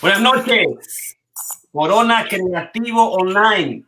[0.00, 1.18] Buenas noches.
[1.72, 3.84] Corona Creativo Online.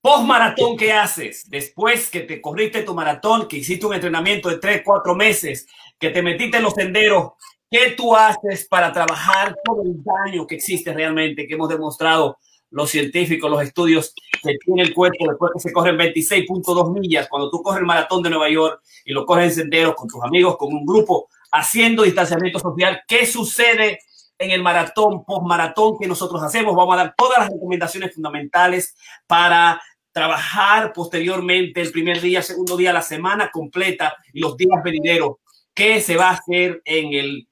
[0.00, 1.50] Post maratón, ¿qué haces?
[1.50, 6.08] Después que te corriste tu maratón, que hiciste un entrenamiento de tres, cuatro meses, que
[6.08, 7.32] te metiste en los senderos,
[7.70, 12.38] ¿qué tú haces para trabajar todo el daño que existe realmente, que hemos demostrado
[12.70, 17.28] los científicos, los estudios que tiene el cuerpo después que se corren 26.2 millas?
[17.28, 20.24] Cuando tú corres el maratón de Nueva York y lo corres en senderos con tus
[20.24, 23.98] amigos, con un grupo, haciendo distanciamiento social, ¿qué sucede
[24.40, 26.74] en el maratón, post maratón que nosotros hacemos?
[26.74, 28.96] Vamos a dar todas las recomendaciones fundamentales
[29.26, 29.80] para
[30.12, 35.36] trabajar posteriormente el primer día, segundo día, la semana completa y los días venideros.
[35.74, 37.48] ¿Qué se va a hacer en el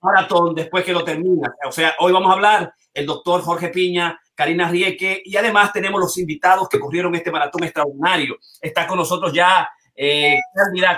[0.00, 1.54] maratón después que lo termina?
[1.66, 6.00] O sea, hoy vamos a hablar el doctor Jorge Piña, Karina Rieke y además tenemos
[6.00, 8.36] los invitados que corrieron este maratón extraordinario.
[8.60, 10.36] Está con nosotros ya eh,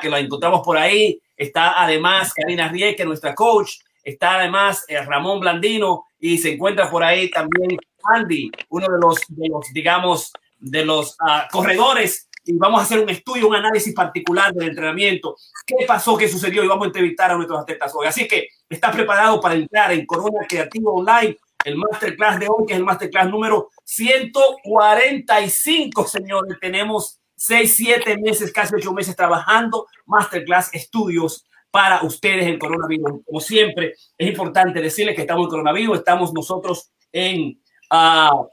[0.01, 1.21] que la encontramos por ahí.
[1.37, 3.73] Está además Karina Rieke, nuestra coach.
[4.05, 9.19] Está además eh, Ramón Blandino y se encuentra por ahí también Andy, uno de los,
[9.29, 13.95] de los digamos, de los uh, corredores y vamos a hacer un estudio, un análisis
[13.95, 15.35] particular del entrenamiento.
[15.67, 16.15] ¿Qué pasó?
[16.17, 16.63] ¿Qué sucedió?
[16.63, 18.07] Y vamos a entrevistar a nuestros atletas hoy.
[18.07, 22.75] Así que está preparado para entrar en Corona Creativo Online, el masterclass de hoy, que
[22.75, 26.59] es el masterclass número 145, señores.
[26.61, 33.25] Tenemos 6, 7 meses, casi 8 meses trabajando, masterclass, estudios para ustedes en coronavirus.
[33.27, 37.61] Como siempre, es importante decirles que estamos en coronavirus, estamos nosotros en...
[37.91, 38.47] Uh,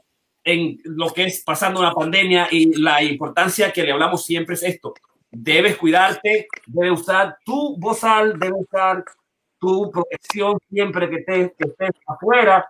[0.44, 4.64] en lo que es pasando una pandemia y la importancia que le hablamos siempre es
[4.64, 4.92] esto.
[5.30, 9.04] Debes cuidarte, debes usar tu bozal, debes usar
[9.60, 12.68] tu protección siempre que, te, que estés afuera.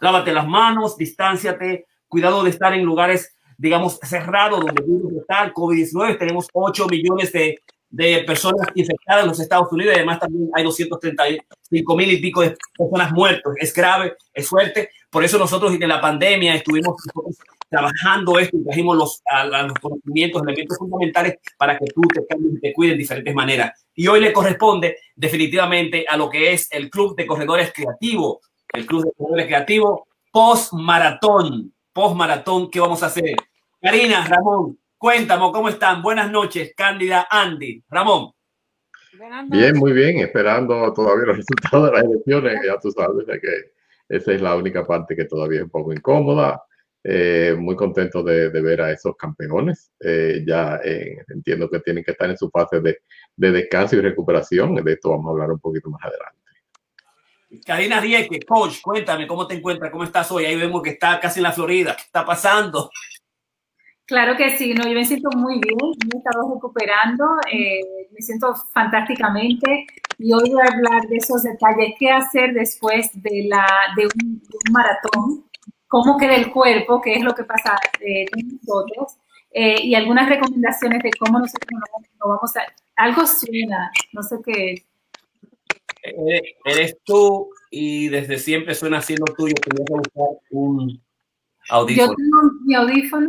[0.00, 6.18] Lávate las manos, distánciate, cuidado de estar en lugares, digamos, cerrados donde está el COVID-19.
[6.18, 7.60] Tenemos 8 millones de,
[7.90, 12.40] de personas infectadas en los Estados Unidos y además también hay 235 mil y pico
[12.40, 13.52] de personas muertas.
[13.58, 14.90] Es grave, es fuerte.
[15.10, 16.96] Por eso nosotros en la pandemia estuvimos
[17.68, 22.60] trabajando esto y trajimos los, a, los conocimientos, elementos fundamentales para que tú te cambies
[22.60, 23.86] te cuides de diferentes maneras.
[23.94, 28.40] Y hoy le corresponde definitivamente a lo que es el Club de Corredores Creativo,
[28.72, 31.72] el Club de Corredores Creativo post-maratón.
[31.92, 33.34] Post-maratón, ¿qué vamos a hacer?
[33.80, 36.02] Karina, Ramón, cuéntame, ¿cómo están?
[36.02, 37.82] Buenas noches, Cándida, Andy.
[37.88, 38.32] Ramón.
[39.48, 43.72] Bien, muy bien, esperando todavía los resultados de las elecciones, ya tú sabes que
[44.08, 46.62] esa es la única parte que todavía es un poco incómoda.
[47.02, 49.90] Eh, muy contento de, ver a esos campeones.
[50.00, 53.00] Eh, ya eh, entiendo que tienen que estar en su fase de,
[53.36, 54.74] descanso y recuperación.
[54.74, 56.38] De esto vamos a hablar un poquito más adelante.
[57.64, 60.44] Karina Rieke, coach, cuéntame cómo te encuentras, cómo estás hoy.
[60.44, 61.96] Ahí vemos que está casi en la Florida.
[61.96, 62.90] ¿Qué está pasando?
[64.10, 67.24] Claro que sí, no, yo me siento muy bien, me he estado recuperando,
[68.10, 69.86] me siento fantásticamente
[70.18, 73.64] y hoy voy a hablar de esos detalles, qué hacer después de, la,
[73.96, 75.44] de, un, maratón,
[75.86, 79.16] cómo queda el cuerpo, qué es lo que pasa eh, con nosotros
[79.52, 81.70] eh, y algunas recomendaciones de cómo nosotros
[82.18, 82.62] no, vamos a...
[82.96, 84.74] Algo suena, no sé qué
[86.64, 89.54] Eres, tú y desde siempre suena siendo tuyo.
[89.54, 91.00] Tenía que buscar un
[91.68, 92.08] audífono.
[92.08, 93.28] Yo tengo mi audífono.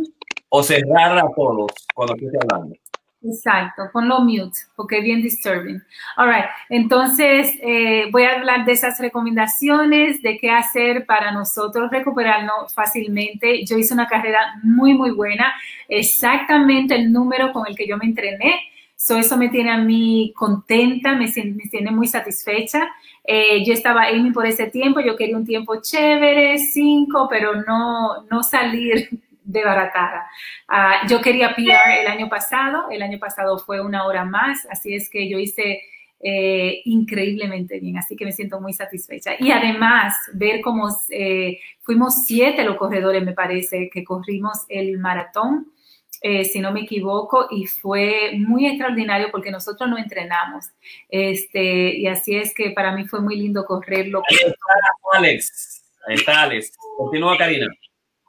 [0.54, 2.76] O cerrar a todos cuando estés hablando.
[3.24, 5.80] Exacto, ponlo mute, porque es bien disturbing.
[6.18, 11.90] All right, entonces eh, voy a hablar de esas recomendaciones, de qué hacer para nosotros
[11.90, 13.64] recuperarnos fácilmente.
[13.64, 15.54] Yo hice una carrera muy, muy buena,
[15.88, 18.60] exactamente el número con el que yo me entrené.
[18.94, 22.90] So, eso me tiene a mí contenta, me, me tiene muy satisfecha.
[23.24, 28.24] Eh, yo estaba aiming por ese tiempo, yo quería un tiempo chévere, cinco, pero no,
[28.30, 29.08] no salir
[29.52, 30.26] de baratada.
[30.66, 34.94] Ah, yo quería PR el año pasado, el año pasado fue una hora más, así
[34.94, 35.82] es que yo hice
[36.20, 39.32] eh, increíblemente bien, así que me siento muy satisfecha.
[39.38, 45.68] Y además, ver cómo eh, fuimos siete los corredores, me parece, que corrimos el maratón.
[46.24, 50.66] Eh, si no me equivoco, y fue muy extraordinario porque nosotros no entrenamos.
[51.08, 54.22] Este, y así es que para mí fue muy lindo correrlo.
[54.28, 55.82] Ahí está Alex.
[56.06, 56.72] Ahí está Alex.
[56.96, 57.66] Continúa, Karina.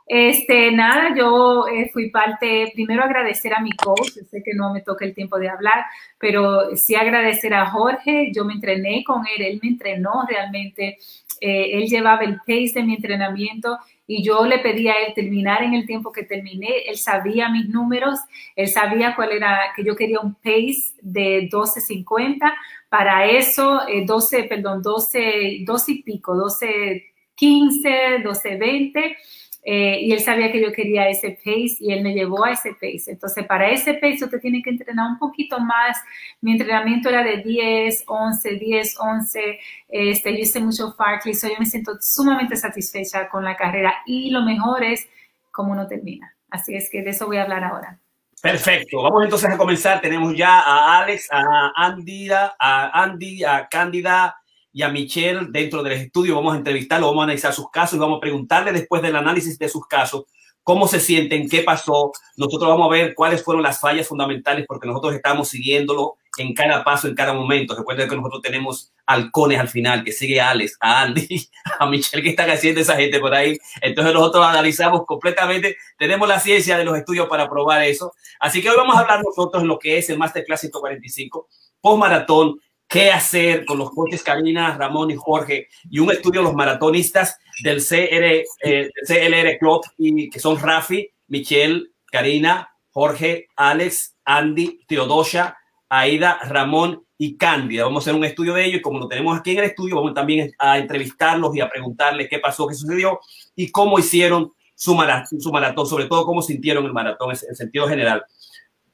[0.06, 4.82] Este, nada, yo eh, fui parte, primero agradecer a mi coach, sé que no me
[4.82, 5.86] toca el tiempo de hablar,
[6.20, 10.98] pero sí agradecer a Jorge, yo me entrené con él, él me entrenó realmente,
[11.40, 15.64] eh, él llevaba el pace de mi entrenamiento y yo le pedí a él terminar
[15.64, 18.20] en el tiempo que terminé, él sabía mis números,
[18.58, 22.54] él sabía cuál era, que yo quería un pace de 12.50,
[22.90, 27.06] para eso, 12, eh, perdón, 12, 12 y pico, 12,
[27.36, 29.18] 15, 12, 20
[29.66, 32.74] Eh, y él sabía que yo quería ese pace y él me llevó a ese
[32.74, 33.12] pace.
[33.12, 35.98] Entonces, para ese pace usted tiene que entrenar un poquito más.
[36.42, 39.60] Mi entrenamiento era de 10, 11, 10, 11.
[39.88, 44.32] Este, yo hice mucho Farkley, so yo me siento sumamente satisfecha con la carrera y
[44.32, 45.08] lo mejor es
[45.52, 46.36] cómo uno termina.
[46.50, 48.00] Así es que de eso voy a hablar ahora.
[48.42, 49.02] Perfecto.
[49.02, 50.02] Vamos entonces a comenzar.
[50.02, 54.36] Tenemos ya a Alex, a Andy, a Andy, a Cándida
[54.74, 56.36] y a Michelle dentro del estudio.
[56.36, 59.58] Vamos a entrevistarlo, vamos a analizar sus casos y vamos a preguntarle después del análisis
[59.58, 60.26] de sus casos
[60.64, 62.12] cómo se sienten, qué pasó.
[62.38, 66.84] Nosotros vamos a ver cuáles fueron las fallas fundamentales porque nosotros estamos siguiéndolo en cada
[66.84, 67.76] paso, en cada momento.
[67.76, 71.50] Recuerden que nosotros tenemos halcones al final, que sigue a Alex, a Andy,
[71.80, 73.58] a Michelle, que están haciendo esa gente por ahí.
[73.82, 78.14] Entonces nosotros analizamos completamente, tenemos la ciencia de los estudios para probar eso.
[78.40, 81.48] Así que hoy vamos a hablar nosotros lo que es el Masterclass 145,
[81.82, 82.60] post maratón,
[82.94, 87.40] qué hacer con los coches Karina, Ramón y Jorge y un estudio de los maratonistas
[87.64, 95.58] del CR, eh, CLR Club y que son Rafi, Michelle, Karina, Jorge, Alex, Andy, Teodosia,
[95.90, 97.86] Aida, Ramón y Cándida.
[97.86, 99.96] Vamos a hacer un estudio de ellos y como lo tenemos aquí en el estudio,
[99.96, 103.20] vamos también a entrevistarlos y a preguntarles qué pasó, qué sucedió
[103.56, 107.88] y cómo hicieron su maratón, su maratón sobre todo cómo sintieron el maratón en sentido
[107.88, 108.24] general.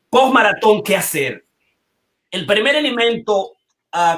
[0.09, 1.45] Post maratón, ¿qué hacer?
[2.31, 3.57] El primer elemento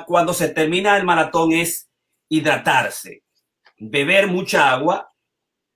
[0.06, 1.90] cuando se termina el maratón es
[2.30, 3.24] hidratarse,
[3.78, 5.14] beber mucha agua,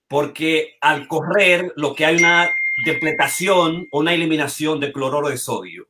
[0.08, 2.50] porque al correr lo que hay una
[2.86, 5.88] depletación o una eliminación de cloruro de sodio.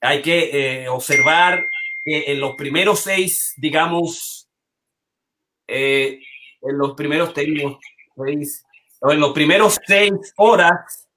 [0.00, 1.66] Hay que eh, observar
[2.04, 4.48] que en los primeros seis, digamos,
[5.66, 6.20] eh,
[6.62, 7.48] en los primeros seis,
[9.02, 11.08] en los primeros seis horas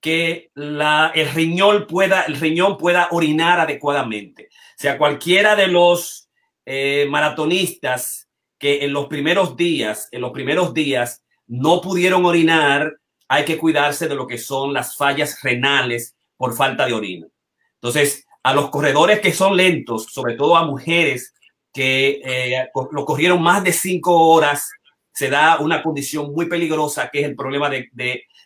[0.00, 4.48] que la, el riñón pueda, el riñón pueda orinar adecuadamente
[4.78, 6.28] sea, cualquiera de los
[6.66, 8.28] eh, maratonistas
[8.58, 12.96] que en los primeros días, en los primeros días no pudieron orinar,
[13.28, 17.26] hay que cuidarse de lo que son las fallas renales por falta de orina.
[17.74, 21.34] Entonces, a los corredores que son lentos, sobre todo a mujeres
[21.72, 24.70] que eh, lo corrieron más de cinco horas,
[25.12, 27.88] se da una condición muy peligrosa que es el problema de,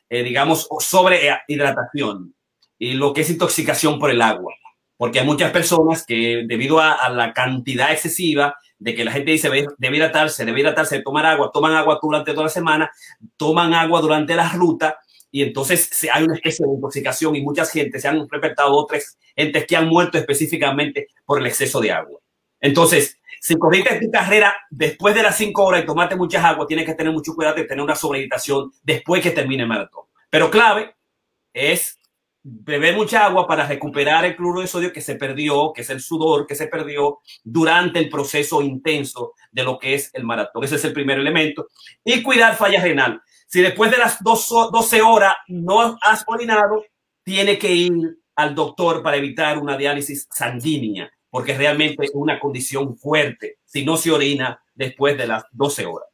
[0.09, 2.35] eh, digamos, sobrehidratación
[2.79, 4.55] y lo que es intoxicación por el agua
[5.00, 9.49] porque hay muchas personas que debido a, la cantidad excesiva de que la gente dice
[9.79, 12.93] debe hidratarse, debe hidratarse, tomar agua, toman agua durante toda la semana,
[13.38, 14.99] toman agua durante la ruta
[15.31, 19.64] y entonces hay una especie de intoxicación y muchas gente se han reportado otras gentes
[19.67, 22.20] que han muerto específicamente por el exceso de agua.
[22.61, 26.85] Entonces, si corriste tu carrera después de las cinco horas y tomaste muchas aguas, tienes
[26.85, 30.05] que tener mucho cuidado de tener una sobrehidratación después que termine el maratón.
[30.29, 30.94] Pero clave
[31.55, 32.00] es
[32.42, 36.00] beber mucha agua para recuperar el cloruro de sodio que se perdió, que es el
[36.00, 40.64] sudor que se perdió durante el proceso intenso de lo que es el maratón.
[40.64, 41.69] Ese es el primer elemento.
[42.04, 43.20] Y cuidar falla renal.
[43.46, 46.84] Si después de las 12 horas no has orinado,
[47.22, 47.92] tiene que ir
[48.37, 53.96] al doctor para evitar una diálisis sanguínea, porque realmente es una condición fuerte si no
[53.96, 56.08] se orina después de las 12 horas.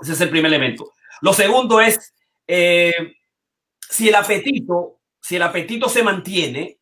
[0.00, 0.92] Ese es el primer elemento.
[1.20, 2.14] Lo segundo es
[2.46, 2.94] eh,
[3.80, 4.99] si el apetito
[5.30, 6.80] si el apetito se mantiene,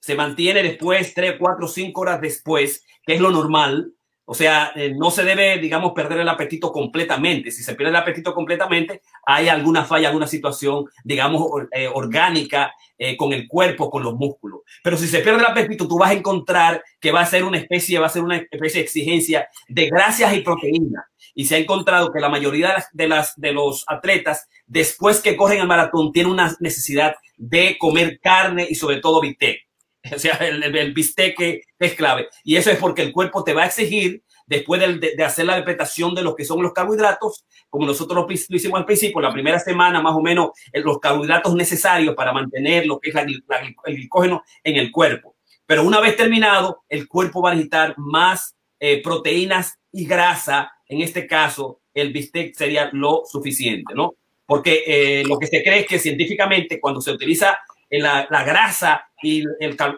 [0.00, 3.92] se mantiene después, tres, cuatro, cinco horas después, que es lo normal,
[4.24, 7.50] o sea, eh, no se debe, digamos, perder el apetito completamente.
[7.50, 13.18] Si se pierde el apetito completamente, hay alguna falla, alguna situación, digamos, eh, orgánica eh,
[13.18, 14.60] con el cuerpo, con los músculos.
[14.82, 17.58] Pero si se pierde el apetito, tú vas a encontrar que va a ser una
[17.58, 21.04] especie, va a ser una especie de exigencia de grasas y proteínas.
[21.40, 25.60] Y se ha encontrado que la mayoría de, las, de los atletas, después que corren
[25.60, 29.58] el maratón, tienen una necesidad de comer carne y sobre todo bistec.
[30.14, 32.28] O sea, el, bistec es clave.
[32.44, 36.14] Y eso es porque el cuerpo te va a exigir, después de, hacer la depletación
[36.14, 40.02] de lo que son los carbohidratos, como nosotros lo, hicimos al principio, la primera semana
[40.02, 43.42] más o menos, los carbohidratos necesarios para mantener lo que es el
[43.86, 45.36] glicógeno en el cuerpo.
[45.64, 50.72] Pero una vez terminado, el cuerpo va a necesitar más eh, proteínas y grasa.
[50.90, 54.14] En este caso, el bistec sería lo suficiente, ¿no?
[54.44, 59.08] Porque eh, lo que se cree es que científicamente cuando se utiliza la, la grasa
[59.22, 59.44] y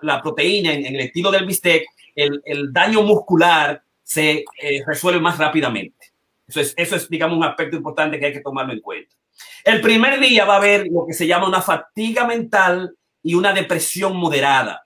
[0.03, 5.39] la proteína en, el estilo del bistec, el, el daño muscular se eh, resuelve más
[5.39, 6.13] rápidamente.
[6.47, 9.15] Eso es, eso es, digamos, un aspecto importante que hay que tomarlo en cuenta.
[9.65, 13.55] El primer día va a haber lo que se llama una fatiga mental y una
[13.55, 14.85] depresión moderada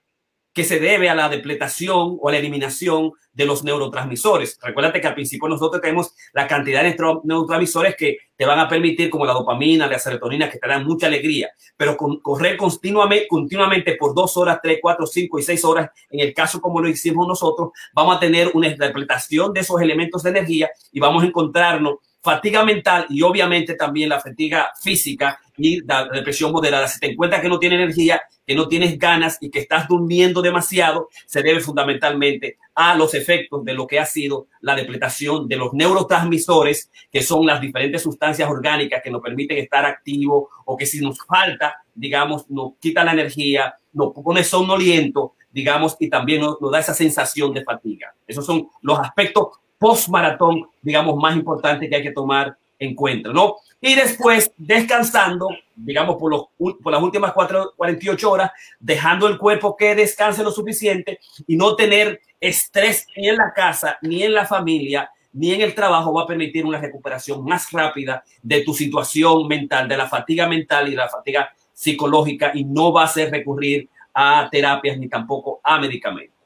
[0.57, 4.57] que se debe a la depletación o a la eliminación de los neurotransmisores.
[4.59, 9.11] Recuérdate que al principio nosotros tenemos la cantidad de neurotransmisores que te van a permitir,
[9.11, 13.95] como la dopamina, la serotonina, que te dan mucha alegría, pero con, correr continuamente, continuamente
[13.97, 17.27] por dos horas, tres, cuatro, cinco y seis horas, en el caso como lo hicimos
[17.27, 21.97] nosotros, vamos a tener una depletación de esos elementos de energía y vamos a encontrarnos
[22.27, 26.85] fatiga mental y obviamente también la fatiga física y la depresión moderada.
[26.89, 30.41] Si te encuentras que no tienes energía, que no tienes ganas y que estás durmiendo
[30.41, 35.55] demasiado, se debe fundamentalmente a los efectos de lo que ha sido la depletación de
[35.55, 40.85] los neurotransmisores, que son las diferentes sustancias orgánicas que nos permiten estar activos o que
[40.85, 46.59] si nos falta, digamos, nos quita la energía, nos pone somnoliento, digamos, y también nos,
[46.59, 48.13] nos da esa sensación de fatiga.
[48.27, 53.57] Esos son los aspectos post-maratón, digamos, más importante que hay que tomar en cuenta, ¿no?
[53.81, 56.45] Y después descansando, digamos, por, los,
[56.81, 61.75] por las últimas 4, 48 horas, dejando el cuerpo que descanse lo suficiente y no
[61.75, 66.23] tener estrés ni en la casa, ni en la familia, ni en el trabajo, va
[66.23, 70.91] a permitir una recuperación más rápida de tu situación mental, de la fatiga mental y
[70.91, 75.79] de la fatiga psicológica y no va a ser recurrir a terapias ni tampoco a
[75.79, 76.36] medicamentos.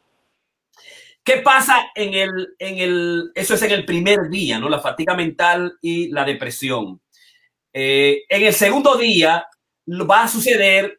[1.24, 4.70] ¿Qué pasa en el, en el, eso es en el primer día, ¿no?
[4.70, 7.00] La fatiga mental y la depresión.
[7.74, 9.46] Eh, en el segundo día
[9.88, 10.98] va a suceder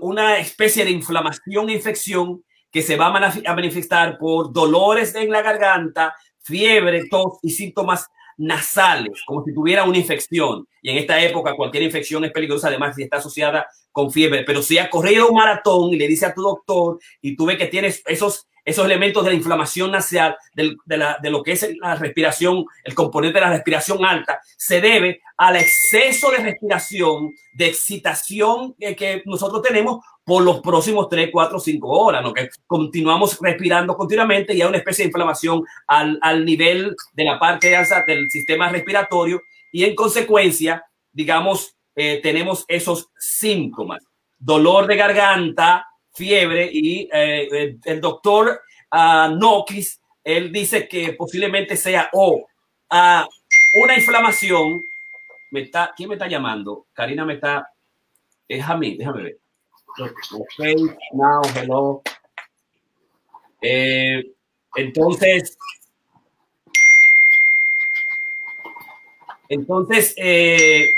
[0.00, 5.42] una especie de inflamación e infección que se va a manifestar por dolores en la
[5.42, 10.66] garganta, fiebre, tos y síntomas nasales, como si tuviera una infección.
[10.80, 14.44] Y en esta época cualquier infección es peligrosa, además si está asociada con fiebre.
[14.44, 17.58] Pero si has corrido un maratón y le dice a tu doctor y tú ves
[17.58, 20.76] que tienes esos esos elementos de la inflamación nasal, de,
[21.30, 26.30] lo que es la respiración, el componente de la respiración alta, se debe al exceso
[26.30, 32.32] de respiración, de excitación que, nosotros tenemos por los próximos 3, 4, 5 horas, ¿no?
[32.32, 37.74] que continuamos respirando continuamente y hay una especie de inflamación al, nivel de la parte
[37.74, 39.40] alta del sistema respiratorio
[39.72, 44.02] y en consecuencia, digamos, eh, tenemos esos síntomas.
[44.38, 48.60] Dolor de garganta, fiebre y eh, el, doctor
[48.92, 52.46] uh, Nokis, él dice que posiblemente sea o
[52.90, 53.26] a
[53.74, 54.82] una inflamación.
[55.50, 56.86] Me está, ¿Quién me está llamando?
[56.92, 57.70] Karina me está.
[58.48, 59.38] Es a mí, déjame ver.
[59.98, 60.64] Ok,
[61.12, 62.02] now, hello.
[63.60, 64.32] Eh,
[64.74, 65.56] entonces,
[69.48, 70.92] entonces, eh,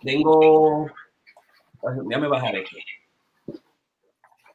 [0.00, 0.90] tengo
[2.06, 2.76] Déjame bajar esto.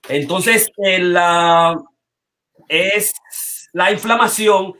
[0.07, 1.75] Entonces, la,
[2.67, 3.13] es
[3.73, 4.75] la inflamación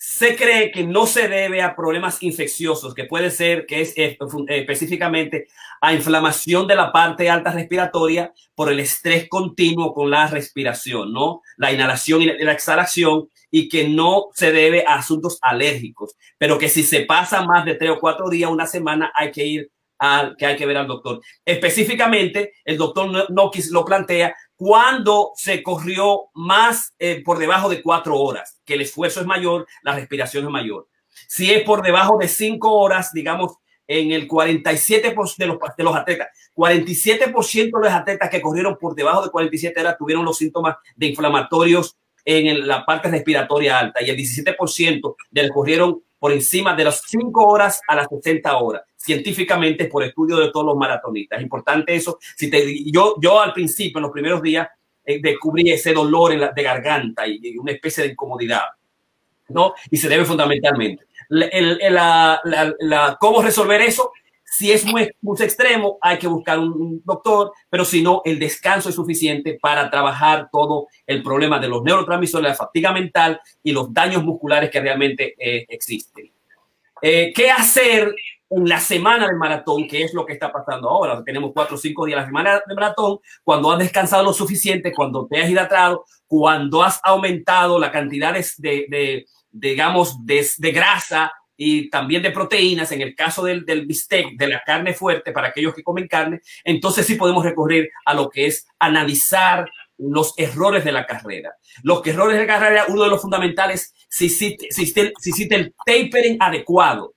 [0.00, 4.16] se cree que no se debe a problemas infecciosos, que puede ser que es eh,
[4.46, 5.48] específicamente
[5.80, 11.42] a inflamación de la parte alta respiratoria por el estrés continuo con la respiración, ¿no?
[11.56, 16.68] La inhalación y la exhalación y que no se debe a asuntos alérgicos, pero que
[16.68, 19.70] si se pasa más de tres o cuatro días, una semana, hay que ir
[20.38, 21.20] que hay que ver al doctor.
[21.44, 28.16] Específicamente, el doctor Nokis lo plantea cuando se corrió más eh, por debajo de cuatro
[28.16, 30.88] horas, que el esfuerzo es mayor, la respiración es mayor.
[31.26, 35.96] Si es por debajo de cinco horas, digamos, en el 47% de los, de los
[35.96, 40.76] atletas, 47% de los atletas que corrieron por debajo de 47 horas tuvieron los síntomas
[40.94, 46.74] de inflamatorios en la parte respiratoria alta y el 17% de los corrieron por encima
[46.74, 51.38] de las 5 horas a las 60 horas, científicamente por estudio de todos los maratonistas.
[51.38, 52.18] Es importante eso.
[52.36, 54.68] Si te, yo, yo al principio, en los primeros días,
[55.04, 58.64] eh, descubrí ese dolor en la, de garganta y, una especie de incomodidad,
[59.48, 59.72] ¿no?
[59.90, 61.04] Y se debe fundamentalmente.
[61.28, 64.12] la, la, ¿Cómo resolver eso?
[64.44, 68.88] Si es muy, muy extremo, hay que buscar un, doctor, pero si no, el descanso
[68.88, 73.92] es suficiente para trabajar todo el problema de los neurotransmisores, la fatiga mental y los
[73.92, 76.32] daños musculares que realmente eh, existen.
[77.00, 78.14] Eh, ¿Qué hacer
[78.50, 81.22] en la semana del maratón, que es lo que está pasando ahora?
[81.24, 85.26] Tenemos cuatro o cinco días la semana de maratón, cuando has descansado lo suficiente, cuando
[85.26, 91.90] te has hidratado, cuando has aumentado la cantidad de, de, digamos, de, de grasa y
[91.90, 95.74] también de proteínas, en el caso del, del bistec, de la carne fuerte, para aquellos
[95.74, 100.92] que comen carne, entonces sí podemos recurrir a lo que es analizar los errores de
[100.92, 101.52] la carrera.
[101.82, 107.14] Los errores de carrera, uno de los fundamentales, si hiciste, si hiciste, el tapering adecuado,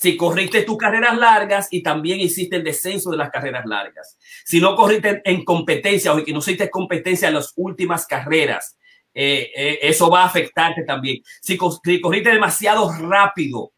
[0.00, 4.16] si corriste tus carreras largas y también hiciste el descenso de las carreras largas.
[4.46, 8.78] Si no corriste en competencia o que no hiciste competencia en las últimas carreras,
[9.12, 11.22] eh, eh, eso va a afectarte también.
[11.42, 13.72] Si, corriste demasiado rápido,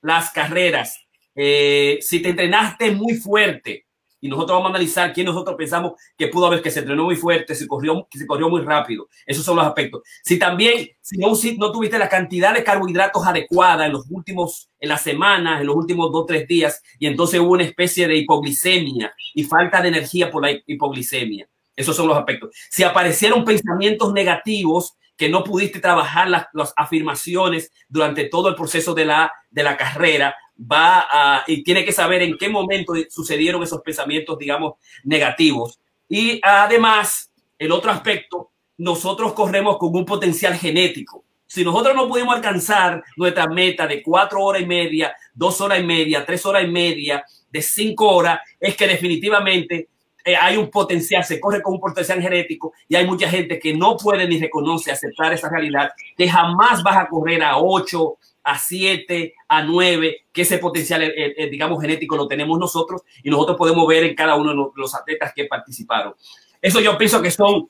[0.00, 0.98] las carreras.
[1.34, 3.85] Eh, si te entrenaste muy fuerte,
[4.20, 7.16] y nosotros vamos a analizar quién nosotros pensamos que pudo haber que se entrenó muy
[7.16, 9.08] fuerte, se corrió, que se corrió muy rápido.
[9.26, 10.02] Esos son los aspectos.
[10.24, 14.70] Si también, si no, si no tuviste la cantidad de carbohidratos adecuada en los últimos,
[14.80, 18.16] en las semanas, en los últimos dos, tres días, y entonces hubo una especie de
[18.16, 21.48] hipoglicemia y falta de energía por la hipoglicemia.
[21.74, 22.50] Esos son los aspectos.
[22.70, 28.94] Si aparecieron pensamientos negativos que no pudiste trabajar las, las, afirmaciones durante todo el proceso
[28.94, 33.62] de la, de la carrera, va a, y tiene que saber en qué momento sucedieron
[33.62, 35.78] esos pensamientos, digamos, negativos.
[36.08, 41.24] Y además, el otro aspecto, nosotros corremos con un potencial genético.
[41.46, 45.84] Si nosotros no pudimos alcanzar nuestra meta de cuatro horas y media, dos horas y
[45.84, 49.88] media, tres horas y media, de cinco horas, es que definitivamente
[50.24, 53.72] eh, hay un potencial, se corre con un potencial genético y hay mucha gente que
[53.72, 58.60] no puede ni reconoce aceptar esa realidad, que jamás vas a correr a ocho, a
[58.60, 63.56] siete, a nueve, que ese potencial, eh, eh, digamos, genético lo tenemos nosotros y nosotros
[63.56, 66.14] podemos ver en cada uno de los atletas que participaron.
[66.62, 67.66] Eso yo pienso que son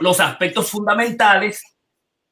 [0.00, 1.62] los aspectos fundamentales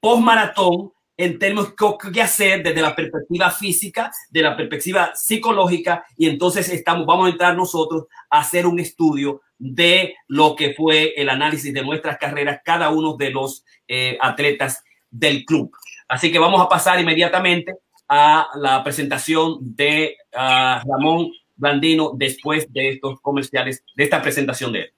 [0.01, 6.05] post maratón en términos de qué hacer desde la perspectiva física, de la perspectiva psicológica,
[6.17, 11.15] y entonces estamos, vamos a entrar nosotros a hacer un estudio de lo que fue
[11.17, 15.71] el análisis de nuestras carreras, cada uno de los eh, atletas del club.
[16.09, 17.75] Así que vamos a pasar inmediatamente
[18.09, 24.81] a la presentación de uh, Ramón Blandino después de estos comerciales, de esta presentación de
[24.81, 24.93] él.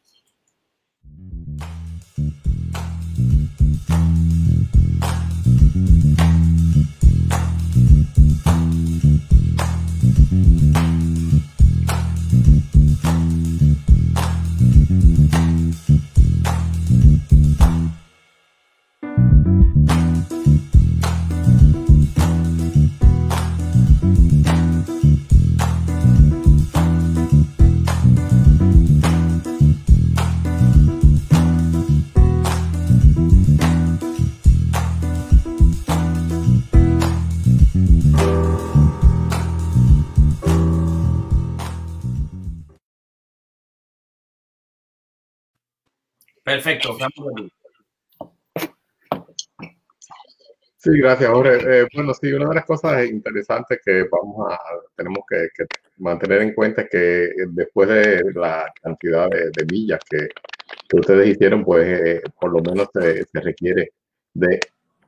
[46.50, 46.96] Perfecto.
[50.78, 51.82] Sí, gracias, Jorge.
[51.82, 54.58] Eh, bueno, sí, una de las cosas interesantes que vamos a,
[54.96, 55.46] tenemos que,
[55.98, 60.26] mantener en cuenta es que después de la cantidad de, millas que,
[60.92, 63.92] ustedes hicieron, pues eh, por lo menos se, requiere
[64.34, 64.58] de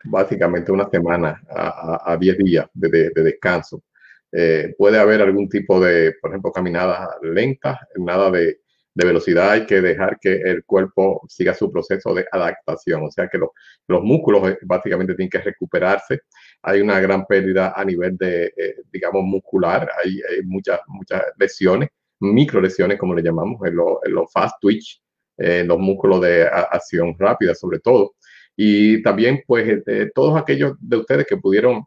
[0.05, 3.83] básicamente una semana a 10 días de, descanso.
[4.31, 8.63] Eh, puede haber algún tipo de, por ejemplo, caminadas lentas, nada de
[8.95, 13.29] de velocidad hay que dejar que el cuerpo siga su proceso de adaptación, o sea
[13.29, 16.21] que los músculos eh, básicamente tienen que recuperarse.
[16.63, 21.89] Hay una gran pérdida a nivel de, eh, digamos, muscular, hay, muchas, muchas lesiones,
[22.21, 25.03] micro lesiones como le llamamos, en los fast twitch,
[25.39, 28.15] en los músculos de acción rápida sobre todo.
[28.55, 29.83] Y también pues
[30.15, 31.85] todos aquellos de ustedes que pudieron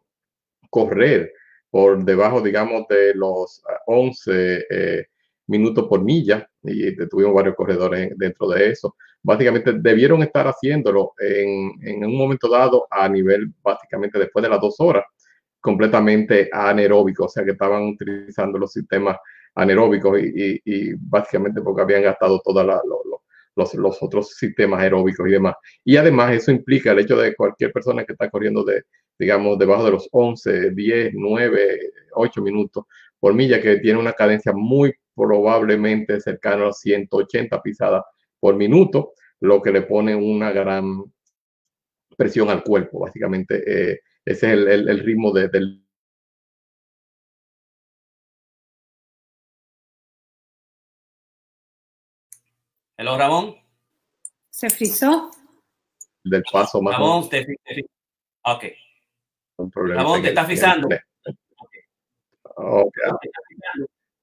[0.68, 1.32] correr
[1.70, 5.06] por debajo, digamos, de los 11 eh,
[5.46, 8.96] minutos por milla y tuvimos varios corredores dentro de eso.
[9.22, 14.60] Básicamente debieron estar haciéndolo en, en, un momento dado a nivel, básicamente después de las
[14.60, 15.04] dos horas,
[15.60, 19.16] completamente anaeróbico, o sea que estaban utilizando los sistemas
[19.54, 25.54] anaeróbicos y, y, básicamente porque habían gastado todos los, los, otros sistemas aeróbicos y demás.
[25.82, 28.84] Y además eso implica el hecho de cualquier persona que está corriendo de,
[29.18, 31.78] digamos, debajo de los 11, 10, 9,
[32.12, 32.84] 8 minutos
[33.18, 38.04] por milla, que tiene una cadencia muy probablemente cercano a 180 pisadas
[38.38, 41.02] por minuto, lo que le pone una gran
[42.16, 43.62] presión al cuerpo, básicamente.
[43.66, 45.82] Eh, ese es el, el, ritmo de, del...
[52.98, 53.56] Hello, Ramón.
[54.50, 55.30] ¿Se frizó?
[56.24, 56.94] Del paso más.
[56.94, 57.46] Ramón, te,
[58.42, 58.64] Ok.
[59.74, 60.88] Ramón, te está frizando.
[62.58, 63.00] Okay.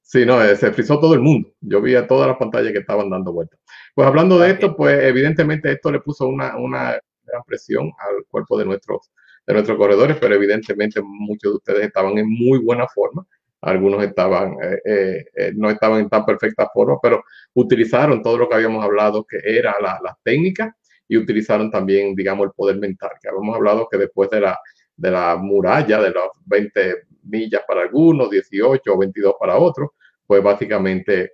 [0.04, 1.50] Sí, no, eh, se frizó todo el mundo.
[1.62, 3.60] Yo vi a todas las pantallas que estaban dando vueltas.
[3.96, 8.58] Pues hablando de esto, pues evidentemente esto le puso una, una gran presión al cuerpo
[8.58, 9.12] de nuestros,
[9.48, 13.26] de nuestros corredores, pero evidentemente muchos de ustedes estaban en muy buena forma.
[13.62, 18.56] Algunos estaban, eh, eh, no estaban en tan perfecta forma, pero utilizaron todo lo que
[18.56, 20.74] habíamos hablado, que era las la técnicas,
[21.08, 24.60] y utilizaron también, digamos, el poder mental, que habíamos hablado que después de la,
[24.98, 29.90] de la muralla, de los 20 millas para algunos, 18 o 22 para otros,
[30.26, 31.34] pues básicamente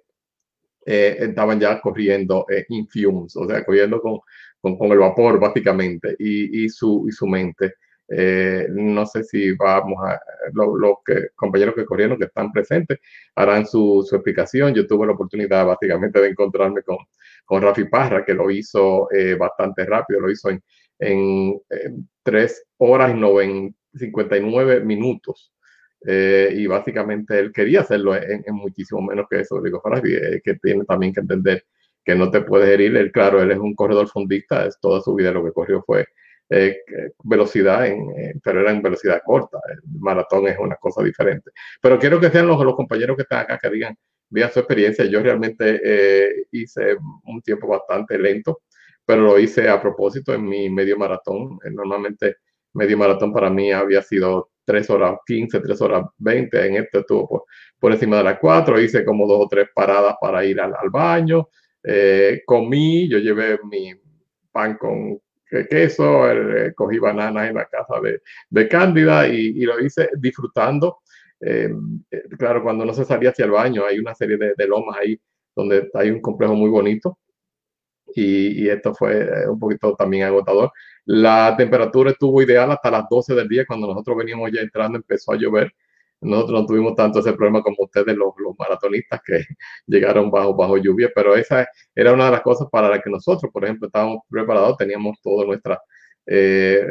[0.86, 4.20] eh, estaban ya corriendo eh, in fumes, o sea, corriendo con,
[4.60, 7.76] con, el vapor básicamente y, y, su, y su mente.
[8.12, 10.20] Eh, no sé si vamos a,
[10.54, 10.98] los
[11.36, 12.98] compañeros que corrieron, que están presentes,
[13.36, 14.74] harán su, su, explicación.
[14.74, 16.98] Yo tuve la oportunidad básicamente de encontrarme con,
[17.46, 20.64] con Rafi Parra, que lo hizo bastante rápido, lo hizo en,
[20.98, 23.20] en, en 3 horas y
[23.98, 25.54] 59 minutos.
[26.06, 29.62] Eh, y básicamente él quería hacerlo en, muchísimo menos que eso.
[29.62, 31.66] Digo, eh, que tiene también que entender
[32.04, 32.96] que no te puedes herir.
[32.98, 36.06] Él, claro, él es un corredor fundista, es toda su vida lo que corrió fue
[37.24, 39.60] velocidad, en, pero era en velocidad corta.
[39.72, 41.52] El maratón es una cosa diferente.
[41.80, 43.96] Pero quiero que sean los, los compañeros que están acá que digan,
[44.30, 45.06] vía su experiencia.
[45.06, 48.62] Yo realmente hice un tiempo bastante lento,
[49.06, 51.60] pero lo hice a propósito en mi medio maratón.
[51.72, 52.38] Normalmente
[52.74, 57.48] medio maratón para mí había sido 3 horas 15, 3 horas 20, en este estuvo
[57.80, 61.50] por, encima de las 4, hice como dos o tres paradas para ir al, baño,
[61.84, 63.92] eh, comí, yo llevé mi
[64.52, 65.20] pan con
[65.68, 71.00] queso, eh, cogí bananas en la casa de, de Cándida y, lo hice disfrutando.
[71.42, 74.68] Em, eh, claro, cuando no se salía hacia el baño, hay una serie de, de
[74.68, 75.20] lomas ahí
[75.56, 77.18] donde hay un complejo muy bonito
[78.16, 80.72] y, y, esto fue un poquito también agotador.
[81.06, 85.34] La temperatura estuvo ideal hasta las 12 del día, cuando nosotros veníamos ya entrando, empezó
[85.34, 85.74] a llover.
[86.22, 89.44] Nosotros no tuvimos tanto ese problema como ustedes, los, los maratonistas que
[89.88, 93.52] llegaron bajo, bajo lluvia, pero esa era una de las cosas para las que nosotros,
[93.52, 95.80] por ejemplo, estábamos preparados, teníamos toda nuestra,
[96.26, 96.86] eh,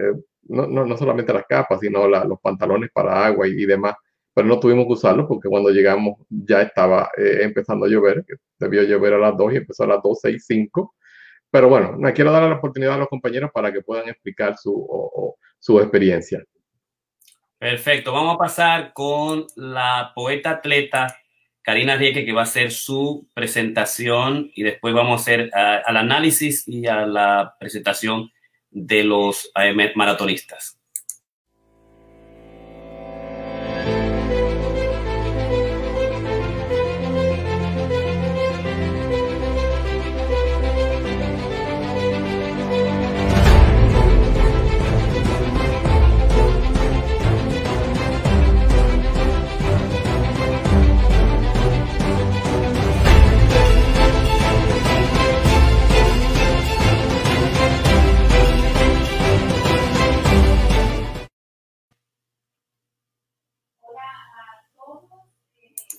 [0.44, 3.94] no, no, no, solamente las capas, sino los pantalones para agua y, demás,
[4.35, 8.24] pero no tuvimos que usarlos porque cuando llegamos ya estaba eh, empezando a llover,
[8.59, 10.94] debió llover a las 2 y empezó a las 12 y 5
[11.50, 15.34] pero bueno, me quiero dar la oportunidad a los compañeros para que puedan explicar su,
[15.58, 16.42] su experiencia.
[17.58, 21.16] Perfecto, vamos a pasar con la poeta atleta
[21.68, 26.66] Karina Rieke, que va a hacer su presentación y después vamos a hacer al análisis
[26.66, 28.30] y a la presentación
[28.70, 30.78] de los eh, maratonistas.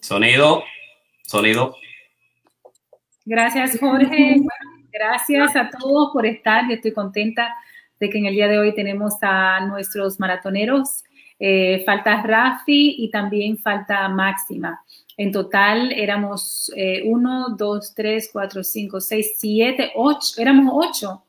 [0.10, 0.63] Sonido,
[1.22, 1.76] sonido.
[3.26, 4.38] Gracias, Jorge.
[4.91, 6.67] gracias a todos por estar.
[6.67, 7.56] Yo estoy contenta
[8.00, 11.04] de que en el día de hoy tenemos a nuestros maratoneros.
[11.38, 14.84] Eh, falta Rafi y también falta Máxima.
[15.15, 20.41] En total éramos eh, uno, dos, tres, cuatro, cinco, seis, siete, ocho.
[20.41, 21.24] Éramos ocho.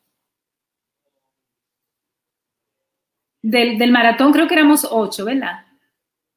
[3.43, 5.66] Del, del maratón creo que éramos ocho, ¿verdad?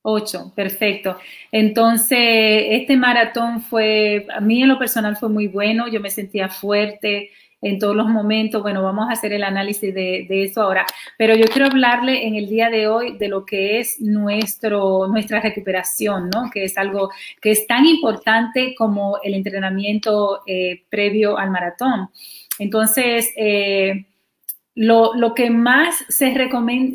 [0.05, 1.17] Ocho, perfecto.
[1.49, 2.19] Entonces,
[2.71, 7.31] este maratón fue, a mí en lo personal fue muy bueno, yo me sentía fuerte
[7.61, 8.61] en todos los momentos.
[8.61, 10.85] Bueno, vamos a hacer el análisis de, eso ahora,
[11.17, 15.39] pero yo quiero hablarle en el día de hoy de lo que es nuestro, nuestra
[15.39, 16.49] recuperación, ¿no?
[16.51, 17.09] Que es algo
[17.41, 22.09] que es tan importante como el entrenamiento eh, previo al maratón.
[22.59, 24.05] Entonces, eh,
[24.75, 26.33] lo, que más se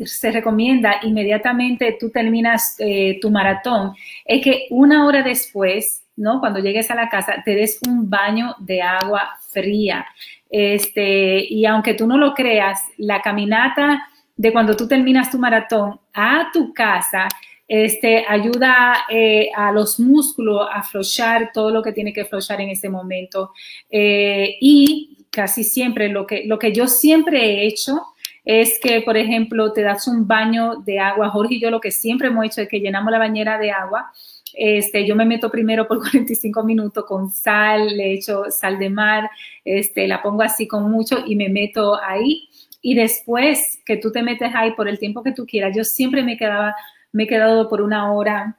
[0.05, 3.93] se recomienda inmediatamente tú terminas eh, tu maratón
[4.25, 6.39] es que una hora después, ¿no?
[6.41, 10.05] Cuando llegues a la casa, te des un baño de agua fría.
[10.49, 14.01] Este, y aunque tú no lo creas, la caminata
[14.35, 17.27] de cuando tú terminas tu maratón a tu casa,
[17.67, 22.69] este, ayuda eh, a los músculos a aflojar todo lo que tiene que aflojar en
[22.69, 23.51] ese momento.
[23.89, 28.01] Eh, y casi siempre, lo que, lo que yo siempre he hecho
[28.45, 31.29] es que, por ejemplo, te das un baño de agua.
[31.29, 34.11] Jorge y yo lo que siempre hemos hecho es que llenamos la bañera de agua.
[34.53, 39.29] Este, yo me meto primero por 45 minutos con sal, le echo sal de mar,
[39.63, 42.49] este, la pongo así con mucho y me meto ahí.
[42.81, 46.23] Y después que tú te metes ahí por el tiempo que tú quieras, yo siempre
[46.23, 46.75] me quedaba,
[47.11, 48.57] me he quedado por una hora,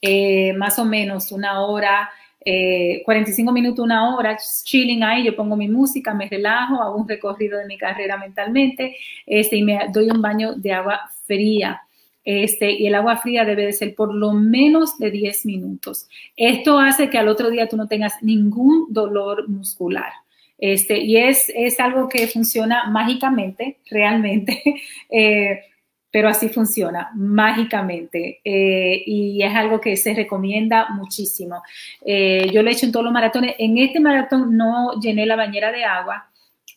[0.00, 2.10] eh, más o menos una hora,
[2.42, 7.08] 45 eh, minutos, una hora, chilling ahí, yo pongo mi música, me relajo, hago un
[7.08, 11.82] recorrido de mi carrera mentalmente este, y me doy un baño de agua fría.
[12.24, 16.06] Este, y el agua fría debe de ser por lo menos de 10 minutos.
[16.36, 20.12] Esto hace que al otro día tú no tengas ningún dolor muscular.
[20.58, 24.62] Este, y es, es algo que funciona mágicamente, realmente.
[25.10, 25.60] Eh,
[26.10, 31.62] pero así funciona mágicamente eh, y es algo que se recomienda muchísimo.
[32.04, 33.54] Eh, yo lo he hecho en todos los maratones.
[33.58, 36.26] En este maratón no llené la bañera de agua,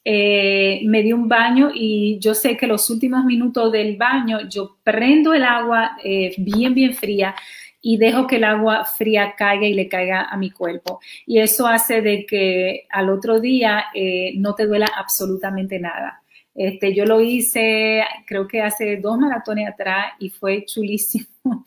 [0.06, 4.78] eh, me di un baño y yo sé que los últimos minutos del baño yo
[4.84, 5.98] prendo el agua
[6.38, 7.34] bien, bien fría
[7.82, 11.00] y dejo que el agua fría caiga y le caiga a mi cuerpo.
[11.26, 13.86] Y eso hace de que al otro día
[14.36, 16.23] no te duela absolutamente nada.
[16.56, 21.28] Este, yo lo hice, creo que hace dos maratones atrás y fue chulísimo.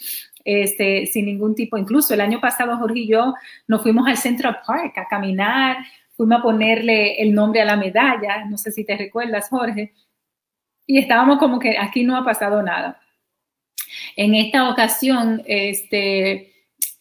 [0.49, 3.35] Este, sin ningún tipo, incluso el año pasado Jorge y yo
[3.67, 5.79] nos fuimos al Central Park a caminar,
[6.13, 9.93] fuimos a ponerle el nombre a la medalla, no sé si te recuerdas Jorge,
[10.87, 13.01] y estábamos como que aquí no ha pasado nada.
[14.15, 16.53] En esta ocasión, este,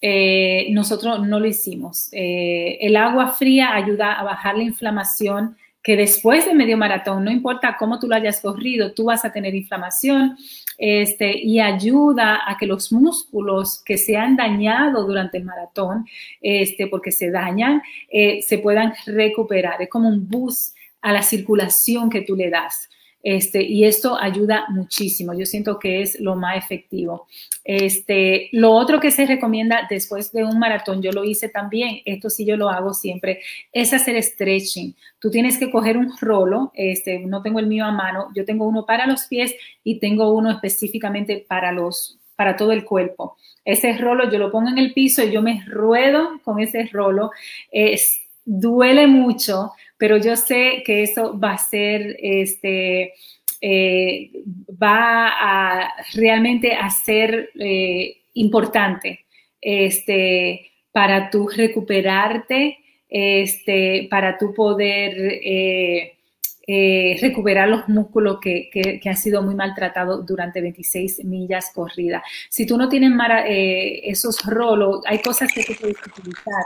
[0.02, 2.10] eh, nosotros no lo hicimos.
[2.12, 7.30] Eh, el agua fría ayuda a bajar la inflamación que después de medio maratón, no
[7.30, 10.36] importa cómo tú lo hayas corrido, tú vas a tener inflamación
[10.80, 16.08] este, y ayuda a que los músculos que se han dañado durante el maratón,
[16.42, 19.80] este, porque se dañan, eh, se puedan recuperar.
[19.80, 22.90] Es como un boost a la circulación que tú le das.
[23.26, 25.34] Este, y esto ayuda muchísimo.
[25.34, 27.26] Yo siento que es lo más efectivo.
[27.64, 32.30] Este, lo otro que se recomienda después de un maratón, yo lo hice también, esto
[32.30, 33.42] sí yo lo hago siempre,
[33.74, 34.96] es hacer stretching.
[35.18, 38.68] Tú tienes que coger un rolo, este, no tengo el mío a mano, yo tengo
[38.68, 43.38] uno para los pies y tengo uno específicamente para los para todo el cuerpo.
[43.64, 47.32] Ese rolo yo lo pongo en el piso y yo me ruedo con ese rolo.
[47.72, 53.14] Es, duele mucho, pero yo sé que eso va a ser, este,
[53.62, 54.32] eh,
[54.82, 59.26] va a realmente a ser eh, importante
[59.62, 62.78] este, para tú recuperarte,
[63.08, 66.12] este, para tú poder eh,
[67.22, 72.24] recuperar los músculos que, que, han sido muy maltratados durante 26 millas corridas.
[72.50, 73.12] Si tú no tienes
[73.48, 76.66] esos rolos, hay cosas que tú puedes utilizar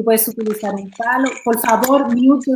[0.00, 1.28] Tú puedes utilizar un palo.
[1.44, 2.52] Por favor, mute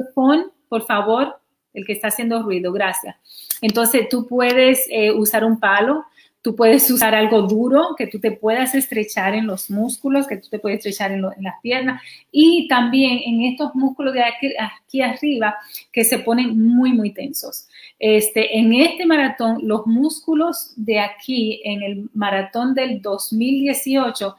[0.66, 1.38] por favor,
[1.74, 3.16] el que está haciendo ruido, gracias.
[3.60, 6.06] Entonces, tú puedes eh, usar un palo,
[6.40, 10.48] tú puedes usar algo duro que tú te puedas estrechar en los músculos, que tú
[10.48, 12.00] te puedes estrechar en, las piernas
[12.32, 15.56] y también en estos músculos de aquí, arriba
[15.92, 17.68] que se ponen muy, muy tensos.
[17.98, 24.34] Este, en este maratón, los músculos de aquí, en el maratón del 2018,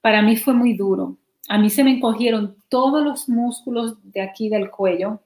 [0.00, 1.16] para mí fue muy duro
[1.48, 5.20] a mí se me encogieron todos los músculos de aquí del cuello,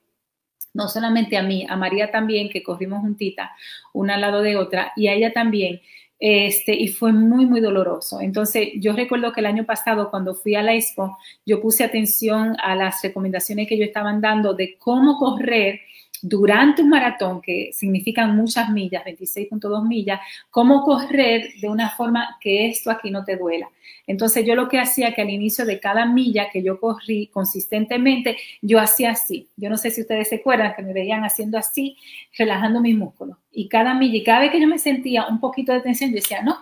[0.73, 3.51] no solamente a mí, a María también, que corrimos juntita,
[3.93, 5.81] una al lado de otra, y a ella también.
[6.19, 8.21] Este, y fue muy, muy doloroso.
[8.21, 12.57] Entonces, yo recuerdo que el año pasado, cuando fui a la expo, yo puse atención
[12.63, 15.81] a las recomendaciones que ellos estaban dando de cómo correr
[16.23, 22.69] durante un maratón, que significan muchas millas, 26.2 millas, cómo correr de una forma que
[22.69, 23.69] esto aquí no te duela.
[24.07, 28.37] Entonces yo lo que hacía que al inicio de cada milla que yo corrí consistentemente,
[28.61, 29.49] yo hacía así.
[29.57, 31.97] Yo no sé si ustedes se acuerdan que me veían haciendo así,
[32.39, 33.37] relajando mis músculos.
[33.51, 36.17] Y cada milla, y cada vez que yo me sentía un poquito de tensión, yo
[36.17, 36.57] decía, no,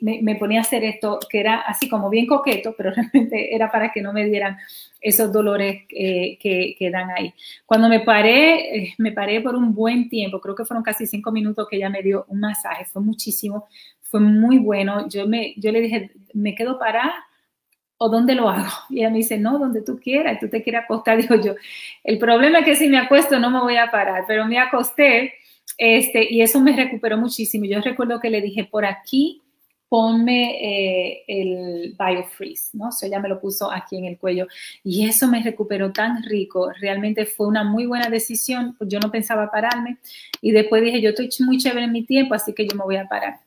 [0.00, 3.92] me, ponía a hacer esto, que era así como bien coqueto, pero realmente era para
[3.92, 4.56] que no me dieran
[5.00, 7.32] esos dolores eh, que, dan ahí.
[7.66, 11.32] Cuando me paré, eh, me paré por un buen tiempo, creo que fueron casi cinco
[11.32, 13.68] minutos que ella me dio un masaje, fue muchísimo,
[14.02, 15.08] fue muy bueno.
[15.08, 17.14] Yo, me, yo le dije, ¿me quedo parada?
[17.98, 18.68] ¿O dónde lo hago?
[18.90, 21.18] Y ella me dice, no, donde tú quieras, tú te quieres acostar.
[21.20, 21.54] Digo yo,
[22.04, 25.34] el problema es que si me acuesto no me voy a parar, pero me acosté
[25.76, 27.64] este, y eso me recuperó muchísimo.
[27.66, 29.42] Yo recuerdo que le dije, por aquí
[29.88, 32.92] ponme eh, el BioFreeze, ¿no?
[32.92, 34.46] So ella me lo puso aquí en el cuello
[34.84, 36.70] y eso me recuperó tan rico.
[36.80, 38.76] Realmente fue una muy buena decisión.
[38.80, 39.98] Yo no pensaba pararme
[40.40, 42.96] y después dije, yo estoy muy chévere en mi tiempo, así que yo me voy
[42.96, 43.40] a parar.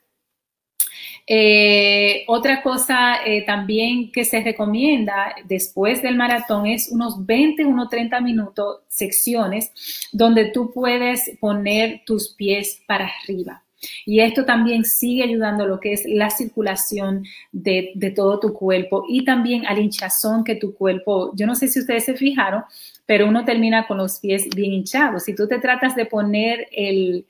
[1.27, 7.89] Eh, otra cosa eh, también que se recomienda después del maratón es unos 20, unos
[7.89, 9.71] 30 minutos, secciones,
[10.12, 13.63] donde tú puedes poner tus pies para arriba.
[14.05, 19.05] Y esto también sigue ayudando a lo que es la circulación de, todo tu cuerpo
[19.07, 22.63] y también al hinchazón que tu cuerpo, yo no sé si ustedes se fijaron,
[23.05, 25.23] pero uno termina con los pies bien hinchados.
[25.23, 27.25] Si tú te tratas de poner el,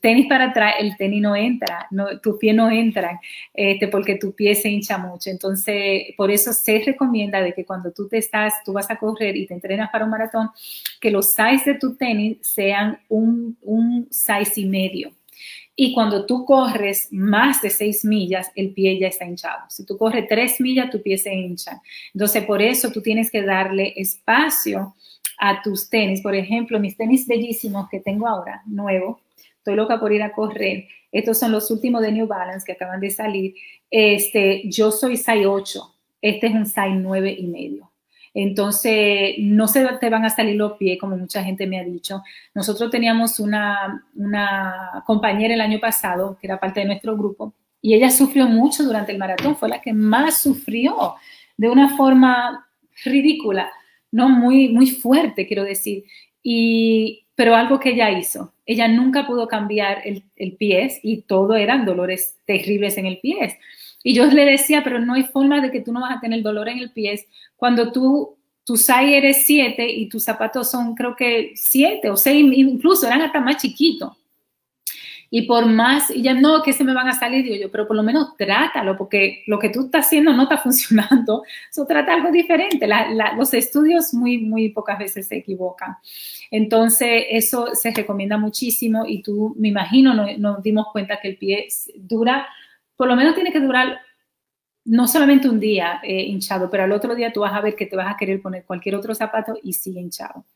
[0.00, 3.18] tenis para atrás, el tenis no entra, no, tus pies no entran,
[3.52, 5.28] este, porque tu pie se hincha mucho.
[5.28, 9.36] Entonces, por eso se recomienda de que cuando tú te estás, tú vas a correr
[9.36, 10.48] y te entrenas para un maratón,
[10.98, 15.17] que los size de tu tenis sean un, un size y medio.
[15.80, 19.60] Y cuando tú corres más de seis millas, el pie ya está hinchado.
[19.68, 21.80] Si tú corres tres millas, tu pie se hincha.
[22.12, 24.96] Entonces, por eso tú tienes que darle espacio
[25.38, 26.20] a tus tenis.
[26.20, 29.20] Por ejemplo, mis tenis bellísimos que tengo ahora, nuevo,
[29.56, 30.88] estoy loca por ir a correr.
[31.12, 33.54] Estos son los últimos de New Balance que acaban de salir.
[33.88, 35.94] Este, yo soy size 8.
[36.20, 37.87] Este es un size 9 y medio.
[38.34, 42.22] Entonces, no se te van a salir los pies, como mucha gente me ha dicho.
[42.54, 44.02] Nosotros teníamos una,
[45.06, 49.12] compañera el año pasado, que era parte de nuestro grupo, y ella sufrió mucho durante
[49.12, 51.14] el maratón, fue la que más sufrió
[51.56, 52.68] de una forma
[53.04, 53.70] ridícula,
[54.10, 56.04] no muy, muy fuerte, quiero decir.
[56.42, 61.54] Y, pero algo que ella hizo, ella nunca pudo cambiar el, el pie y todo
[61.56, 63.58] eran dolores terribles en el pie.
[64.02, 66.42] Y yo le decía, pero no hay forma de que tú no vas a tener
[66.42, 71.16] dolor en el pie cuando tú, tu size eres 7 y tus zapatos son creo
[71.16, 74.12] que 7 o 6, incluso eran hasta más chiquitos.
[75.30, 77.86] Y por más, y ya no, que se me van a salir, digo yo, pero
[77.86, 81.42] por lo menos trátalo, porque lo que tú estás haciendo no está funcionando.
[81.70, 82.88] Eso trata algo diferente.
[83.36, 85.96] los estudios muy, muy pocas veces se equivocan.
[86.50, 91.68] Entonces, eso se recomienda muchísimo y tú, me imagino, nos dimos cuenta que el pie
[91.96, 92.48] dura,
[92.98, 94.00] por lo menos tiene que durar
[94.84, 97.86] no solamente un día eh, hinchado, pero al otro día tú vas a ver que
[97.86, 100.46] te vas a querer poner cualquier otro zapato y sigue hinchado.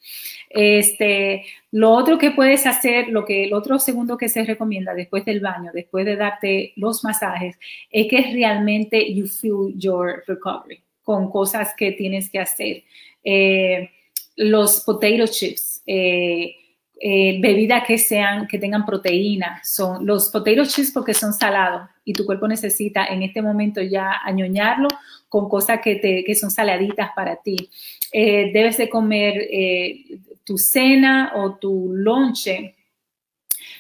[0.48, 5.24] Este, lo otro que puedes hacer, lo que el otro segundo que se recomienda después
[5.24, 7.59] del baño, después de darte los masajes,
[7.90, 12.85] es que realmente you feel your recovery con cosas que tienes que hacer.
[13.22, 13.90] Eh,
[14.37, 15.83] los potato chips.
[15.87, 16.57] Eh,
[17.05, 22.12] eh, bebidas que sean, que tengan proteína, son los potato chips porque son salados y
[22.12, 24.88] tu cuerpo necesita en este momento ya añoñarlo
[25.28, 27.70] con cosas que, te, que son saladitas para ti.
[28.12, 32.74] Eh, debes de comer eh, tu cena o tu lonche,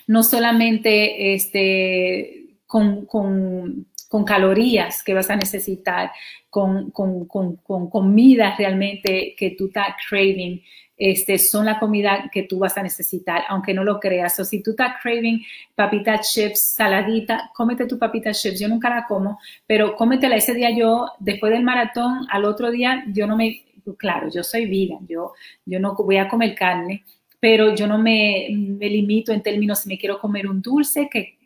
[0.06, 6.12] no solamente este, con, con, con calorías que vas a necesitar,
[6.48, 7.56] con, con, con
[7.90, 10.62] comida realmente que tú estás craving,
[11.04, 14.38] este, son la comida que tú vas a necesitar, aunque no lo creas.
[14.38, 18.60] O si tú estás craving papita chips, saladita, cómete tu papita chips.
[18.60, 23.02] Yo nunca la como, pero cómetela ese día yo, después del maratón, al otro día,
[23.08, 23.64] yo no me,
[23.96, 25.32] claro, yo soy vegan, yo,
[25.64, 27.02] yo no voy a comer carne,
[27.40, 31.36] pero yo no me, me limito en términos si me quiero comer un dulce, que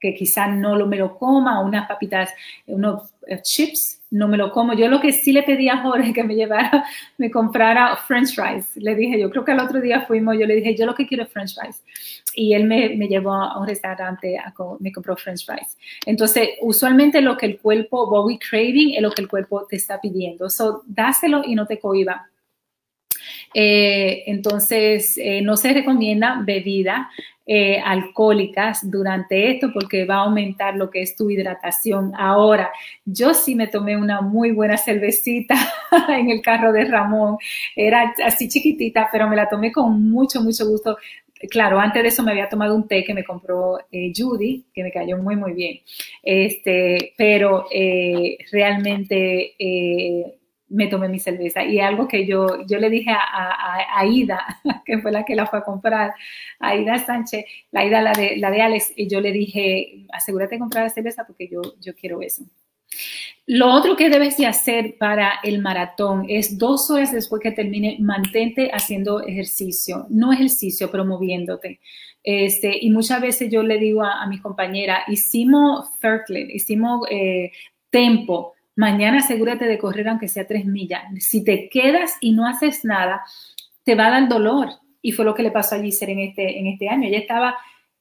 [0.00, 2.30] que quizás no lo, me lo coma, unas papitas,
[2.66, 4.72] unos eh, chips, no me lo como.
[4.72, 6.84] Yo lo que sí le pedí a Jorge que me llevara,
[7.18, 8.76] me comprara french fries.
[8.76, 11.06] Le dije, yo creo que el otro día fuimos, yo le dije, yo lo que
[11.06, 11.84] quiero es french fries.
[12.34, 14.36] Y él me, me llevó a un restaurante,
[14.80, 15.76] me compró french fries.
[16.06, 19.76] Entonces, usualmente lo que el cuerpo, what we craving, es lo que el cuerpo te
[19.76, 20.48] está pidiendo.
[20.48, 22.26] So, dáselo y no te cohiba.
[23.54, 27.10] Eh, entonces, eh, no se recomienda bebida
[27.46, 32.12] eh, alcohólicas durante esto porque va a aumentar lo que es tu hidratación.
[32.16, 32.70] Ahora,
[33.04, 35.56] yo sí me tomé una muy buena cervecita
[36.08, 37.38] en el carro de Ramón.
[37.74, 40.96] Era así chiquitita, pero me la tomé con mucho, mucho gusto.
[41.50, 44.92] Claro, antes de eso me había tomado un té que me compró Judy, que me
[44.92, 45.80] cayó muy, muy bien.
[46.22, 47.64] Este, pero
[48.52, 49.54] realmente
[50.70, 51.64] me tomé mi cerveza.
[51.64, 55.58] Y algo que yo, yo le dije a, Aida, que fue la que la fue
[55.58, 56.14] a comprar,
[56.58, 60.54] a Aida Sánchez, la Aida, la de, la de Alex, y yo le dije, asegúrate
[60.54, 62.44] de comprar la cerveza porque yo, yo quiero eso.
[63.46, 67.96] Lo otro que debes de hacer para el maratón es dos horas después que termine,
[67.98, 71.80] mantente haciendo ejercicio, no ejercicio, pero moviéndote.
[72.22, 77.50] Este, y muchas veces yo le digo a, mi compañera, hicimos Fertlet, hicimos eh,
[77.90, 81.02] Tempo, Mañana asegúrate de correr aunque sea tres millas.
[81.18, 83.20] Si te quedas y no haces nada,
[83.84, 84.68] te va a dar dolor.
[85.02, 87.06] Y fue lo que le pasó a Giselle en este, en este año.
[87.06, 87.56] Ella estaba,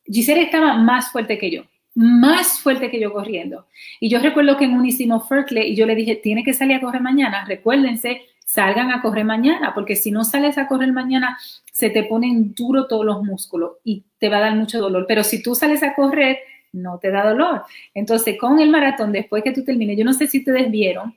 [0.05, 1.63] Giselle estaba más fuerte que yo,
[1.95, 3.67] más fuerte que yo corriendo.
[3.99, 6.79] Y yo recuerdo que en un hicimos y yo le dije, tiene que salir a
[6.79, 7.43] correr mañana.
[7.43, 11.37] Recuérdense, salgan a correr mañana, porque si no sales a correr mañana,
[11.73, 15.03] se te ponen duro todos los músculos y te va a dar mucho dolor.
[15.09, 16.39] Pero si tú sales a correr,
[16.71, 17.63] no te da dolor.
[17.93, 21.15] Entonces, con el maratón, después que tú termines, yo no sé si ustedes vieron,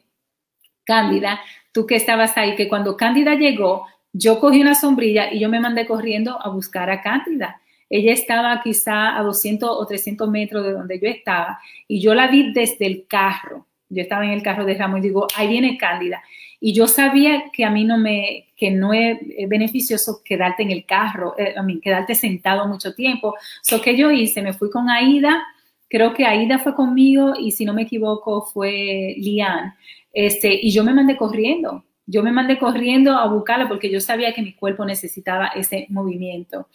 [0.85, 1.41] Cándida,
[1.73, 5.61] tú que estabas ahí, que cuando Cándida llegó, yo cogí una sombrilla y yo me
[5.61, 7.61] mandé corriendo a buscar a Cándida.
[7.89, 12.27] Ella estaba quizá a 200 o 300 metros de donde yo estaba y yo la
[12.27, 13.67] vi desde el carro.
[13.89, 16.23] Yo estaba en el carro de Ramón y digo, ahí viene Cándida.
[16.65, 20.87] Y yo sabía que a mí no me, que no es beneficioso quedarte en el
[20.87, 23.35] carro, eh, a mí, quedarte sentado mucho tiempo.
[23.63, 24.43] So, ¿qué yo hice?
[24.43, 25.43] Me fui con Aida,
[25.89, 29.75] creo que Aida fue conmigo y si no me equivoco fue Lian.
[30.13, 31.85] Este, y yo me mandé corriendo.
[32.07, 36.69] Yo me mandé corriendo a buscarla porque yo sabía que mi cuerpo necesitaba ese movimiento.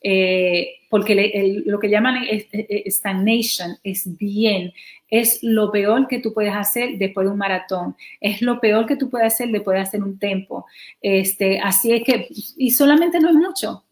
[0.00, 2.24] Eh, porque lo que llaman
[2.86, 4.72] stagnation es bien
[5.20, 8.96] es lo peor que tú puedes hacer después de un maratón, es lo peor que
[8.96, 10.66] tú puedes hacer después de hacer un tempo.
[11.00, 13.84] Este, así es que, y solamente no es mucho,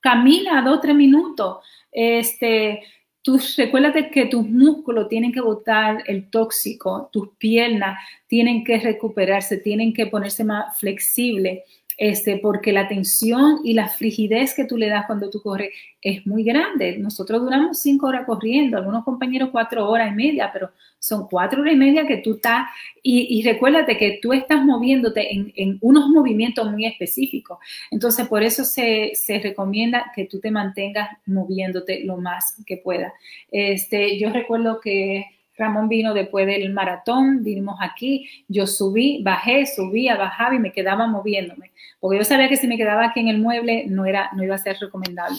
[0.00, 1.58] camina dos, tres minutos.
[1.92, 2.82] Este,
[3.22, 9.58] tú recuérdate que tus músculos tienen que botar el tóxico, tus piernas tienen que recuperarse,
[9.58, 11.60] tienen que ponerse más flexibles
[11.96, 15.70] este, porque la tensión y la frigidez que tú le das cuando tú corres
[16.00, 16.98] es muy grande.
[16.98, 21.74] Nosotros duramos cinco horas corriendo, algunos compañeros cuatro horas y media, pero son cuatro horas
[21.74, 22.66] y media que tú estás,
[23.02, 27.58] y, recuérdate que tú estás moviéndote en, unos movimientos muy específicos.
[27.90, 33.12] Entonces, por eso se, recomienda que tú te mantengas moviéndote lo más que puedas.
[33.50, 35.26] Este, yo recuerdo que
[35.56, 41.06] Ramón vino después del maratón, vinimos aquí, yo subí, bajé, subía, bajaba y me quedaba
[41.06, 44.42] moviéndome, porque yo sabía que si me quedaba aquí en el mueble no, era, no
[44.42, 45.38] iba a ser recomendable.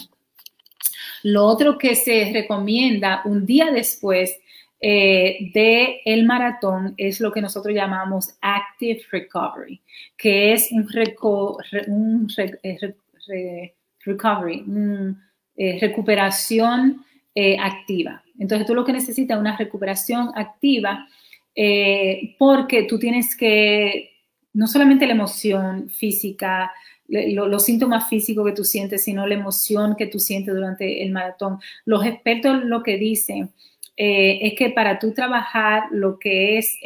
[1.22, 4.38] Lo otro que se recomienda un día después
[4.80, 9.80] eh, de el maratón es lo que nosotros llamamos active recovery,
[10.16, 10.86] que es un,
[13.28, 14.64] eh, recovery,
[15.56, 17.04] eh, recuperación
[17.58, 18.22] activa.
[18.38, 21.06] Entonces tú lo que necesitas es una recuperación activa
[22.38, 24.10] porque tú tienes que,
[24.52, 26.70] no solamente la emoción física,
[27.08, 31.58] los síntomas físicos que tú sientes, sino la emoción que tú sientes durante el maratón.
[31.84, 33.50] Los expertos lo que dicen
[33.96, 36.76] eh, es que para tú trabajar lo que es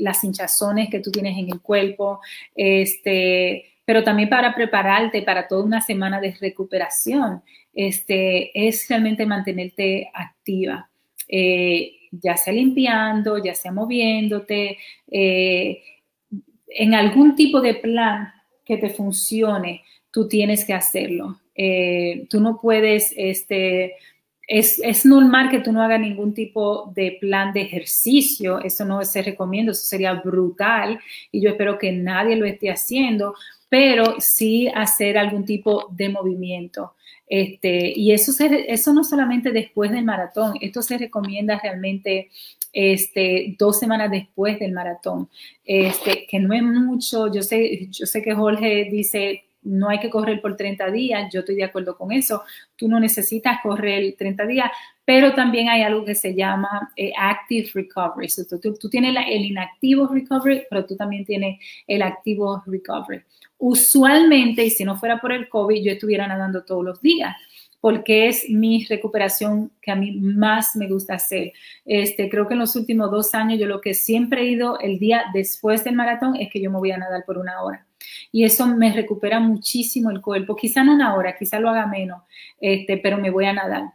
[0.00, 2.20] las hinchazones que tú tienes en el cuerpo,
[2.54, 7.42] este, pero también para prepararte para toda una semana de recuperación,
[7.72, 10.89] este, es realmente mantenerte activa,
[11.30, 14.78] eh, ya sea limpiando, ya sea moviéndote,
[15.10, 15.82] eh,
[16.68, 18.32] en algún tipo de plan
[18.64, 21.40] que te funcione, tú tienes que hacerlo.
[22.30, 23.96] tú no puedes, este,
[24.50, 29.22] es, normal que tú no hagas ningún tipo de plan de ejercicio, eso no se
[29.22, 30.98] recomienda, eso sería brutal
[31.30, 33.34] y yo espero que nadie lo esté haciendo,
[33.68, 36.94] pero sí hacer algún tipo de movimiento.
[37.28, 42.28] Este, y eso, eso no solamente después del maratón, esto se recomienda realmente
[42.72, 45.28] este, dos semanas después del maratón,
[45.64, 50.10] este, que no es mucho, yo sé, yo sé que Jorge dice no hay que
[50.10, 52.42] correr por 30 días, yo estoy de acuerdo con eso,
[52.76, 54.70] tú no necesitas correr 30 días,
[55.04, 58.28] pero también hay algo que se llama eh, active recovery.
[58.60, 63.22] tú, tienes el inactivo recovery, pero tú también tienes el activo recovery.
[63.58, 67.36] Usualmente, y si no fuera por el COVID, yo estuviera nadando todos los días
[67.80, 71.52] porque es mi recuperación que a mí más me gusta hacer.
[71.86, 74.98] Este, creo que en los últimos dos años yo lo que siempre he ido el
[74.98, 77.86] día después del maratón es que yo me voy a nadar por una hora
[78.32, 80.56] y eso me recupera muchísimo el cuerpo.
[80.56, 82.22] Quizá no una hora, quizá lo haga menos,
[82.60, 83.92] este, pero me voy a nadar.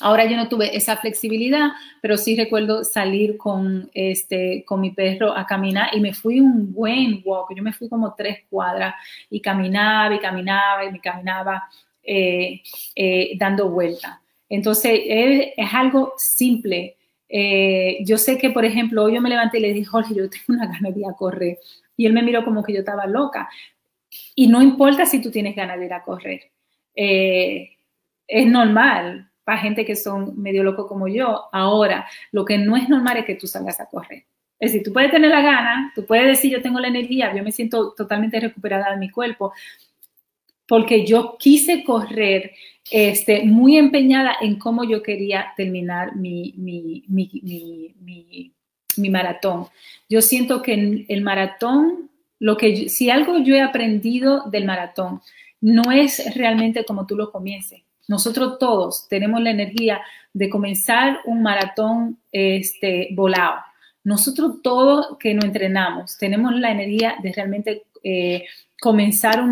[0.00, 1.70] Ahora yo no tuve esa flexibilidad,
[2.00, 6.72] pero sí recuerdo salir con, este, con mi perro a caminar y me fui un
[6.72, 7.54] buen walk.
[7.54, 8.94] Yo me fui como tres cuadras
[9.28, 11.68] y caminaba y caminaba y me caminaba
[12.02, 12.62] eh,
[12.94, 14.22] eh, dando vuelta.
[14.48, 16.96] Entonces es, algo simple.
[17.28, 20.30] Eh, yo sé que, por ejemplo, hoy yo me levanté y le dije, Jorge, yo
[20.30, 21.58] tengo una ir a correr.
[21.96, 23.48] Y él me miró como que yo estaba loca.
[24.34, 26.52] Y no importa si tú tienes ganas de ir a correr.
[26.94, 27.76] Eh,
[28.26, 31.44] es normal para gente que son medio locos como yo.
[31.52, 34.24] Ahora, lo que no es normal es que tú salgas a correr.
[34.58, 37.42] Es decir, tú puedes tener la gana, tú puedes decir yo tengo la energía, yo
[37.42, 39.52] me siento totalmente recuperada de mi cuerpo,
[40.66, 42.52] porque yo quise correr
[42.90, 48.55] este, muy empeñada en cómo yo quería terminar mi, mi, mi, mi
[49.10, 49.66] maratón.
[50.08, 55.20] Yo siento que el maratón, lo que si algo yo he aprendido del maratón,
[55.60, 57.82] no es realmente como tú lo comiences.
[58.08, 60.00] Nosotros todos tenemos la energía
[60.32, 63.56] de comenzar un maratón este, volado.
[64.04, 68.44] Nosotros todos que nos entrenamos tenemos la energía de realmente eh,
[68.80, 69.50] comenzar un,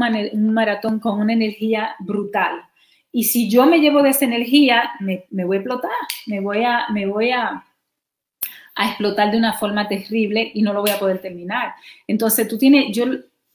[0.53, 2.61] maratón con una energía brutal.
[3.11, 5.91] Y si yo me llevo de esa energía, me, me voy a explotar,
[6.27, 7.65] me voy a, me voy a,
[8.75, 11.75] a explotar de una forma terrible y no lo voy a poder terminar.
[12.07, 13.05] Entonces, tú tienes, yo,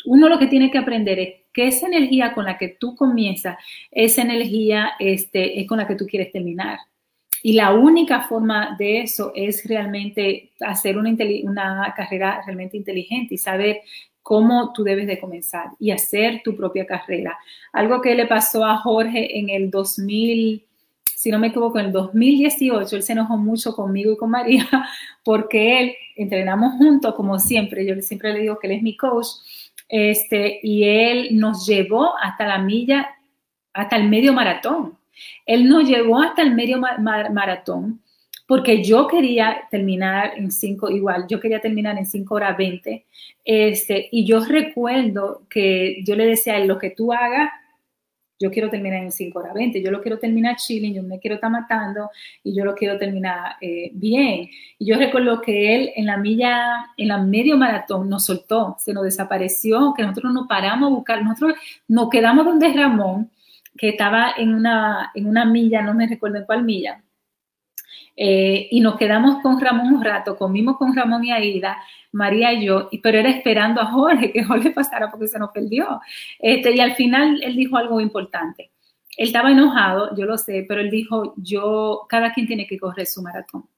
[0.05, 3.57] uno lo que tiene que aprender es que esa energía con la que tú comienzas,
[3.91, 6.79] esa energía este, es con la que tú quieres terminar.
[7.41, 13.37] Y la única forma de eso es realmente hacer una, una carrera realmente inteligente y
[13.37, 13.81] saber
[14.21, 17.37] cómo tú debes de comenzar y hacer tu propia carrera.
[17.71, 20.65] Algo que le pasó a Jorge en el 2000
[21.19, 24.65] si no me equivoco, en el 2018, él se enojó mucho conmigo y con María
[25.25, 29.27] porque él entrenamos juntos, como siempre, yo siempre le digo que él es mi coach,
[29.89, 33.09] este, y él nos llevó hasta la milla,
[33.73, 34.97] hasta el medio maratón.
[35.45, 37.99] Él nos llevó hasta el medio maratón
[38.47, 43.05] porque yo quería terminar en 5, igual, yo quería terminar en 5 horas 20,
[43.43, 47.51] este, y yo recuerdo que yo le decía lo que tú hagas,
[48.39, 51.35] yo quiero terminar en 5 horas 20, yo lo quiero terminar chilling, yo me quiero
[51.35, 52.09] estar matando
[52.43, 54.49] y yo lo quiero terminar eh, bien.
[54.77, 58.93] Y yo recuerdo que él en la milla, en la medio maratón nos soltó, se
[58.93, 61.55] nos desapareció, que nosotros nos paramos a buscar, nosotros
[61.87, 63.29] nos quedamos donde Ramón,
[63.77, 67.03] que estaba en una, en una milla, no me recuerdo en cuál milla,
[68.21, 71.77] eh, y nos quedamos con Ramón un rato, comimos con Ramón y Aida,
[72.11, 76.01] María y yo, pero era esperando a Jorge, que Jorge pasara porque se nos perdió.
[76.37, 78.71] Este, y al final él dijo algo importante.
[79.15, 83.07] Él estaba enojado, yo lo sé, pero él dijo, yo, cada quien tiene que correr
[83.07, 83.69] su maratón.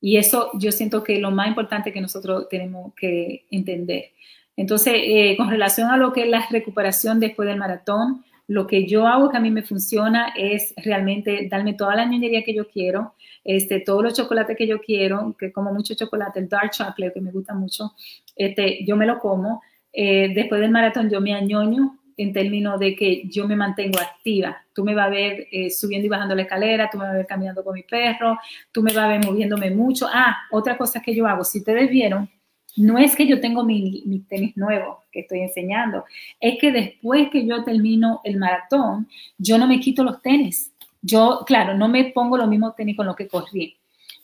[0.00, 4.12] Y eso yo siento que es lo más importante que nosotros tenemos que entender.
[4.56, 8.84] Entonces, eh, con relación a lo que es la recuperación después del maratón, Lo que
[8.84, 12.66] yo hago que a mí me funciona es realmente darme toda la ñoñería que yo
[12.66, 17.12] quiero, este, todos los chocolates que yo quiero, que como mucho chocolate, el dark chocolate
[17.14, 17.92] que me gusta mucho,
[18.34, 19.62] este, yo me lo como.
[19.92, 24.56] Eh, después del maratón yo me añoño en términos de que yo me mantengo activa.
[24.74, 27.18] Tú me vas a ver eh, subiendo y bajando la escalera, tú me vas a
[27.18, 28.36] ver caminando con mi perro,
[28.72, 30.08] tú me vas a ver moviéndome mucho.
[30.12, 32.28] Ah, otra cosa que yo hago, si ustedes vieron,
[32.76, 36.04] no es que yo tengo mi, mi, tenis nuevo que estoy enseñando,
[36.38, 39.08] es que después que yo termino el maratón,
[39.38, 40.72] yo no me quito los tenis.
[41.02, 43.76] Yo, claro, no me pongo los mismos tenis con los que corrí.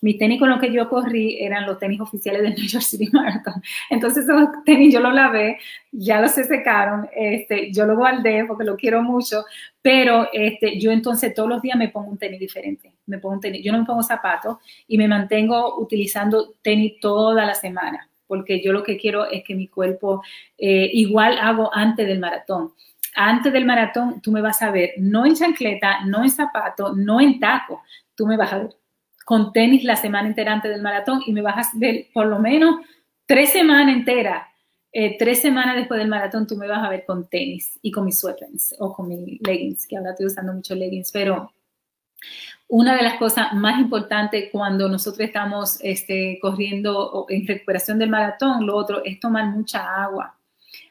[0.03, 3.09] Mis tenis con los que yo corrí eran los tenis oficiales del New York City
[3.13, 3.63] Marathon.
[3.91, 5.59] Entonces esos tenis yo los lavé,
[5.91, 9.45] ya los se secaron, este, yo los guardé porque lo quiero mucho,
[9.81, 12.93] pero este, yo entonces todos los días me pongo un tenis diferente.
[13.07, 17.47] Me pongo un tenis, yo no me pongo zapatos y me mantengo utilizando tenis toda
[17.47, 20.23] la semana porque yo lo que quiero es que mi cuerpo,
[20.59, 22.73] eh, igual hago antes del maratón.
[23.15, 27.21] Antes del maratón, tú me vas a ver, no en chancleta, no en zapato, no
[27.21, 27.83] en taco,
[28.15, 28.77] tú me vas a ver
[29.27, 32.39] con tenis la semana entera antes del maratón y me vas a ver por lo
[32.39, 32.77] menos
[33.27, 34.47] tres semanas enteras,
[34.93, 38.05] eh, tres semanas después del maratón, tú me vas a ver con tenis y con
[38.05, 41.53] mis sweatpants o con mis leggings, que ahora estoy usando mucho leggings, pero
[42.69, 48.67] una de las cosas más importantes cuando nosotros estamos este, corriendo en recuperación del maratón,
[48.67, 50.37] lo otro es tomar mucha agua.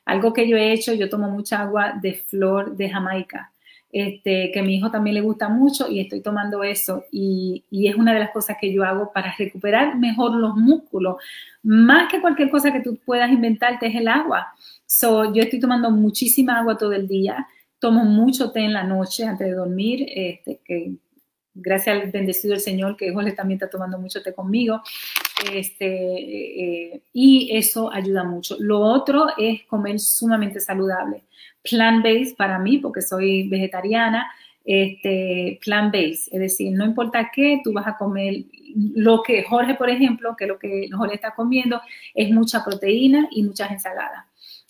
[0.06, 3.52] Algo que yo he hecho, yo tomo mucha agua de flor de Jamaica,
[3.92, 7.06] este, que a mi hijo también le gusta mucho y estoy tomando eso.
[7.12, 11.18] Y, es una de las cosas que yo hago para recuperar mejor los músculos.
[11.64, 14.54] Más que cualquier cosa que tú puedas inventarte es el agua.
[14.86, 17.48] So, yo estoy tomando muchísima agua todo el día.
[17.80, 20.94] Tomo mucho té en la noche antes de dormir, este, que
[21.56, 24.82] gracias al bendecido el Señor, que Jorge también está tomando mucho té conmigo,
[25.52, 28.58] este, eh, y eso ayuda mucho.
[28.60, 31.24] Lo otro es comer sumamente saludable.
[31.64, 34.28] Plant-based para mí, porque soy vegetariana,
[34.66, 38.46] este, plant-based, es decir, no importa qué, tú vas a comer
[38.76, 41.82] lo que Jorge, por ejemplo, que lo que Jorge está comiendo
[42.14, 44.26] es mucha proteína y muchas ensaladas.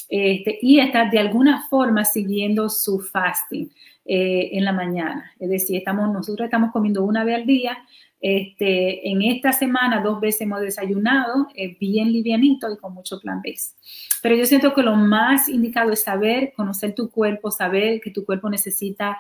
[0.10, 3.70] Este, y está de alguna forma siguiendo su fasting.
[4.08, 5.32] Eh, en la mañana.
[5.40, 7.76] Es decir, estamos, nosotros estamos comiendo una vez al día.
[8.22, 13.42] Este, en esta semana dos veces hemos desayunado, eh, bien livianito y con mucho plan
[13.42, 13.56] B.
[14.22, 18.26] Pero yo siento que lo más indicado es saber, conocer tu cuerpo, saber que tu
[18.28, 19.18] cuerpo necesita.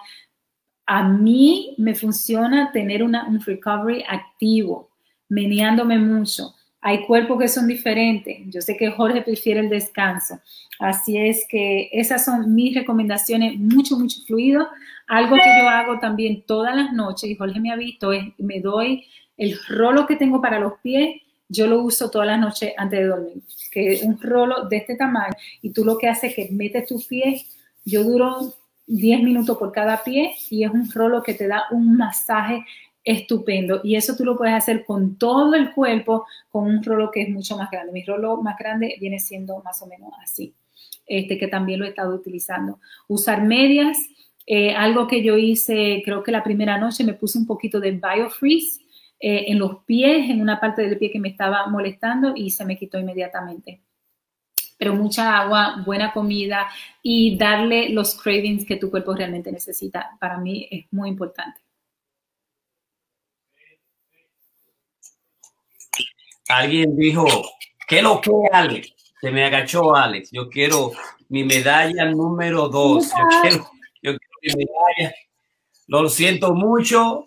[0.86, 4.92] A mí me funciona tener una, un recovery activo,
[5.30, 6.54] meneándome mucho
[6.88, 8.38] hay cuerpos que son diferentes.
[8.46, 10.40] Yo sé que Jorge prefiere el descanso.
[10.78, 14.68] Así es que esas son mis recomendaciones, mucho, mucho fluido.
[15.08, 18.60] Algo que yo hago también todas las noches, y Jorge me ha visto, es me
[18.60, 19.04] doy
[19.36, 23.08] el rolo que tengo para los pies, yo lo uso todas las noches antes de
[23.08, 25.34] dormir, que es un rolo de este tamaño,
[25.64, 28.54] y tú lo que haces es que metes tus pies, yo duro
[28.86, 32.64] 10 minutos por cada pie, y es un rolo que te da un masaje
[33.06, 33.82] estupendo.
[33.84, 37.30] Y eso tú lo puedes hacer con todo el cuerpo, con un rolo que es
[37.30, 37.94] mucho más grande.
[37.94, 40.56] Mi rolo más grande viene siendo más o menos así,
[41.06, 42.80] este que también lo he estado utilizando.
[43.08, 44.00] Usar medias,
[44.48, 47.92] eh, algo que yo hice, creo que la primera noche me puse un poquito de
[47.92, 48.82] BioFreeze
[49.20, 52.66] eh, en los pies, en una parte del pie que me estaba molestando y se
[52.66, 53.82] me quitó inmediatamente
[54.78, 56.68] pero mucha agua, buena comida
[57.02, 60.18] y darle los cravings que tu cuerpo realmente necesita.
[60.20, 61.65] Para mí es muy importante.
[66.48, 67.26] Alguien dijo,
[67.88, 68.94] ¿qué lo que, Alex?
[69.20, 70.30] Se me agachó Alex.
[70.32, 70.92] Yo quiero
[71.30, 73.10] mi medalla número dos.
[73.10, 73.58] Yo quiero,
[74.02, 75.16] yo quiero mi medalla.
[75.88, 77.26] Lo siento mucho.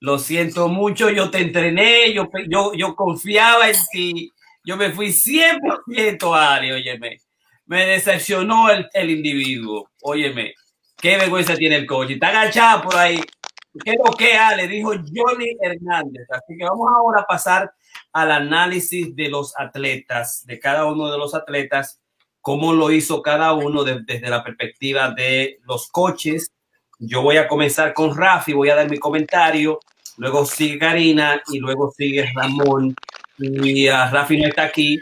[0.00, 1.10] Lo siento mucho.
[1.10, 2.12] Yo te entrené.
[2.12, 4.32] Yo, yo, yo confiaba en ti.
[4.64, 7.20] Yo me fui 100% Ale, óyeme.
[7.66, 9.90] Me decepcionó el, el individuo.
[10.02, 10.54] Óyeme.
[10.96, 12.14] Qué vergüenza tiene el coche.
[12.14, 13.20] Está agachado por ahí.
[13.84, 14.68] ¿Qué lo que, Ale?
[14.68, 16.26] Dijo Johnny Hernández.
[16.30, 17.72] Así que vamos ahora a pasar
[18.14, 22.00] al análisis de los atletas, de cada uno de los atletas,
[22.40, 26.52] cómo lo hizo cada uno desde la perspectiva de los coches.
[27.00, 29.80] Yo voy a comenzar con Rafi, voy a dar mi comentario,
[30.16, 32.94] luego sigue Karina y luego sigue Ramón.
[33.36, 34.96] Y uh, Rafi no está aquí,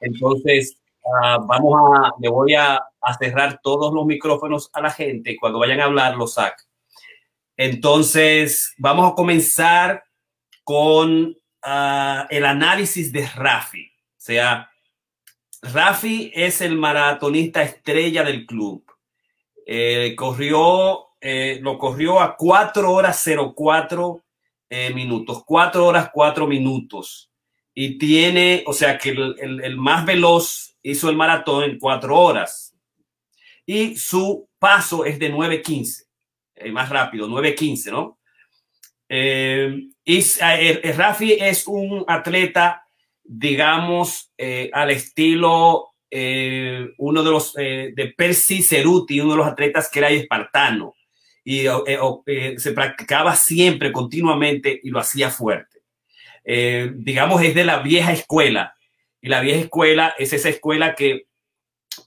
[0.00, 2.80] entonces uh, vamos a, le voy a,
[3.18, 6.56] cerrar todos los micrófonos a la gente cuando vayan a hablar los sac.
[7.58, 10.02] Entonces, vamos a comenzar
[10.64, 13.86] con Ah, el análisis de Rafi.
[13.86, 14.70] O sea,
[15.62, 18.84] Rafi es el maratonista estrella del club.
[19.66, 24.22] Eh, corrió, eh, lo corrió a 4 horas 04
[24.68, 27.30] eh, minutos, 4 horas 4 minutos.
[27.72, 32.74] Y tiene, o sea que el, el más veloz hizo el maratón en 4 horas.
[33.66, 36.06] Y su paso es de 9.15,
[36.56, 38.18] eh, más rápido, 9.15, ¿no?
[39.08, 40.22] Eh, y,
[40.92, 42.86] Rafi es un atleta,
[43.22, 44.32] digamos,
[44.72, 50.94] al estilo uno de los de Percy Ceruti, uno de los atletas que era espartano
[51.42, 51.64] y
[52.56, 55.80] se practicaba siempre, continuamente y lo hacía fuerte.
[56.44, 58.74] digamos, es de la vieja escuela.
[59.20, 61.26] Y la vieja escuela es esa escuela que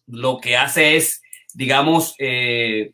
[0.06, 1.22] lo que hace es,
[1.54, 2.94] digamos, eh,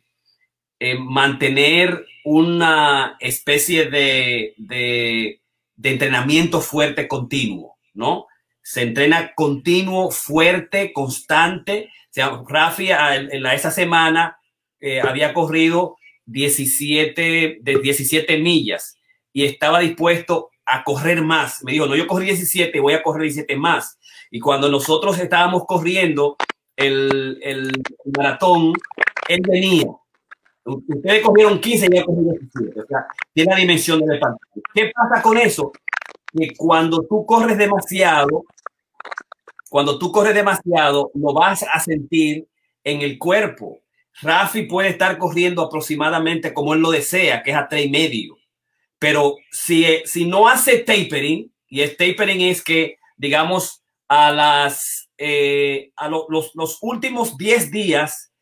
[0.86, 5.40] eh, mantener una especie de, de,
[5.82, 8.26] entrenamiento fuerte continuo, ¿no?
[8.62, 11.88] Se entrena continuo, fuerte, constante.
[11.88, 14.36] O sea, Rafi esa semana
[14.78, 18.98] eh, había corrido 17, de 17 millas
[19.32, 21.64] y estaba dispuesto a correr más.
[21.64, 23.98] Me dijo, no, yo corrí 17, voy a correr 17 más.
[24.30, 26.36] Y cuando nosotros estábamos corriendo
[26.76, 27.72] el, el,
[28.14, 28.74] maratón,
[29.30, 29.86] él venía.
[30.64, 32.80] Ustedes cogieron 15 y ya cogieron 17.
[32.80, 34.62] O sea, tiene la dimensión del pantalla.
[34.72, 35.72] ¿Qué pasa con eso?
[36.32, 38.44] Que cuando tú corres demasiado,
[39.68, 42.46] cuando tú corres demasiado, lo vas a sentir
[42.82, 43.80] en el cuerpo.
[44.22, 48.36] Rafi puede estar corriendo aproximadamente como él lo desea, que es a tres y medio.
[48.98, 55.92] Pero si, si no hace tapering, y el tapering es que, digamos, a las eh,
[55.96, 58.32] a los, los, últimos 10 días,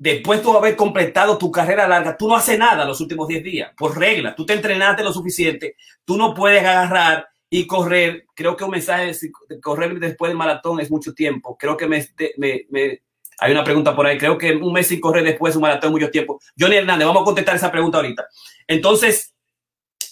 [0.00, 3.70] después de haber completado tu carrera larga, tú no haces nada los últimos 10 días,
[3.76, 4.34] por regla.
[4.34, 5.76] Tú te entrenaste lo suficiente,
[6.06, 8.24] tú no puedes agarrar y correr.
[8.34, 9.14] Creo que un mensaje
[9.48, 11.54] de correr después del maratón es mucho tiempo.
[11.58, 11.84] Creo que
[13.40, 14.16] hay una pregunta por ahí.
[14.16, 16.40] Creo que un mes sin correr después de un maratón es mucho tiempo.
[16.58, 18.26] Johnny Hernández, vamos a contestar esa pregunta ahorita.
[18.66, 19.34] Entonces,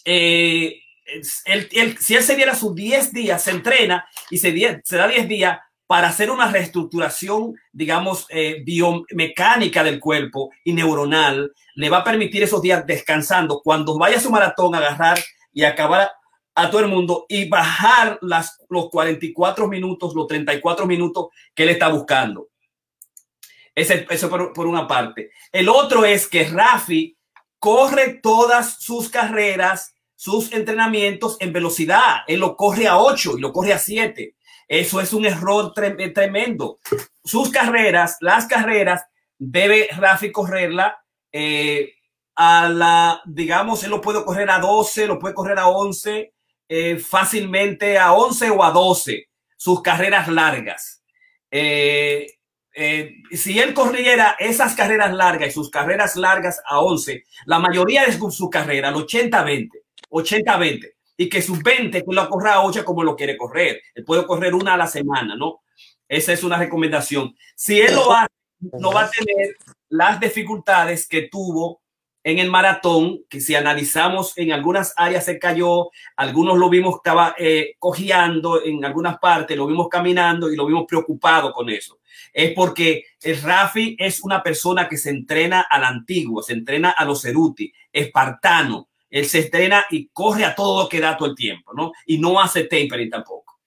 [0.05, 0.83] eh,
[1.23, 5.59] si él se diera sus 10 días, se entrena y se, se da 10 días,
[5.89, 12.43] para hacer una reestructuración, digamos, eh, biomecánica del cuerpo y neuronal, le va a permitir
[12.43, 13.63] esos días descansando.
[13.65, 15.19] Cuando vaya a su maratón, agarrar
[15.51, 16.13] y acabar
[16.55, 21.71] a todo el mundo y bajar las, los 44 minutos, los 34 minutos que él
[21.71, 22.49] está buscando.
[23.75, 25.31] Eso por, por una parte.
[25.51, 27.17] El otro es que Rafi
[27.59, 32.25] corre todas sus carreras, sus entrenamientos en velocidad.
[32.27, 34.35] Él lo corre a 8 y lo corre a 7
[34.69, 36.79] eso es un error eh, tremendo.
[37.25, 39.03] Sus carreras, las carreras,
[39.39, 41.03] debe Rafi correrla
[41.33, 41.95] eh,
[42.37, 46.35] a la, digamos, él lo puede correr a 12, lo puede correr a 11,
[46.69, 51.03] eh, fácilmente a 11 o a 12, sus carreras largas.
[51.51, 58.13] si él corriera esas carreras largas y sus carreras largas a 11, la mayoría de
[58.13, 59.71] su, su carrera, el 80-20,
[60.11, 63.83] 80-20, y que sus 20 que lo corra a 8 como lo quiere correr.
[63.95, 65.63] Él puede correr una a la semana, ¿no?
[66.09, 67.37] Esa es una recomendación.
[67.57, 69.57] Si él lo hace, no va a tener
[69.89, 71.83] las dificultades que tuvo
[72.23, 77.35] en el maratón, que si analizamos en algunas áreas se cayó, algunos lo vimos estaba
[77.39, 81.99] eh, cojeando en algunas partes, lo vimos caminando y lo vimos preocupado con eso.
[82.33, 87.05] Es porque el Rafi es una persona que se entrena al antiguo, se entrena a
[87.05, 91.35] los Ceruti, espartano, él se estrena y corre a todo lo que da todo el
[91.35, 91.93] tiempo, ¿no?
[92.07, 93.59] Y no hace tapering tampoco.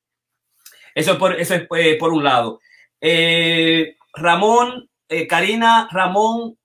[0.93, 2.59] Eso es por, eso es, eh, por un lado.
[2.99, 6.57] Eh, Ramón, eh, Karina, Ramón,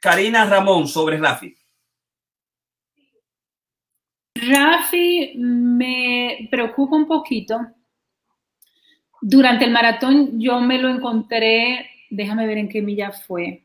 [0.00, 1.54] Karina Ramón sobre Rafi.
[4.34, 7.58] Rafi me preocupa un poquito.
[9.20, 13.64] Durante el maratón yo me lo encontré, déjame ver en qué milla fue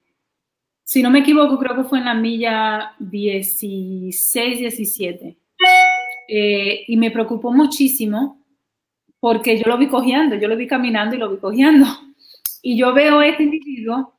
[0.90, 5.38] si no me equivoco, creo que fue en la milla 16, 17.
[6.28, 8.44] Eh, y me preocupó muchísimo
[9.20, 11.86] porque yo lo vi cogiendo, yo lo vi caminando y lo vi cogiendo.
[12.64, 14.16] Y yo veo a este individuo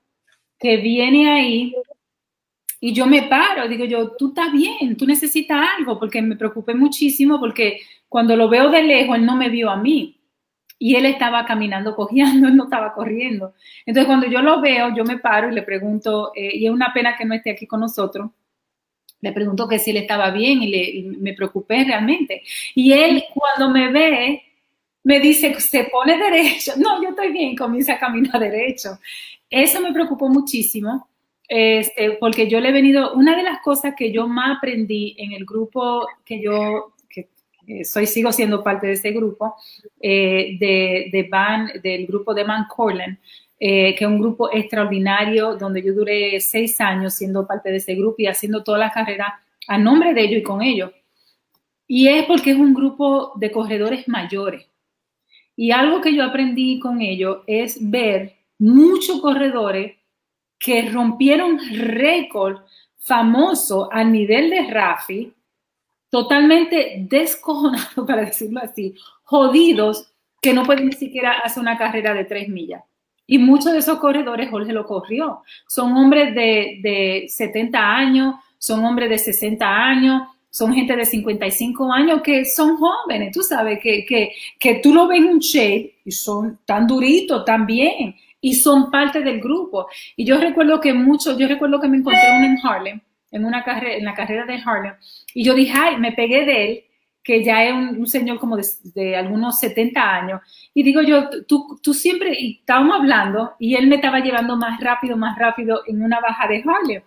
[0.61, 1.75] que viene ahí
[2.79, 6.75] y yo me paro, digo yo, tú estás bien, tú necesitas algo, porque me preocupé
[6.75, 10.20] muchísimo porque cuando lo veo de lejos, él no me vio a mí
[10.83, 13.55] y él estaba caminando, cogiendo, él no estaba corriendo.
[13.87, 16.93] Entonces, cuando yo lo veo, yo me paro y le pregunto, eh, y es una
[16.93, 18.31] pena que no esté aquí con nosotros,
[19.21, 22.43] le pregunto que si él estaba bien y, le, me preocupé realmente.
[22.75, 24.43] Y él, cuando me ve,
[25.05, 26.73] me dice, se pone derecho.
[26.79, 28.99] No, yo estoy bien, comienza a caminar derecho.
[29.51, 31.09] Eso me preocupó muchísimo.
[31.47, 35.33] Este, porque yo le he venido, una de las cosas que yo más aprendí en
[35.33, 36.95] el grupo que yo
[37.85, 39.57] soy, sigo siendo parte de ese grupo,
[40.01, 43.19] eh, de, de Van, del grupo de Van Corland,
[43.59, 47.95] eh, que es un grupo extraordinario donde yo duré seis años siendo parte de ese
[47.95, 50.91] grupo y haciendo toda la carrera a nombre de ellos y con ellos.
[51.87, 54.67] Y es porque es un grupo de corredores mayores.
[55.57, 59.97] Y algo que yo aprendí con ellos es ver muchos corredores
[60.59, 62.61] que rompieron récord
[62.99, 65.35] famoso a nivel de Rafi,
[66.11, 72.25] totalmente descojonados, para decirlo así, jodidos, que no pueden ni siquiera hacer una carrera de
[72.25, 72.83] tres millas.
[73.27, 75.43] Y muchos de esos corredores Jorge lo corrió.
[75.69, 81.93] Son hombres de, de 70 años, son hombres de 60 años, son gente de 55
[81.93, 86.01] años que son jóvenes, tú sabes, que, que, que tú lo ves en un shape
[86.05, 89.87] y son tan duritos también y son parte del grupo.
[90.17, 93.01] Y yo recuerdo que mucho, yo recuerdo que me encontré uno en Harlem,
[93.31, 94.95] en, una carrera, en la carrera de Harlem,
[95.35, 96.85] y yo dije, ay, me pegué de él,
[97.23, 100.41] que ya es un, señor como de, algunos 70 años,
[100.75, 104.81] y digo yo, tú, tú siempre, y estábamos hablando, y él me estaba llevando más
[104.81, 107.03] rápido, más rápido en una baja de Harlem.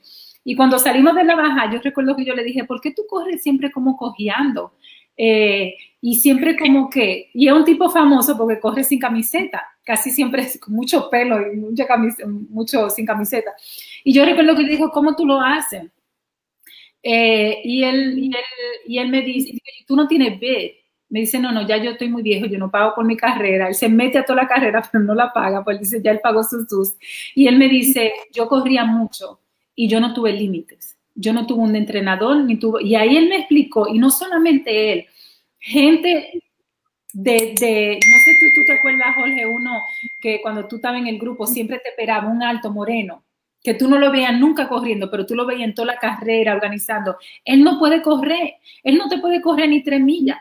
[0.45, 3.03] Y cuando salimos de la baja, yo recuerdo que yo le dije, ¿por qué tú
[3.07, 4.73] corres siempre como cojeando?
[5.15, 10.11] Eh, y siempre como que, y es un tipo famoso porque corre sin camiseta, casi
[10.11, 13.51] siempre con mucho pelo y mucha camiseta, mucho sin camiseta.
[14.03, 15.83] Y yo recuerdo que dijo, ¿cómo tú lo haces?
[17.03, 18.43] Eh, y, él, y, él,
[18.87, 20.71] y él me dice, tú no tienes bid.
[21.09, 23.67] Me dice, no, no, ya yo estoy muy viejo, yo no pago por mi carrera.
[23.67, 26.19] Él se mete a toda la carrera, pero no la paga, pues dice, ya él
[26.23, 26.93] pagó sus sus.
[27.35, 29.39] Y él me dice, yo corría mucho
[29.75, 30.97] y yo no tuve límites.
[31.15, 34.93] Yo no tuve un entrenador, ni tuvo, y ahí él me explicó, y no solamente
[34.93, 35.05] él,
[35.59, 36.41] gente
[37.13, 39.79] de, de no sé si tú te acuerdas, Jorge, uno
[40.19, 43.23] que cuando tú estabas en el grupo siempre te esperaba un alto moreno,
[43.63, 46.53] que tú no lo veías nunca corriendo, pero tú lo veías en toda la carrera
[46.53, 47.15] organizando.
[47.45, 50.37] Él no puede correr, él no te puede correr ni tres millas.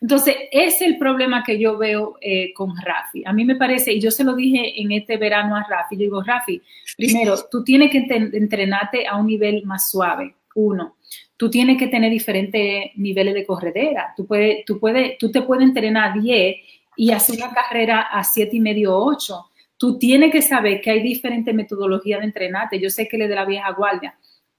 [0.00, 3.22] Entonces, es el problema que yo veo eh, con Rafi.
[3.26, 6.02] A mí me parece, y yo se lo dije en este verano a Rafi, yo
[6.04, 6.62] digo, Rafi,
[6.96, 10.96] primero, tú tienes que entrenarte a un nivel más suave, uno.
[11.36, 14.14] Tú tienes que tener diferentes niveles de corredera.
[14.16, 16.56] Tú, puedes, tú, puedes, tú te puedes entrenar a 10
[16.96, 19.49] y hacer una carrera a siete y medio, 8.
[19.80, 22.78] Tú tienes que saber que hay diferentes metodologías de entrenarte.
[22.78, 24.14] Yo sé que le de la vieja guardia,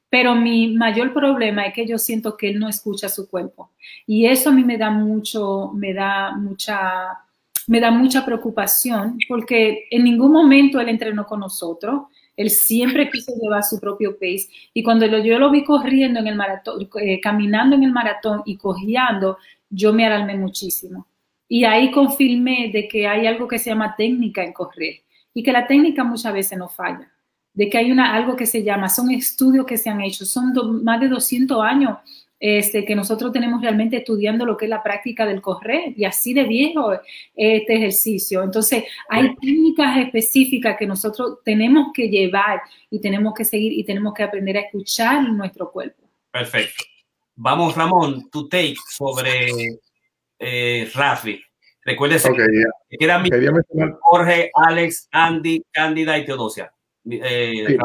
[0.10, 3.70] pero mi mayor problema es que yo siento que él no escucha su cuerpo.
[4.08, 7.20] Y eso a mí me da mucho, me da mucha,
[7.68, 12.06] me da mucha preocupación porque en ningún momento él entrenó con nosotros.
[12.36, 14.48] Él siempre quiso llevar su propio pace.
[14.74, 18.58] Y cuando yo lo vi corriendo en el maratón, eh, caminando en el maratón y
[18.58, 19.38] cojeando,
[19.70, 21.06] yo me alarmé muchísimo.
[21.48, 25.04] Y ahí confirmé de que hay algo que se llama técnica en correr
[25.34, 27.12] y que la técnica muchas veces no falla
[27.54, 30.84] de que hay una, algo que se llama, son estudios que se han hecho, son
[30.84, 31.98] más de 200 años
[32.40, 36.34] este, que nosotros tenemos realmente estudiando lo que es la práctica del correr y así
[36.34, 36.94] de viejo
[37.36, 38.42] este ejercicio.
[38.42, 44.14] Entonces, hay técnicas específicas que nosotros tenemos que llevar y tenemos que seguir y tenemos
[44.14, 46.10] que aprender a escuchar nuestro cuerpo.
[46.32, 46.84] Perfecto.
[47.36, 49.50] Vamos, Ramón, tu take sobre
[50.40, 51.40] eh, Rafi.
[51.84, 53.30] Recuérdese que era mi
[54.02, 56.72] Jorge, Alex, Andy, Cándida y Teodosia.
[57.10, 57.78] Eh,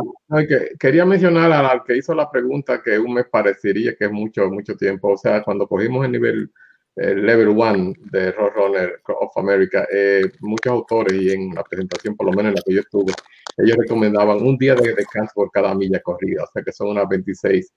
[0.78, 4.76] quería mencionar al que hizo la pregunta que un mes parecería que es mucho, mucho
[4.76, 5.12] tiempo.
[5.12, 6.50] O sea, cuando cogimos el nivel
[6.96, 12.26] el level one de Roadrunner of America, eh, muchos autores y en la presentación, por
[12.26, 13.12] lo menos en la que yo estuve,
[13.58, 17.06] ellos recomendaban un día de descanso por cada milla corrida, o sea que son unas
[17.08, 17.70] 26,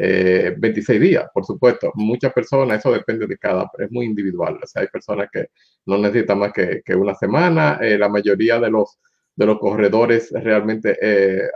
[0.00, 1.92] 26 eh, días, por supuesto.
[1.94, 4.58] Muchas personas, eso depende de cada, es muy individual.
[4.62, 5.48] O sea, hay personas que
[5.86, 7.78] no necesitan más que, que una semana.
[7.80, 8.98] la mayoría de los
[9.40, 11.48] de los corredores realmente, eh,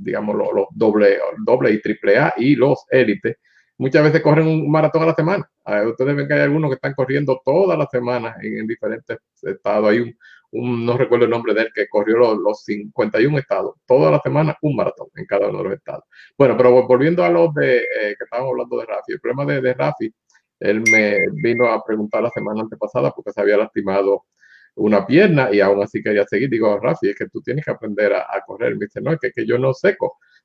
[0.00, 3.36] digamos, los, doble, doble y triple A y los élites,
[3.78, 5.48] muchas veces corren un maratón a la semana.
[5.64, 9.90] Ah, ustedes ven que hay algunos que están corriendo todas las semanas en, diferentes estados.
[9.90, 10.16] Hay un,
[10.52, 14.76] no recuerdo el nombre de él, que corrió los, 51 estados, toda la semana un
[14.76, 16.04] maratón en cada uno de los estados.
[16.36, 19.60] Bueno, pero volviendo a los de, eh, que estábamos hablando de Rafi, el problema de,
[19.60, 20.14] de Rafi,
[20.60, 24.26] él me vino a preguntar la semana antepasada porque se había lastimado
[24.74, 26.48] una pierna y aún así quería seguir.
[26.50, 28.76] Digo, Rafi, es que tú tienes que aprender a, correr.
[28.76, 29.96] Me dice, no, es que, que, yo no sé,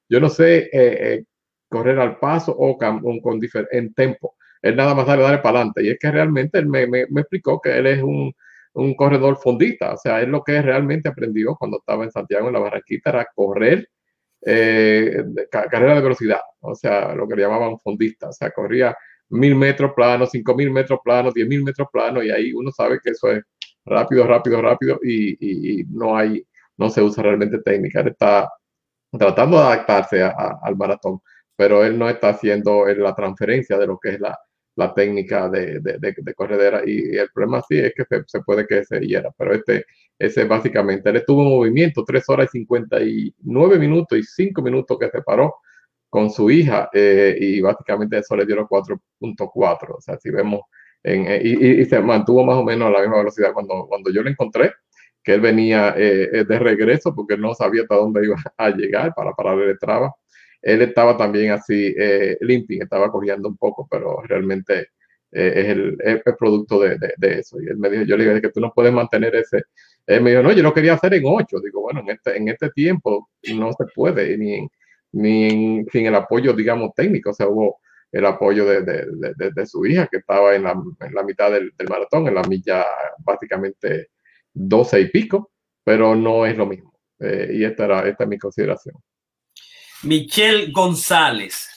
[0.09, 1.23] yo no sé eh, eh,
[1.69, 3.01] correr al paso o con,
[3.71, 4.35] en tempo.
[4.61, 5.83] Él nada más darle para adelante.
[5.83, 8.33] Y es que realmente él me, me, explicó que él es un,
[8.77, 9.93] un, corredor fondista.
[9.93, 13.27] O sea, él lo que realmente aprendió cuando estaba en Santiago, en la Barranquita, era
[13.33, 13.89] correr
[14.45, 16.41] eh, carrera de velocidad.
[16.61, 18.29] O sea, lo que le llamaban fondista.
[18.29, 18.95] O sea, corría
[19.29, 22.23] mil metros planos, cinco mil metros planos, diez mil metros planos.
[22.23, 23.43] Y ahí uno sabe que eso es
[23.85, 26.45] rápido, rápido, rápido y, no hay,
[26.77, 28.01] no se usa realmente técnica.
[28.01, 28.49] Él está
[29.11, 31.19] tratando de adaptarse al maratón,
[31.55, 34.37] pero él no está haciendo la transferencia de lo que es la,
[34.93, 39.31] técnica de, de, corredera y, el problema sí es que se, puede que se hiera,
[39.37, 39.85] pero este,
[40.19, 45.09] ese básicamente, él estuvo en movimiento 3 horas y 59 minutos y 5 minutos que
[45.09, 45.55] se paró
[46.09, 50.61] con su hija eh, y básicamente eso le dio los 4.4, o sea, si vemos
[51.03, 54.29] eh, y, se mantuvo más o menos a la misma velocidad cuando, cuando yo lo
[54.29, 54.73] encontré.
[55.23, 59.33] que él venía eh, de regreso porque no sabía hasta dónde iba a llegar para
[59.33, 60.13] parar el traba.
[60.67, 64.89] Él estaba también así eh, limpio, estaba corriendo un poco, pero realmente
[65.31, 65.97] es, el,
[66.37, 67.61] producto de, de, eso.
[67.61, 69.63] Y él me dijo, yo le dije que tú no puedes mantener ese.
[70.05, 71.61] Él me dijo, no, yo lo quería hacer en ocho.
[71.61, 74.67] Digo, bueno, en este, en este tiempo no se puede, ni,
[75.13, 77.29] ni sin el apoyo, digamos, técnico.
[77.29, 77.79] O sea, hubo
[78.11, 81.87] el apoyo de, de, su hija que estaba en la, en la mitad del, del,
[81.87, 82.85] maratón, en la milla
[83.19, 84.09] básicamente
[84.53, 85.51] 12 y pico,
[85.83, 86.93] pero no es lo mismo.
[87.19, 88.95] Eh, y esta, era, esta es mi consideración.
[90.03, 91.67] Michelle González,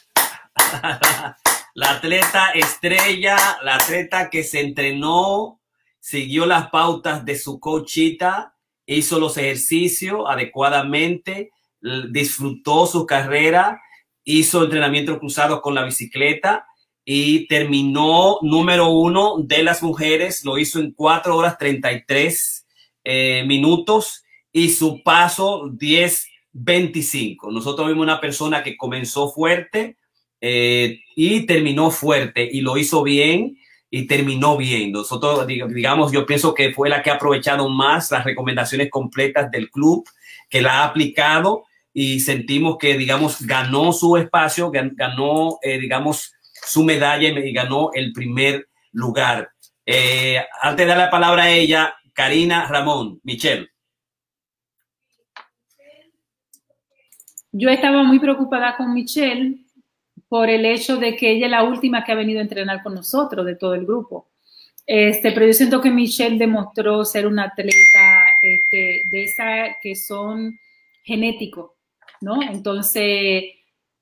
[1.73, 5.59] la atleta estrella, la atleta que se entrenó,
[5.99, 8.55] siguió las pautas de su coachita,
[8.85, 11.49] hizo los ejercicios adecuadamente,
[12.11, 13.81] disfrutó su carrera,
[14.23, 16.67] hizo entrenamiento cruzado con la bicicleta
[17.03, 22.67] y terminó número uno de las mujeres, lo hizo en 4 horas 33
[23.03, 25.71] eh, minutos y su paso
[26.53, 27.51] 10.25.
[27.51, 29.97] Nosotros vimos una persona que comenzó fuerte
[30.39, 33.57] eh, y terminó fuerte y lo hizo bien
[33.89, 34.91] y terminó bien.
[34.91, 39.69] Nosotros, digamos, yo pienso que fue la que ha aprovechado más las recomendaciones completas del
[39.69, 40.07] club,
[40.49, 46.33] que la ha aplicado y sentimos que, digamos, ganó su espacio, ganó, eh, digamos,
[46.65, 49.49] su medalla y ganó el primer lugar.
[50.61, 53.71] antes de dar la palabra a ella, Karina Ramón, Michelle.
[57.51, 59.57] Yo estaba muy preocupada con Michelle
[60.29, 62.95] por el hecho de que ella es la última que ha venido a entrenar con
[62.95, 64.29] nosotros de todo el grupo.
[64.85, 70.57] Este, pero yo siento que Michelle demostró ser una atleta este, de esa que son
[71.03, 71.71] genéticos,
[72.21, 72.41] ¿no?
[72.41, 73.43] Entonces,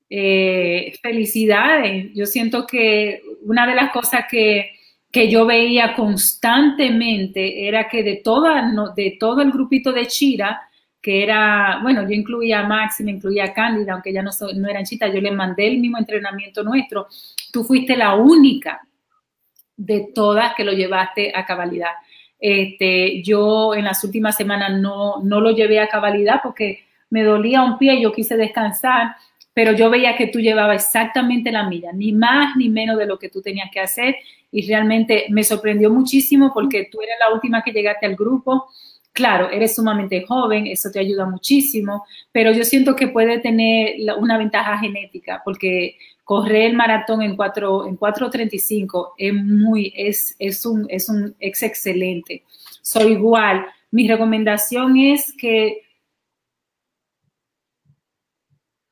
[0.08, 2.12] eh, felicidades.
[2.14, 4.70] Yo siento que una de las cosas que
[5.10, 10.60] que yo veía constantemente era que de, toda, de todo el grupito de Chira,
[11.00, 14.84] que era, bueno, yo incluía a me incluía a Cándida, aunque ya no, no eran
[14.84, 17.06] chitas, yo le mandé el mismo entrenamiento nuestro.
[17.52, 18.80] Tú fuiste la única
[19.76, 21.92] de todas que lo llevaste a cabalidad.
[22.38, 27.62] Este, yo en las últimas semanas no, no lo llevé a cabalidad porque me dolía
[27.62, 29.16] un pie y yo quise descansar,
[29.54, 33.18] pero yo veía que tú llevabas exactamente la milla, ni más ni menos de lo
[33.18, 34.16] que tú tenías que hacer
[34.52, 38.68] y realmente me sorprendió muchísimo porque tú eres la última que llegaste al grupo.
[39.12, 44.38] Claro, eres sumamente joven, eso te ayuda muchísimo, pero yo siento que puede tener una
[44.38, 50.86] ventaja genética porque correr el maratón en 4 en 4:35 es muy es es un
[50.88, 52.44] es un es excelente.
[52.82, 53.66] Soy igual.
[53.90, 55.82] Mi recomendación es que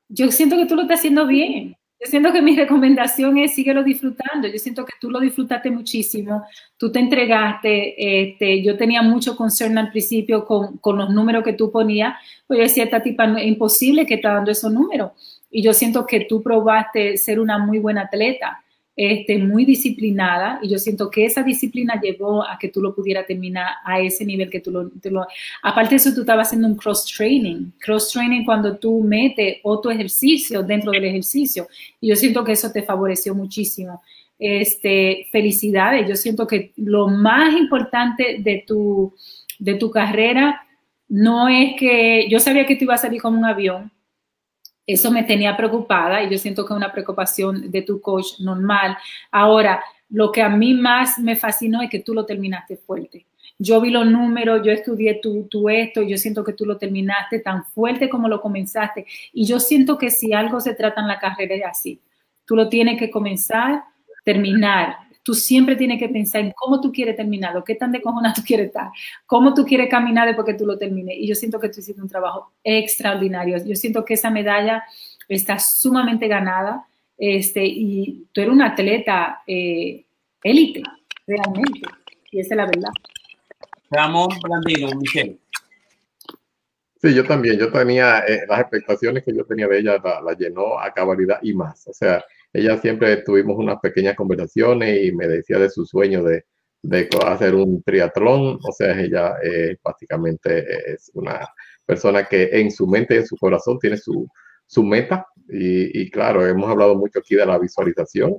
[0.09, 1.78] yo siento que tú lo estás haciendo bien.
[2.01, 4.47] Yo siento que mi recomendación es síguelo disfrutando.
[4.47, 6.43] Yo siento que tú lo disfrutaste muchísimo,
[6.77, 8.21] tú te entregaste.
[8.21, 12.15] Este, yo tenía mucho concern al principio con, con los números que tú ponías,
[12.47, 15.11] pues yo decía, esta tipa es imposible que está dando esos números.
[15.51, 18.63] Y yo siento que tú probaste ser una muy buena atleta
[19.01, 23.25] este, muy disciplinada y yo siento que esa disciplina llevó a que tú lo pudieras
[23.25, 24.91] terminar a ese nivel que tú lo,
[25.63, 27.71] Aparte de eso, tú estabas haciendo un cross-training.
[27.79, 31.69] Cross-training cuando tú metes otro ejercicio dentro del ejercicio
[32.01, 34.01] y yo siento que eso te favoreció muchísimo.
[34.37, 39.13] Este, felicidades, yo siento que lo más importante de tu,
[39.59, 40.61] de tu carrera
[41.07, 43.93] no es que yo sabía que tú ibas a salir como un avión,
[44.93, 48.97] eso me tenía preocupada y yo siento que es una preocupación de tu coach normal.
[49.31, 53.27] Ahora, lo que a mí más me fascinó es que tú lo terminaste fuerte.
[53.59, 57.39] Yo vi los números, yo estudié tu, tu esto, yo siento que tú lo terminaste
[57.39, 59.05] tan fuerte como lo comenzaste.
[59.33, 62.01] Y yo siento que si algo se trata en la carrera es así.
[62.45, 63.83] Tú lo tienes que comenzar,
[64.23, 68.33] terminar, tú siempre tienes que pensar en cómo tú quieres terminarlo, qué tan de cojona
[68.33, 68.89] tú quieres estar,
[69.25, 71.15] cómo tú quieres caminar después que tú lo termines.
[71.17, 73.57] Y yo siento que tú hiciste un trabajo extraordinario.
[73.65, 74.83] Yo siento que esa medalla
[75.27, 76.85] está sumamente ganada
[77.17, 80.05] este, y tú eres un atleta eh,
[80.41, 80.81] élite,
[81.27, 81.81] realmente.
[82.31, 82.91] Y esa es la verdad.
[83.91, 85.37] Ramón Blandino, Michelle.
[87.01, 87.57] Sí, yo también.
[87.57, 91.39] Yo tenía eh, las expectaciones que yo tenía de ella, la, la llenó a cabalidad
[91.41, 91.87] y más.
[91.87, 92.23] O sea,
[92.53, 96.45] ella siempre tuvimos unas pequeñas conversaciones y me decía de su sueño de,
[96.81, 98.59] de hacer un triatlón.
[98.67, 101.47] O sea, ella eh, básicamente es una
[101.85, 104.27] persona que en su mente en su corazón tiene su,
[104.65, 105.27] su meta.
[105.49, 108.35] Y, y, claro, hemos hablado mucho aquí de la visualización.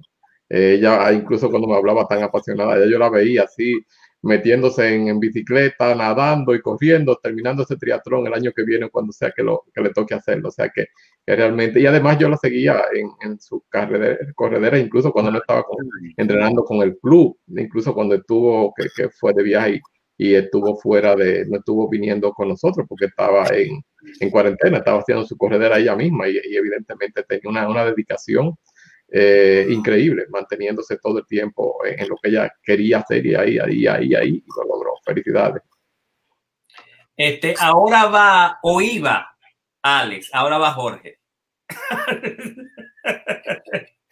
[0.49, 3.75] Ella, incluso cuando me hablaba tan apasionada, ya yo la veía así
[4.23, 9.33] metiéndose en, bicicleta, nadando y corriendo, terminando ese triatlón el año que viene cuando sea
[9.35, 10.49] que, lo, que le toque hacerlo.
[10.49, 10.87] O sea que,
[11.27, 15.65] realmente, y además yo la seguía en, en su carrera, corredera, incluso cuando no estaba
[16.17, 19.81] entrenando con el club, incluso cuando estuvo, que, que, fue de viaje
[20.19, 23.83] y estuvo fuera de, no estuvo viniendo con nosotros porque estaba en,
[24.21, 28.55] en cuarentena, estaba haciendo su corredera ella misma y, evidentemente tenía una, una dedicación
[29.13, 33.87] eh, increíble, manteniéndose todo el tiempo en, lo que ella quería hacer y ahí, ahí,
[33.87, 34.95] ahí, ahí, y lo logró.
[35.05, 35.63] Felicidades.
[37.17, 39.37] Este, ahora va o iba
[39.83, 41.19] Alex, ahora va Jorge.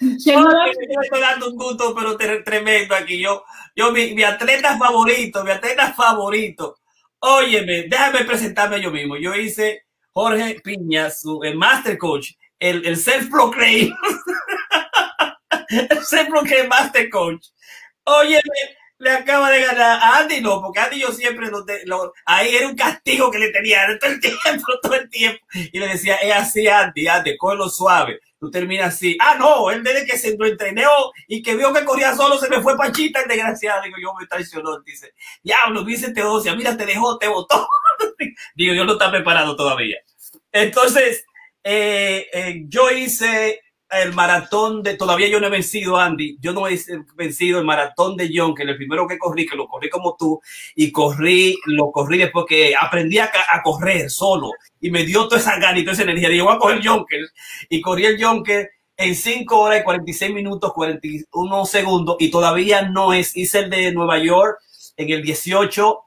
[0.01, 0.49] Yo
[1.03, 3.21] estoy dando un gusto, pero tremendo aquí.
[3.21, 3.45] Yo,
[3.75, 6.77] yo mi, mi, atleta favorito, mi atleta favorito.
[7.21, 9.17] Óyeme, déjame presentarme yo mismo.
[9.17, 13.93] Yo hice Jorge Piña, su, el Master Coach, el, el self-proclaim.
[15.91, 17.47] el self-proclaim Master Coach.
[18.05, 18.43] Óyeme,
[18.99, 21.49] le acaba de ganar a Andy, no, porque Andy yo siempre
[21.85, 25.45] lo, ahí era un castigo que le tenía todo el tiempo, todo el tiempo.
[25.53, 28.21] Y le decía, es así, Andy, Andy, lo suave.
[28.41, 29.17] Tú terminas así.
[29.21, 30.91] Ah, no, él desde que se lo entrenó
[31.27, 33.83] y que vio que corría solo, se me fue Pachita, el desgraciado.
[33.83, 34.79] Digo, yo me traicionó.
[34.81, 35.13] Dice,
[35.43, 37.69] diablo, dice Teodosia, mira, te dejó, te votó.
[38.55, 39.99] Digo, yo no está preparado todavía.
[40.53, 41.25] Entonces,
[41.65, 43.61] eh, eh, yo hice
[43.91, 46.79] el maratón de, todavía yo no he vencido, Andy, yo no he
[47.15, 50.41] vencido el maratón de John, que el primero que corrí, que lo corrí como tú,
[50.75, 53.31] y corrí, lo corrí después que aprendí a,
[53.63, 56.59] correr solo, y me dio toda esa gana y toda esa energía, y voy a
[56.59, 57.21] coger Jonker,
[57.69, 63.15] y corrí el Jonker en 5 horas y 46 minutos, 41 segundos, y todavía no
[63.15, 64.59] es, hice el de Nueva York
[64.97, 65.99] en el 18,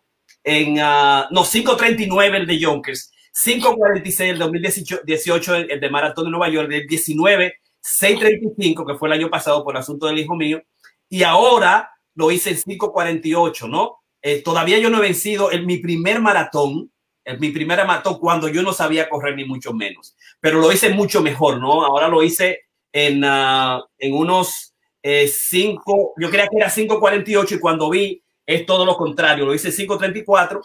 [0.43, 6.49] en, uh, no, 5.39 el de Jonkers, 5.46 el 2018, el de Maratón de Nueva
[6.49, 10.61] York, el 19 6.35, que fue el año pasado por el asunto del hijo mío,
[11.09, 14.01] y ahora lo hice en 5.48, ¿no?
[14.21, 16.91] Eh, todavía yo no he vencido en mi primer maratón,
[17.25, 20.89] en mi primera maratón cuando yo no sabía correr ni mucho menos, pero lo hice
[20.89, 21.83] mucho mejor, ¿no?
[21.83, 22.61] Ahora lo hice
[22.91, 24.73] en, uh, en unos
[25.03, 29.55] 5, eh, yo creía que era 5.48 y cuando vi es todo lo contrario, lo
[29.55, 30.61] hice 5.34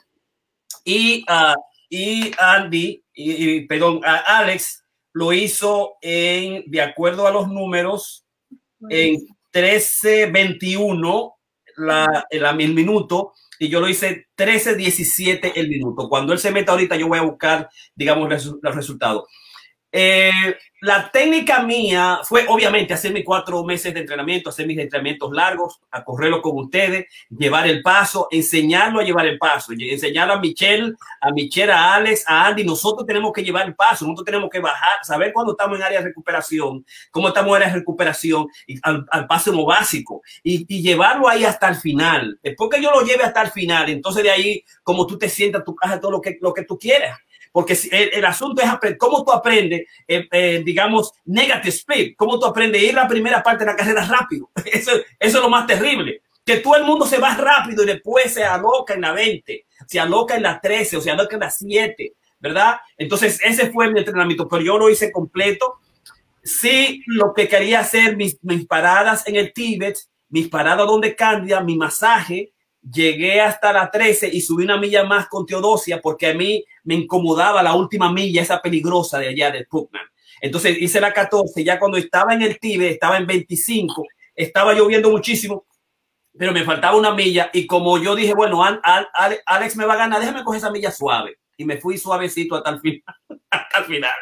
[0.85, 4.86] y, uh, y Andy, y, y perdón, Alex
[5.17, 8.27] lo hizo en, de acuerdo a los números,
[8.91, 9.17] en
[9.51, 11.33] 13.21
[11.79, 16.11] la, el minuto y yo lo hice 13.17 el minuto.
[16.11, 18.29] Cuando él se meta ahorita, yo voy a buscar, digamos,
[18.61, 19.25] los resultados.
[19.93, 20.31] Eh,
[20.83, 25.81] la técnica mía fue obviamente hacer mis cuatro meses de entrenamiento, hacer mis entrenamientos largos,
[25.91, 30.93] a correrlo con ustedes, llevar el paso, enseñarlo a llevar el paso, enseñar a Michelle,
[31.21, 32.65] a Michelle, a Alex, a Andy.
[32.65, 36.01] Nosotros tenemos que llevar el paso, nosotros tenemos que bajar, saber cuándo estamos en área
[36.01, 41.29] de recuperación, cómo estamos en área de recuperación, y al, paso básico y, y, llevarlo
[41.29, 42.39] ahí hasta el final.
[42.43, 45.65] Después que yo lo lleve hasta el final, entonces de ahí, como tú te sientas,
[45.65, 47.19] tú haces todo lo que, lo que tú quieras
[47.57, 52.83] porque el, asunto es cómo tú aprendes, eh, eh, digamos, negative speed, cómo tú aprendes
[52.83, 54.51] ir la primera parte de la carrera rápido.
[54.67, 56.21] Eso, eso es lo más terrible.
[56.45, 59.99] Que todo el mundo se va rápido y después se aloca en la 20, se
[59.99, 62.77] aloca en la 13 o se aloca en la 7, ¿verdad?
[62.99, 65.77] Entonces, ese fue mi entrenamiento, pero yo lo hice completo.
[66.45, 69.97] Sí, lo que quería hacer, mis, mis paradas en el Tíbet,
[70.29, 72.53] mis paradas donde cambia, mi masaje,
[72.93, 76.95] llegué hasta la 13 y subí una milla más con Teodosia porque a mí me
[76.95, 80.07] incomodaba la última milla, esa peligrosa de allá de Puckman.
[80.41, 85.11] Entonces hice la 14, ya cuando estaba en el Tíbet, estaba en 25, estaba lloviendo
[85.11, 85.67] muchísimo,
[86.39, 90.21] pero me faltaba una milla y como yo dije, bueno, Alex me va a ganar,
[90.21, 91.39] déjame coger esa milla suave.
[91.59, 93.03] Y me fui suavecito hasta el final.
[93.51, 94.15] hasta el final.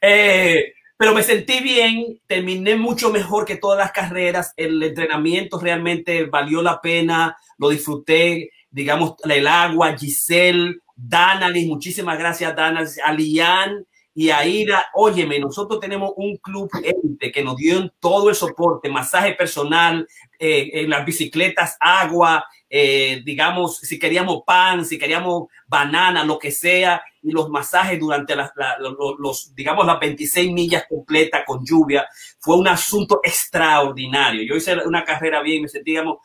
[0.00, 6.24] Eh, pero me sentí bien, terminé mucho mejor que todas las carreras, el entrenamiento realmente
[6.26, 13.86] valió la pena, lo disfruté, digamos, el agua, Giselle, Danalis, muchísimas gracias Danalis, a Lian
[14.14, 14.86] y a Ira.
[14.94, 20.06] Óyeme, nosotros tenemos un club élite que nos dio todo el soporte, masaje personal,
[20.38, 27.02] eh, las bicicletas, agua, eh, digamos, si queríamos pan, si queríamos banana, lo que sea,
[27.22, 28.52] y los masajes durante las,
[29.18, 32.06] los, digamos, las 26 millas completas con lluvia,
[32.38, 34.42] fue un asunto extraordinario.
[34.42, 36.18] Yo hice una carrera bien, me sentí, digamos,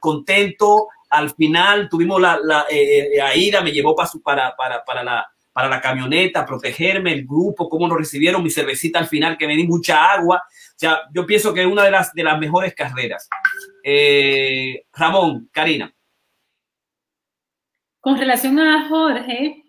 [0.00, 0.88] contento.
[1.10, 5.33] Al final tuvimos la, la eh, eh Ira, me llevó para, para, para, para la,
[5.54, 9.56] para la camioneta, protegerme, el grupo, cómo nos recibieron, mi cervecita al final, que me
[9.56, 10.42] di mucha agua.
[10.46, 13.28] O sea, yo pienso que es una de las, de las mejores carreras.
[13.82, 15.94] Eh, Ramón, Karina.
[18.00, 19.64] Con relación a Jorge,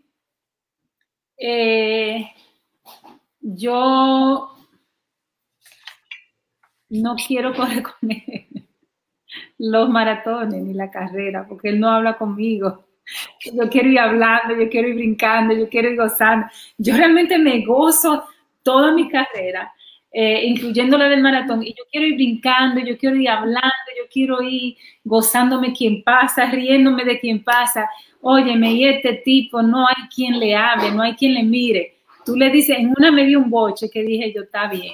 [1.37, 2.31] eh,
[3.39, 4.51] yo
[6.89, 8.65] no quiero correr con él
[9.57, 12.84] los maratones ni la carrera, porque él no habla conmigo.
[13.53, 16.47] Yo quiero ir hablando, yo quiero ir brincando, yo quiero ir gozando.
[16.77, 18.23] Yo realmente me gozo
[18.63, 19.71] toda mi carrera
[20.17, 24.05] eh, incluyendo la del maratón, y yo quiero ir brincando, yo quiero ir hablando, yo
[24.09, 27.89] quiero ir gozándome quien pasa, riéndome de quien pasa.
[28.21, 31.97] Óyeme, y este tipo no hay quien le hable, no hay quien le mire.
[32.25, 34.93] Tú le dices, en una me dio un boche que dije yo, está bien.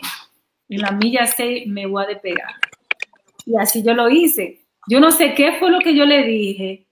[0.67, 2.55] En la milla 6 me voy a despegar.
[3.45, 4.63] Y así yo lo hice.
[4.87, 6.87] Yo no sé qué fue lo que yo le dije.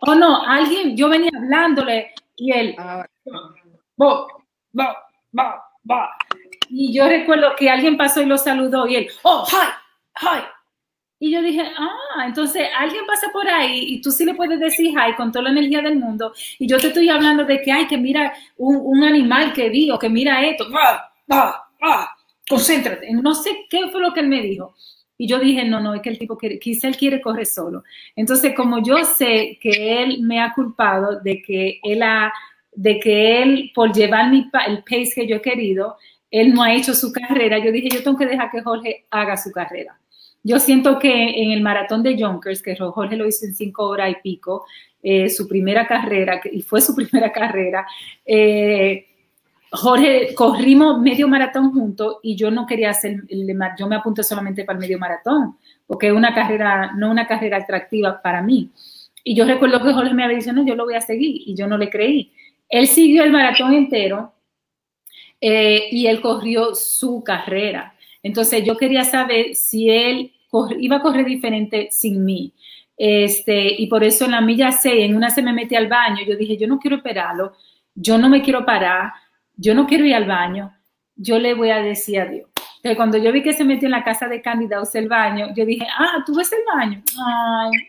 [0.00, 3.06] O no, alguien, yo venía hablándole y él, ah.
[3.96, 4.26] bo,
[4.72, 4.84] bo,
[5.32, 5.44] bo,
[6.74, 10.42] y yo recuerdo que alguien pasó y lo saludó y él, oh, hi, hi.
[11.18, 14.90] Y yo dije, ah, entonces alguien pasa por ahí y tú sí le puedes decir
[14.90, 16.32] hi con toda la energía del mundo.
[16.58, 19.90] Y yo te estoy hablando de que, ay, que mira un, un animal que vi
[19.90, 20.66] o que mira esto.
[20.74, 22.10] Ah, ah, ah,
[22.48, 23.12] concéntrate.
[23.12, 24.74] No sé qué fue lo que él me dijo.
[25.18, 27.84] Y yo dije, no, no, es que el tipo quiere, quizá él quiere correr solo.
[28.16, 32.32] Entonces, como yo sé que él me ha culpado de que él ha,
[32.72, 35.96] de que él, por llevar mi, el pace que yo he querido,
[36.30, 39.36] él no ha hecho su carrera, yo dije, yo tengo que dejar que Jorge haga
[39.36, 39.98] su carrera.
[40.42, 44.10] Yo siento que en el maratón de Junkers, que Jorge lo hizo en cinco horas
[44.10, 44.64] y pico,
[45.02, 47.86] eh, su primera carrera, y fue su primera carrera,
[48.24, 49.06] eh,
[49.74, 53.22] Jorge, corrimos medio maratón juntos y yo no quería hacer,
[53.78, 55.56] yo me apunté solamente para el medio maratón,
[55.86, 58.70] porque es una carrera, no una carrera atractiva para mí.
[59.24, 61.54] Y yo recuerdo que Jorge me había dicho, no, yo lo voy a seguir, y
[61.54, 62.32] yo no le creí.
[62.68, 64.34] Él siguió el maratón entero
[65.40, 67.94] eh, y él corrió su carrera.
[68.22, 70.32] Entonces yo quería saber si él
[70.78, 72.52] iba a correr diferente sin mí.
[72.96, 76.22] Este, y por eso en la milla 6, en una se me metí al baño,
[76.26, 77.54] yo dije, yo no quiero esperarlo,
[77.94, 79.12] yo no me quiero parar,
[79.56, 80.74] yo no quiero ir al baño,
[81.16, 82.48] yo le voy a decir adiós.
[82.82, 85.64] Entonces, cuando yo vi que se metió en la casa de Cándida el baño, yo
[85.64, 87.00] dije, ah, tú ves el baño.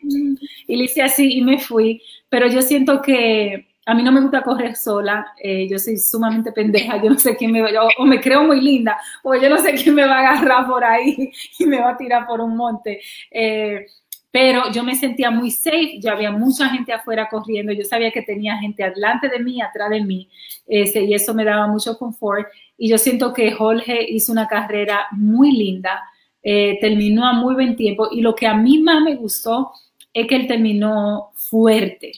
[0.03, 0.35] Mm".
[0.67, 1.99] Y le hice así y me fui.
[2.29, 5.33] Pero yo siento que a mí no me gusta correr sola.
[5.41, 6.97] Eh, yo soy sumamente pendeja.
[7.03, 9.73] Yo no sé quién me va, o me creo muy linda, o yo no sé
[9.73, 13.01] quién me va a agarrar por ahí y me va a tirar por un monte.
[13.31, 13.87] Eh,
[14.33, 18.23] pero yo me sentía muy safe, ya había mucha gente afuera corriendo, yo sabía que
[18.23, 20.27] tenía gente adelante de mí, atrás de mí,
[20.65, 22.47] ese, y eso me daba mucho confort.
[22.75, 26.01] Y yo siento que Jorge hizo una carrera muy linda,
[26.41, 29.71] eh, terminó a muy buen tiempo, y lo que a mí más me gustó
[30.11, 32.11] es que él terminó fuerte.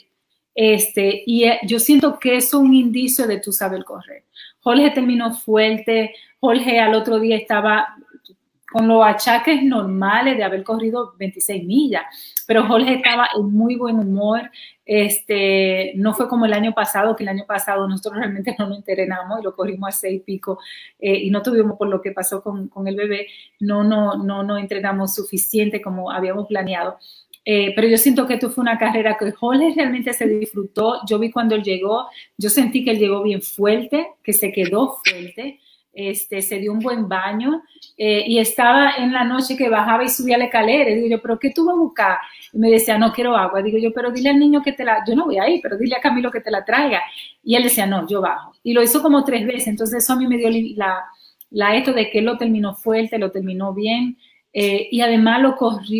[0.55, 4.23] Este, y eh, yo siento que es un indicio de tu saber correr.
[4.61, 7.97] Jorge terminó fuerte, Jorge al otro día estaba
[8.75, 12.03] con los achaques normales de haber corrido 26 millas.
[12.45, 14.51] Pero Jorge estaba en muy buen humor.
[14.85, 18.79] Este, no fue como el año pasado, que el año pasado nosotros realmente no nos
[18.79, 20.59] entrenamos y lo corrimos a seis y pico
[20.99, 23.27] eh, y no tuvimos por lo que pasó con, con, el bebé,
[23.61, 26.97] no, no, no, no entrenamos suficiente como habíamos planeado.
[27.45, 30.99] Eh, pero yo siento que esto fue una carrera que Jorge realmente se disfrutó.
[31.07, 34.97] Yo vi cuando él llegó, yo sentí que él llegó bien fuerte, que se quedó
[35.05, 35.61] fuerte
[35.95, 37.63] este, se dio un buen baño
[37.97, 40.91] eh, y estaba en la noche que bajaba y subía la escalera.
[40.91, 42.17] digo yo, ¿pero qué tú vas a buscar?
[42.51, 43.61] Y me decía, no quiero agua.
[43.61, 45.77] Digo yo, pero dile al niño que te la, yo no voy a ir, pero
[45.77, 47.01] dile a Camilo que te la traiga.
[47.43, 48.53] Y él decía, no, yo bajo.
[48.61, 49.67] Y lo hizo como tres veces.
[49.67, 51.05] Entonces eso a mí me dio la,
[51.49, 54.17] la esto de que él lo terminó fuerte, lo terminó bien
[54.57, 55.55] eh, y además lo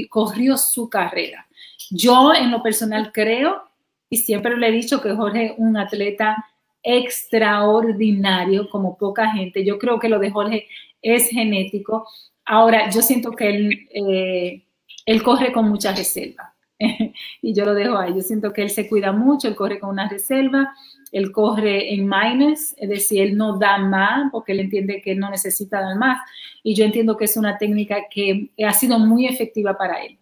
[0.09, 1.45] corrió su carrera.
[1.91, 3.63] Yo en lo personal creo,
[4.09, 6.45] y siempre le he dicho que Jorge es un atleta
[6.85, 9.65] extraordinario, como poca gente.
[9.65, 10.67] Yo creo que lo de Jorge
[11.01, 12.07] es genético.
[12.45, 14.63] Ahora, yo siento que él, eh,
[15.05, 16.53] él corre con mucha reserva.
[17.41, 18.13] y yo lo dejo ahí.
[18.13, 20.73] Yo siento que él se cuida mucho, él corre con una reserva,
[21.11, 25.31] él corre en minus, es decir, él no da más porque él entiende que no
[25.31, 26.19] necesita dar más.
[26.61, 30.19] Y yo entiendo que es una técnica que ha sido muy efectiva para él.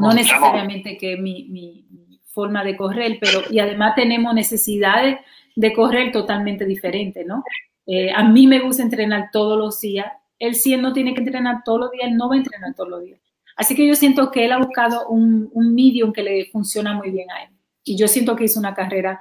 [0.00, 1.86] no necesariamente que mi, mi,
[2.32, 5.18] forma de correr, pero y además tenemos necesidades
[5.54, 7.44] de correr totalmente diferente, ¿no?
[7.86, 10.06] Eh, a mí me gusta entrenar todos los días.
[10.38, 12.74] Él si él no tiene que entrenar todos los días, él no va a entrenar
[12.74, 13.20] todos los días.
[13.56, 17.10] Así que yo siento que él ha buscado un, un medium que le funciona muy
[17.10, 17.50] bien a él.
[17.84, 19.20] Y yo siento que hizo una carrera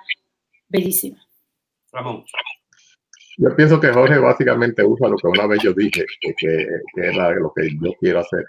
[0.70, 1.20] bellísima.
[1.92, 2.24] Ramón.
[3.38, 7.32] Yo pienso que Jorge básicamente usa lo que una vez yo dije, que, que, era
[7.32, 8.46] lo que yo quiero hacer,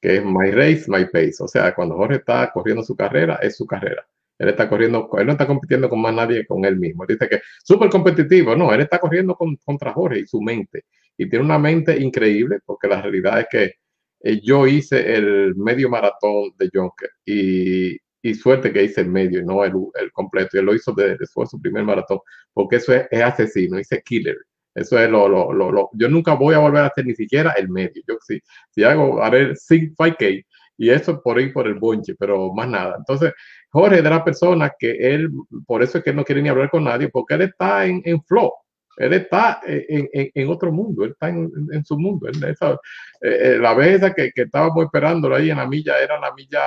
[0.00, 1.36] que es my race, my pace.
[1.40, 4.06] O sea, cuando Jorge está corriendo su carrera, es su carrera.
[4.42, 7.06] Él está corriendo, él no está compitiendo con más nadie con él mismo.
[7.06, 10.84] dice que súper competitivo, no, él está corriendo contra Jorge y su mente.
[11.16, 13.74] Y tiene una mente increíble porque la realidad es que
[14.20, 19.40] eh, yo hice el medio maratón de Jonker y, y, suerte que hice el medio
[19.40, 20.56] y no el, el completo.
[20.56, 22.18] Y él lo hizo de, fue su primer maratón
[22.52, 24.38] porque eso es, asesino, dice killer.
[24.74, 27.68] Eso es lo, lo, lo, Yo nunca voy a volver a hacer ni siquiera el
[27.68, 28.02] medio.
[28.08, 28.40] Yo sí,
[28.70, 30.44] si hago, haré 5K
[30.78, 32.96] y eso por ahí por el bonche, pero más nada.
[32.98, 33.32] Entonces,
[33.72, 35.30] Jorge de la persona que él,
[35.66, 38.02] por eso es que él no quiere ni hablar con nadie, porque él está en,
[38.04, 38.52] en flow.
[38.98, 42.28] Él está en, en, otro mundo, él está en, en su mundo.
[42.28, 42.78] esa,
[43.22, 46.60] eh, la vez que, que, estábamos esperando ahí en la milla era la milla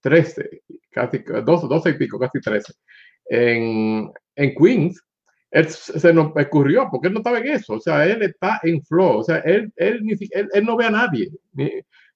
[0.00, 2.72] 13, casi 12, 12 y pico, casi 13.
[3.30, 5.02] En, en Queens,
[5.50, 8.82] él se nos ocurrió, porque él no estaba en eso, o sea, él está en
[8.82, 11.30] flow, o sea, él, él, él, él no ve a nadie.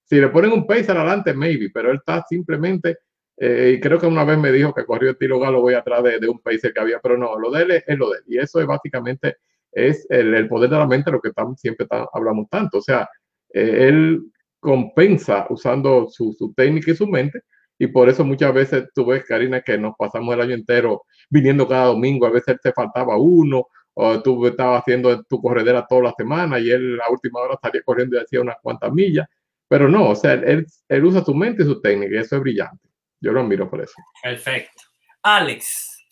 [0.03, 2.97] si le ponen un pacer adelante, maybe, pero él está simplemente,
[3.45, 6.01] eh, y creo que una vez me dijo que corrió el tiro galo voy atrás
[6.01, 8.23] de, de, un pacer que había, pero no, lo de él es, lo de él.
[8.27, 9.35] Y eso es básicamente
[9.69, 12.77] es el, poder de la mente, lo que estamos, siempre hablamos tanto.
[12.77, 13.09] O sea,
[13.53, 14.21] eh, él
[14.61, 17.41] compensa usando su, su técnica y su mente,
[17.77, 21.67] y por eso muchas veces tú ves, Karina, que nos pasamos el año entero viniendo
[21.67, 26.13] cada domingo, a veces te faltaba uno, o tú estabas haciendo tu corredera toda la
[26.13, 29.27] semana y él la última hora estaría corriendo y hacía unas cuantas millas,
[29.67, 32.41] pero no, o sea, él, él usa su mente y su técnica y eso es
[32.41, 32.92] brillante.
[33.23, 33.95] Yo lo admiro por eso.
[34.21, 34.83] Perfecto.
[35.21, 36.05] Alex,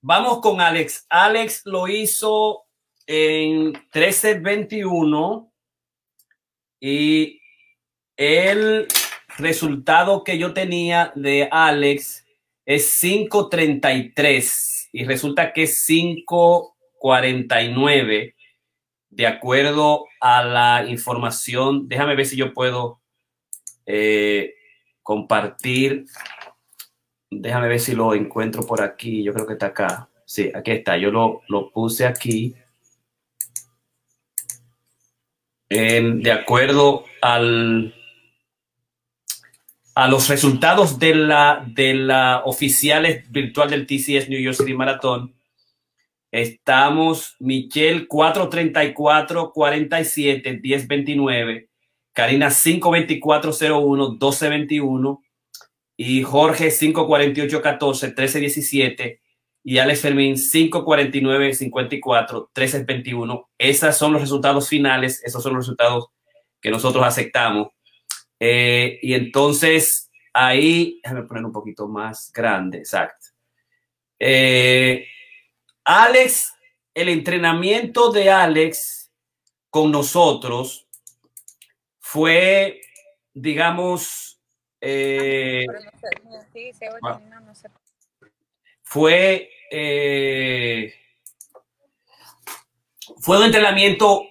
[0.00, 1.04] vamos con Alex.
[1.10, 2.62] Alex lo hizo
[3.06, 5.52] en 13-21
[6.80, 7.38] y
[8.16, 8.88] él
[9.36, 12.24] resultado que yo tenía de Alex
[12.64, 18.34] es 5.33 y resulta que es 5.49
[19.10, 21.88] de acuerdo a la información.
[21.88, 23.02] Déjame ver si yo puedo
[23.84, 24.54] eh,
[25.02, 26.06] compartir.
[27.40, 29.22] Déjame ver si lo encuentro por aquí.
[29.22, 30.08] Yo creo que está acá.
[30.24, 30.96] Sí, aquí está.
[30.96, 32.54] Yo lo, lo puse aquí.
[35.68, 37.94] de acuerdo al,
[39.94, 45.34] a los resultados de la, de la oficiales virtual del TCS New York City Marathon,
[46.30, 51.68] estamos Michelle 434 47 1029,
[52.12, 55.23] Karina 52401 1221
[55.96, 59.20] y Jorge 548 14 1317
[59.62, 63.50] y Alex Fermín 549 54 1321.
[63.58, 66.08] Esos son los resultados finales, esos son los resultados
[66.60, 67.68] que nosotros aceptamos.
[68.38, 73.28] Eh, y entonces ahí, déjame poner un poquito más grande, exacto.
[74.18, 75.06] Eh,
[75.84, 76.52] Alex,
[76.92, 79.10] el entrenamiento de Alex
[79.70, 80.86] con nosotros
[82.00, 82.80] fue,
[83.32, 84.33] digamos,
[84.84, 85.66] eh,
[88.82, 89.50] fue,
[93.20, 94.26] fue un entrenamiento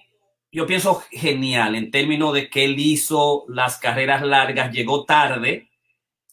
[0.54, 5.68] yo pienso genial en términos de que él hizo las carreras largas, llegó tarde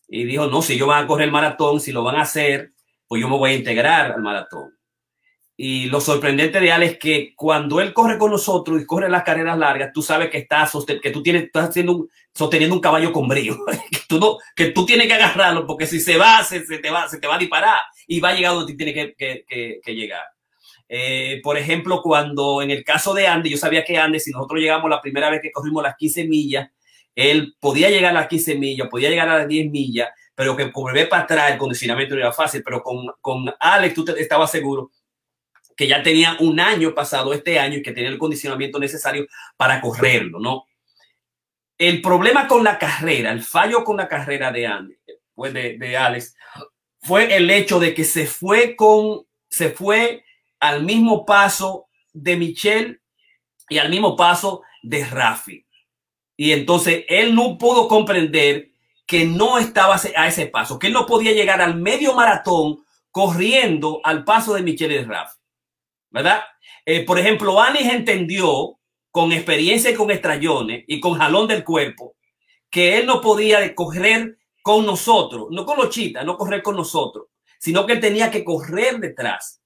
[0.08, 2.72] y dijo, no, si yo van a correr el maratón, si lo van a hacer,
[3.08, 4.78] pues yo me voy a integrar al maratón.
[5.58, 9.24] Y lo sorprendente de él es que cuando él corre con nosotros y corre las
[9.24, 10.70] carreras largas, tú sabes que, está
[11.02, 13.58] que tú tienes, estás haciendo sosteniendo un caballo con brío,
[14.56, 17.36] que, tú tienes que agarrarlo porque si se va, se, te, va, se te va
[17.36, 20.24] a disparar y va a llegar donde tiene que, que, que llegar.
[20.94, 24.60] Eh, por ejemplo, cuando en el caso de Andy, yo sabía que Andy, si nosotros
[24.60, 26.70] llegamos la primera vez que corrimos las 15 millas,
[27.16, 30.66] él podía llegar a las 15 millas, podía llegar a las 10 millas, pero que
[30.66, 32.62] volver para atrás el condicionamiento no era fácil.
[32.62, 34.92] Pero con, con Alex, tú te, estabas seguro
[35.82, 39.26] que ya tenía un año pasado este año y que tenía el condicionamiento necesario
[39.58, 40.68] para correrlo, ¿no?
[41.76, 44.96] El problema con la carrera, el fallo con la carrera de Andy,
[45.34, 46.36] pues de, de Alex,
[47.02, 50.24] fue el hecho de que se fue con, se fue
[50.60, 53.02] al mismo paso de Michelle
[53.68, 55.66] y al mismo paso de Rafi.
[56.38, 58.70] Y entonces él no pudo comprender
[59.08, 64.00] que no estaba a ese paso, que él no podía llegar al medio maratón corriendo
[64.04, 65.41] al paso de Michelle y Rafi.
[66.12, 66.44] ¿Verdad?
[66.86, 68.78] Eh, por ejemplo, Anis entendió
[69.10, 72.16] con experiencia y con estrellones y con jalón del cuerpo
[72.70, 77.28] que él no podía correr con nosotros, no con los chitas, no correr con nosotros,
[77.60, 79.62] sino que él tenía que correr detrás.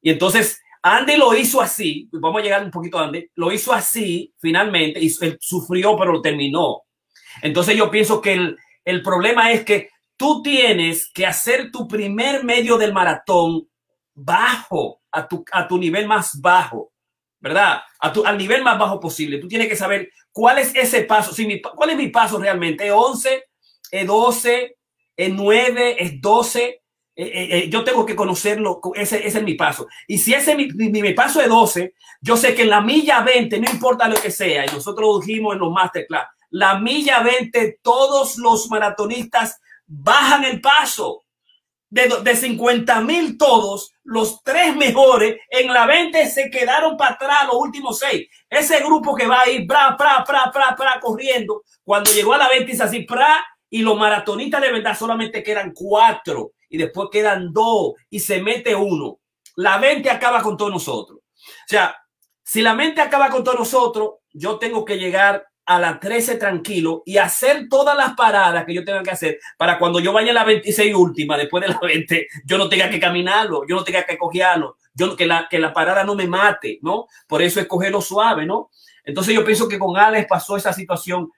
[0.00, 3.72] Y entonces Andy lo hizo así, vamos a llegar un poquito a Andy, lo hizo
[3.72, 6.82] así finalmente y él sufrió, pero lo terminó.
[7.42, 12.44] Entonces yo pienso que el, el problema es que tú tienes que hacer tu primer
[12.44, 13.68] medio del maratón
[14.14, 16.92] bajo, a tu, a tu nivel más bajo,
[17.40, 17.80] ¿verdad?
[18.00, 19.38] A tu, al nivel más bajo posible.
[19.38, 22.86] Tú tienes que saber cuál es ese paso, si mi, cuál es mi paso realmente,
[22.86, 23.44] ¿es 11,
[23.90, 24.76] es 12,
[25.16, 26.62] es 9, es 12?
[26.62, 26.82] Eh,
[27.18, 29.86] eh, eh, yo tengo que conocerlo, ese, ese, es mi paso.
[30.06, 33.58] Y si ese mi, mi, paso es 12, yo sé que en la milla 20,
[33.58, 37.78] no importa lo que sea, y nosotros lo dijimos en los masterclass, la milla 20,
[37.82, 41.22] todos los maratonistas bajan el paso.
[41.96, 47.46] De, de 50 mil todos, los tres mejores en la 20 se quedaron para atrás
[47.46, 48.28] los últimos seis.
[48.50, 52.48] Ese grupo que va ahí, pra, pra, pra, pra, pra, corriendo, cuando llegó a la
[52.48, 57.52] 20 es así, pra, y los maratonistas de verdad solamente quedan cuatro y después quedan
[57.52, 59.18] dos y se mete uno.
[59.56, 61.20] la mente acaba con todos nosotros.
[61.20, 61.96] O sea,
[62.44, 67.02] si la mente acaba con todos nosotros, yo tengo que llegar a las 13 tranquilo
[67.04, 70.34] y hacer todas las paradas que yo tenga que hacer para cuando yo vaya a
[70.34, 74.04] la 26 última, después de la 20, yo no tenga que caminarlo, yo no tenga
[74.04, 77.06] que cojearlo, yo que la, que la parada no me mate, ¿no?
[77.26, 78.70] Por eso es cogerlo suave, ¿no?
[79.04, 81.30] Entonces yo pienso que con Alex pasó esa situación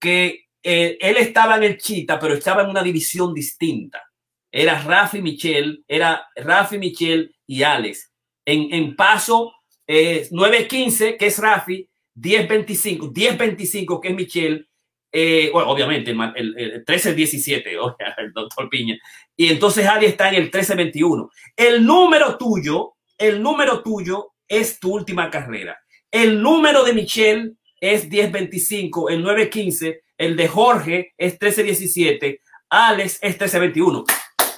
[0.00, 4.02] que eh, él estaba en el Chita, pero estaba en una división distinta.
[4.50, 8.10] Era Rafi Michel, era Rafi Michel y Alex.
[8.44, 9.52] En, en paso
[9.86, 14.66] eh, 9.15, que es Rafi, 10-25, 10-25 que es Michelle,
[15.12, 17.64] eh, obviamente el, el, 13-17,
[18.18, 18.98] el doctor Piña,
[19.36, 21.28] y entonces Adi está en el 13-21.
[21.56, 25.78] El número tuyo, el número tuyo es tu última carrera.
[26.10, 32.40] El número de Michelle es 10-25, el 9-15, el de Jorge es 13-17,
[32.70, 34.04] Alex es 13-21.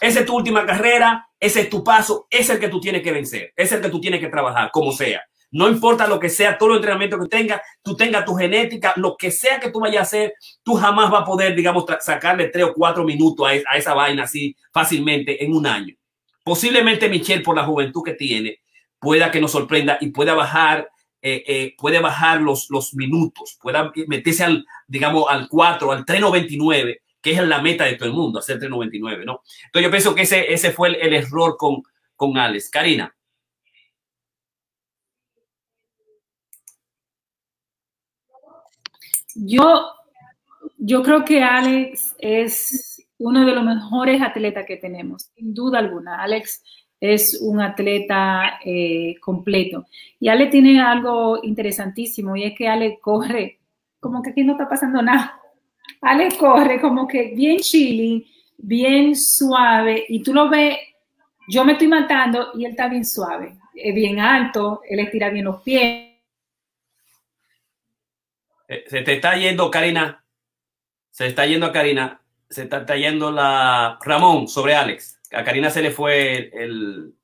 [0.00, 3.12] Esa es tu última carrera, ese es tu paso, es el que tú tienes que
[3.12, 5.22] vencer, es el que tú tienes que trabajar, como sea.
[5.50, 9.16] No importa lo que sea, todo el entrenamiento que tengas, tú tengas tu genética, lo
[9.16, 12.64] que sea que tú vayas a hacer, tú jamás vas a poder, digamos, sacarle tres
[12.64, 15.94] o cuatro minutos a, esa vaina así fácilmente en un año.
[16.44, 18.60] Posiblemente Michelle, por la juventud que tiene,
[18.98, 20.90] pueda que nos sorprenda y pueda bajar,
[21.22, 27.00] eh, eh, puede bajar los, los minutos, pueda meterse al, digamos, al 4, al 3.99,
[27.22, 29.42] que es la meta de todo el mundo, hacer 3.99, ¿no?
[29.64, 31.82] Entonces yo pienso que ese, ese fue el, el error con,
[32.16, 32.68] con Alex.
[32.70, 33.14] Karina.
[39.34, 39.86] Yo,
[40.76, 46.22] yo creo que Alex es uno de los mejores atletas que tenemos, sin duda alguna.
[46.22, 46.62] Alex
[47.00, 49.86] es un atleta eh, completo.
[50.18, 53.58] Y Ale tiene algo interesantísimo y es que Ale corre
[54.00, 55.40] como que aquí no está pasando nada.
[56.00, 58.24] Ale corre como que bien chilling,
[58.56, 60.76] bien suave y tú lo ves,
[61.48, 65.46] yo me estoy matando y él está bien suave, es bien alto, él estira bien
[65.46, 66.07] los pies
[68.68, 70.24] eh, se te está yendo, Karina.
[71.10, 72.20] Se está yendo a Karina.
[72.50, 75.20] Se está, yendo la Ramón sobre Alex.
[75.32, 77.14] A Karina se le fue el,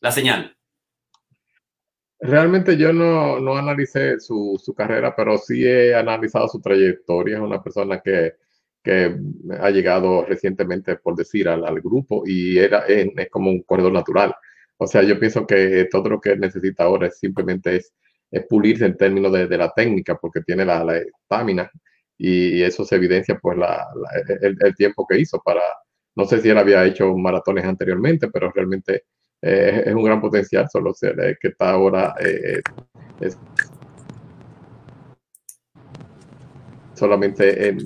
[0.00, 0.56] la señal.
[2.20, 7.36] Realmente yo no, no analicé su, su, carrera, pero sí he analizado su trayectoria.
[7.36, 8.34] Es una persona que,
[8.82, 9.16] que
[9.60, 13.92] ha llegado recientemente, por decir, al, al grupo y era, es, es, como un corredor
[13.92, 14.34] natural.
[14.78, 17.92] O sea, yo pienso que todo lo que necesita ahora es simplemente es
[18.34, 21.70] es pulirse en términos de, de la técnica, porque tiene la, estamina
[22.18, 23.86] y, eso se evidencia pues la,
[24.42, 25.62] el, el, tiempo que hizo para,
[26.16, 29.04] no sé si él había hecho maratones anteriormente, pero realmente
[29.40, 32.60] eh, es un gran potencial, solo eh, que está ahora eh,
[33.20, 33.38] es
[36.94, 37.78] solamente en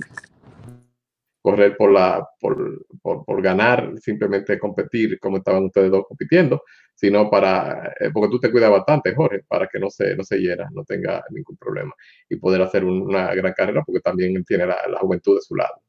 [1.43, 6.63] correr por la por, por, por, ganar, simplemente competir como estaban ustedes dos compitiendo,
[6.99, 10.37] sino para, eh, porque tú te cuidas bastante, Jorge, para que no se, no se
[10.37, 11.93] hiera, no tenga ningún problema
[12.27, 15.81] y poder hacer una gran carrera porque también tiene la, la juventud de su lado.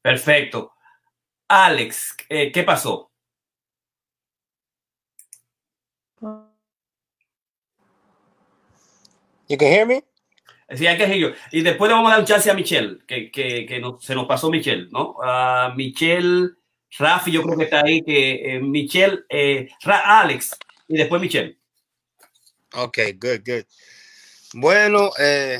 [0.00, 0.72] Perfecto.
[1.48, 3.10] Alex, eh, ¿qué pasó?
[9.48, 10.04] You can hear me?
[10.76, 13.32] Sí, hay que hear Y después le vamos a dar un chance a Michelle, que,
[13.32, 15.16] que, que no, se nos pasó Michelle, ¿no?
[15.16, 16.61] Uh, Michelle
[16.98, 20.56] Rafi, yo creo que está ahí, que eh, Michelle, eh, Alex
[20.88, 21.58] y después Michelle.
[22.74, 23.64] Ok, good, good.
[24.54, 25.58] Bueno, eh,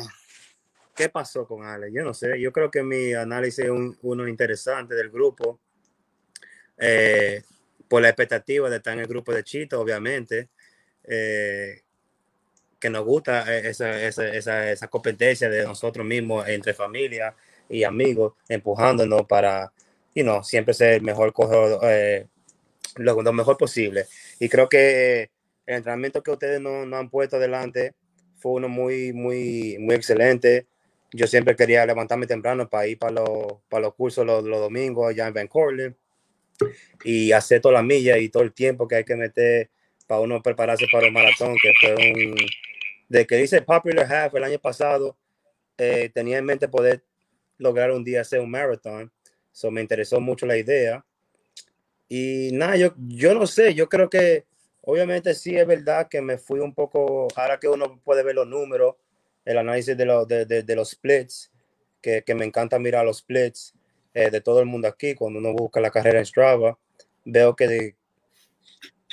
[0.95, 1.93] ¿qué pasó con Alex?
[1.95, 3.71] Yo no sé, yo creo que mi análisis es
[4.03, 5.61] uno interesante del grupo.
[6.79, 7.43] Eh,
[7.89, 10.49] por la expectativa de estar en el grupo de Chito, obviamente.
[11.05, 11.83] Eh,
[12.79, 17.35] que nos gusta esa, esa, esa, esa competencia de nosotros mismos entre familia
[17.69, 19.73] y amigos, empujándonos para
[20.15, 22.27] y no, siempre ser el mejor corredor, eh,
[22.97, 24.07] lo, mejor posible.
[24.39, 25.31] Y creo que
[25.67, 27.95] el entrenamiento que ustedes no, no, han puesto adelante
[28.37, 30.67] fue uno muy, muy, muy excelente.
[31.13, 35.09] Yo siempre quería levantarme temprano para ir para los, para los cursos los, los domingos
[35.09, 35.97] allá en Van Cortlandt
[37.05, 39.71] y hacer toda la milla y todo el tiempo que hay que meter
[40.07, 42.37] para uno prepararse para el maratón, que fue un...
[43.09, 45.17] De que dice Popular Half el año pasado,
[45.77, 47.03] eh, tenía en mente poder
[47.59, 49.13] lograr un día hacer un maratón
[49.53, 51.05] So, me interesó mucho la idea.
[52.09, 54.45] Y nada, yo, yo no sé, yo creo que
[54.83, 58.47] obviamente sí es verdad que me fui un poco, ahora que uno puede ver los
[58.47, 58.97] números,
[59.45, 61.51] el análisis de, lo, de, de, de los splits,
[62.01, 63.74] que, que, me encanta mirar los splits
[64.15, 66.79] eh, de todo el mundo aquí, cuando uno busca la carrera en Strava,
[67.24, 67.95] veo que,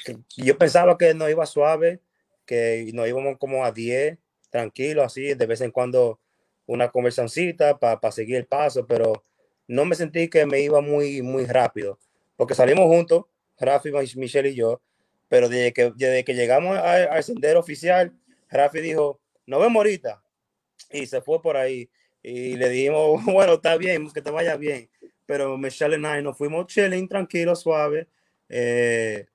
[0.03, 2.01] que yo pensaba que no iba suave,
[2.45, 4.17] que nos íbamos como a 10,
[4.49, 6.19] tranquilo, así, de vez en cuando
[6.65, 9.23] una conversancita para pa seguir el paso, pero
[9.69, 11.99] no me sentí que me iba muy, muy rápido,
[12.35, 13.25] porque salimos juntos,
[13.59, 14.81] Rafi, Michelle y yo,
[15.27, 18.11] Pero desde que, desde que llegamos al sendero oficial,
[18.49, 20.23] Rafi dijo, nos vemos ahorita.
[20.91, 21.87] Y se fue por ahí.
[22.23, 24.89] Y le dijimos, bueno, está bien, que te vaya bien.
[25.27, 28.07] Pero Michelle y I nos fuimos chilling, tranquilos, suave.
[28.49, 29.27] Eh,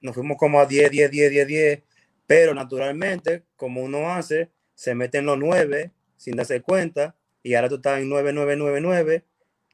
[0.00, 1.82] nos fuimos como a 10, 10, 10, 10, 10.
[2.28, 7.16] Pero naturalmente, como uno hace, se mete en los 9 sin darse cuenta.
[7.42, 9.24] Y ahora tú estás en 9999,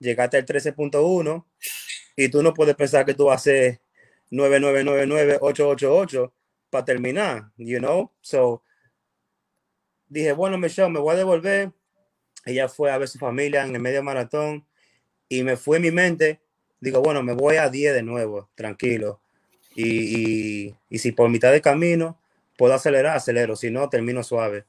[0.01, 1.45] llegaste al 13.1
[2.17, 3.81] y tú no puedes pensar que tú vas a hacer
[4.33, 6.33] 9999-888
[6.71, 8.11] para terminar, you know?
[8.21, 8.65] So,
[10.09, 11.73] dije, bueno, Michelle, me voy a devolver.
[12.45, 14.67] Ella fue a ver su familia en el medio maratón
[15.29, 16.41] y me fue en mi mente.
[16.81, 19.21] Digo, bueno, me voy a 10 de nuevo, tranquilo.
[19.75, 22.21] Y, y, si por mitad de camino
[22.57, 23.57] puedo acelerar, acelero.
[23.57, 24.65] Si no, termino suave.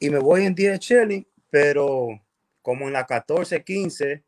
[0.00, 2.20] Y me voy en 10 Shelly, pero
[2.62, 4.24] como en la 14, 15,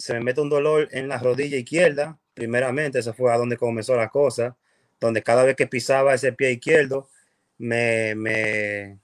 [0.00, 2.18] se me mete un dolor en la rodilla izquierda.
[2.32, 4.56] Primeramente, eso fue a donde comenzó la cosa,
[4.98, 7.10] donde cada vez que pisaba ese pie izquierdo,
[7.58, 8.98] me, me,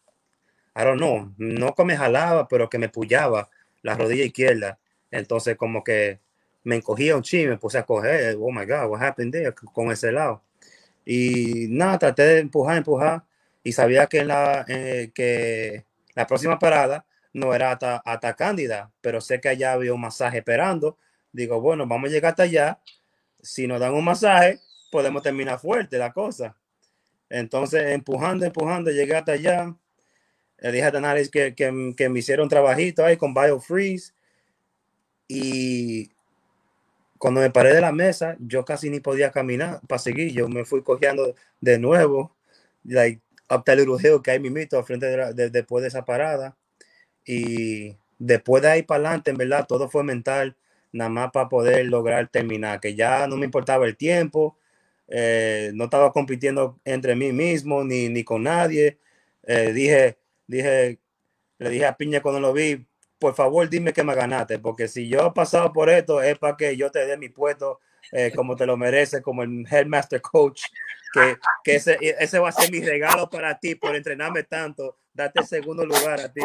[0.74, 3.50] I don't know, no que me jalaba, pero que me pullaba
[3.82, 4.78] la rodilla izquierda.
[5.10, 6.20] Entonces, como que
[6.64, 9.92] me encogía un ching, me puse a coger, oh my God, what happened there, con
[9.92, 10.42] ese lado.
[11.04, 13.24] Y nada, traté de empujar, empujar,
[13.62, 17.05] y sabía que, la, eh, que la próxima parada
[17.36, 20.96] no era hasta, hasta Cándida, pero sé que allá había un masaje esperando.
[21.32, 22.80] Digo, bueno, vamos a llegar hasta allá.
[23.42, 24.58] Si nos dan un masaje,
[24.90, 26.56] podemos terminar fuerte la cosa.
[27.28, 29.76] Entonces, empujando, empujando, llegué hasta allá.
[30.56, 34.14] Le dije a Tanaris que, que, me hicieron trabajito ahí con BioFreeze.
[35.28, 36.10] Y
[37.18, 40.32] cuando me paré de la mesa, yo casi ni podía caminar para seguir.
[40.32, 42.34] Yo me fui cogiendo de nuevo,
[42.84, 43.64] like, up
[44.22, 46.56] que hay mi mito frente de, después de esa parada.
[47.26, 50.56] Y después de ahí para adelante, en verdad, todo fue mental,
[50.92, 54.56] nada más para poder lograr terminar, que ya no me importaba el tiempo,
[55.08, 58.98] eh, no estaba compitiendo entre mí mismo ni, ni con nadie.
[59.42, 60.98] Eh, dije, dije,
[61.58, 62.86] le dije a Piña cuando lo vi,
[63.18, 66.56] por favor dime que me ganaste, porque si yo he pasado por esto es para
[66.56, 67.80] que yo te dé mi puesto
[68.12, 70.62] eh, como te lo mereces, como el headmaster coach,
[71.12, 75.40] que, que ese, ese va a ser mi regalo para ti por entrenarme tanto, darte
[75.40, 76.42] el segundo lugar a ti.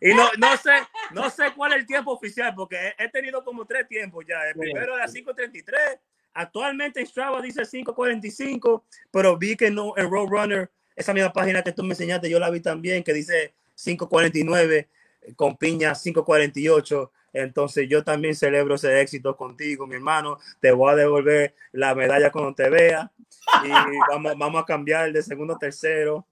[0.00, 0.70] Y, no sé, no, sé,
[1.12, 4.48] no sé cuál es el tiempo oficial, porque he, tenido como tres tiempos ya.
[4.48, 5.98] El primero era 5.33,
[6.34, 11.72] actualmente en Strava dice 5.45, pero vi que no en Roadrunner, esa misma página que
[11.72, 14.88] tú me enseñaste, yo la vi también, que dice 5.49,
[15.36, 17.10] con piña 5.48.
[17.32, 20.38] Entonces yo también celebro ese éxito contigo, mi hermano.
[20.60, 23.10] Te voy a devolver la medalla cuando te vea
[23.64, 23.68] y
[24.10, 26.26] vamos, vamos a cambiar de segundo a tercero.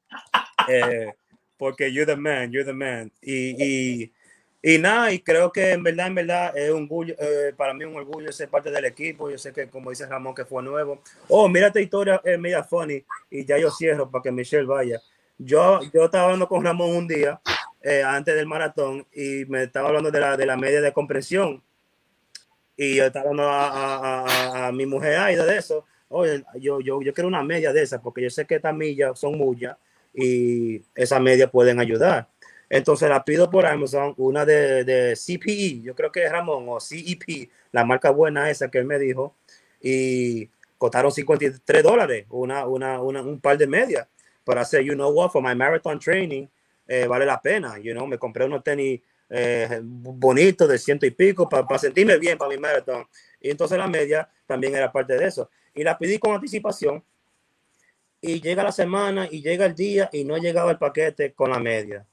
[0.68, 1.14] Eh,
[1.58, 3.12] porque you're the man, you're the man.
[3.20, 4.12] Y, y,
[4.62, 7.84] y nada, y creo que en verdad, en verdad, es un orgullo, eh, para mí
[7.84, 9.30] un orgullo ser parte del equipo.
[9.30, 11.02] Yo sé que, como dice Ramón, que fue nuevo.
[11.28, 15.00] Oh, mira esta historia, es media funny, y ya yo cierro para que Michelle vaya.
[15.36, 17.40] Yo, yo estaba hablando con Ramón un día,
[17.82, 21.62] eh, antes del maratón, y me estaba hablando de la, de la media de compresión.
[22.76, 25.84] Y yo estaba hablando a, a, a, a mi mujer Aida de eso.
[26.08, 29.18] Oye, yo, yo, yo quiero una media de esas, porque yo sé que estas millas
[29.18, 29.76] son muchas
[30.18, 32.28] y esa media pueden ayudar.
[32.68, 36.80] Entonces la pido por Amazon, una de, de CPE, yo creo que es Ramón o
[36.80, 39.36] CEP, la marca buena esa que él me dijo,
[39.80, 44.06] y costaron 53 dólares, una, una, una, un par de medias,
[44.44, 46.46] para hacer, you know what, for my marathon training,
[46.86, 49.00] eh, vale la pena, you know, me compré unos tenis
[49.30, 53.06] eh, bonitos de ciento y pico para sentirme bien para mi marathon.
[53.40, 55.48] Y entonces la media también era parte de eso.
[55.74, 57.04] Y la pedí con anticipación
[58.20, 61.58] y llega la semana y llega el día y no llegaba el paquete con la
[61.58, 62.06] media.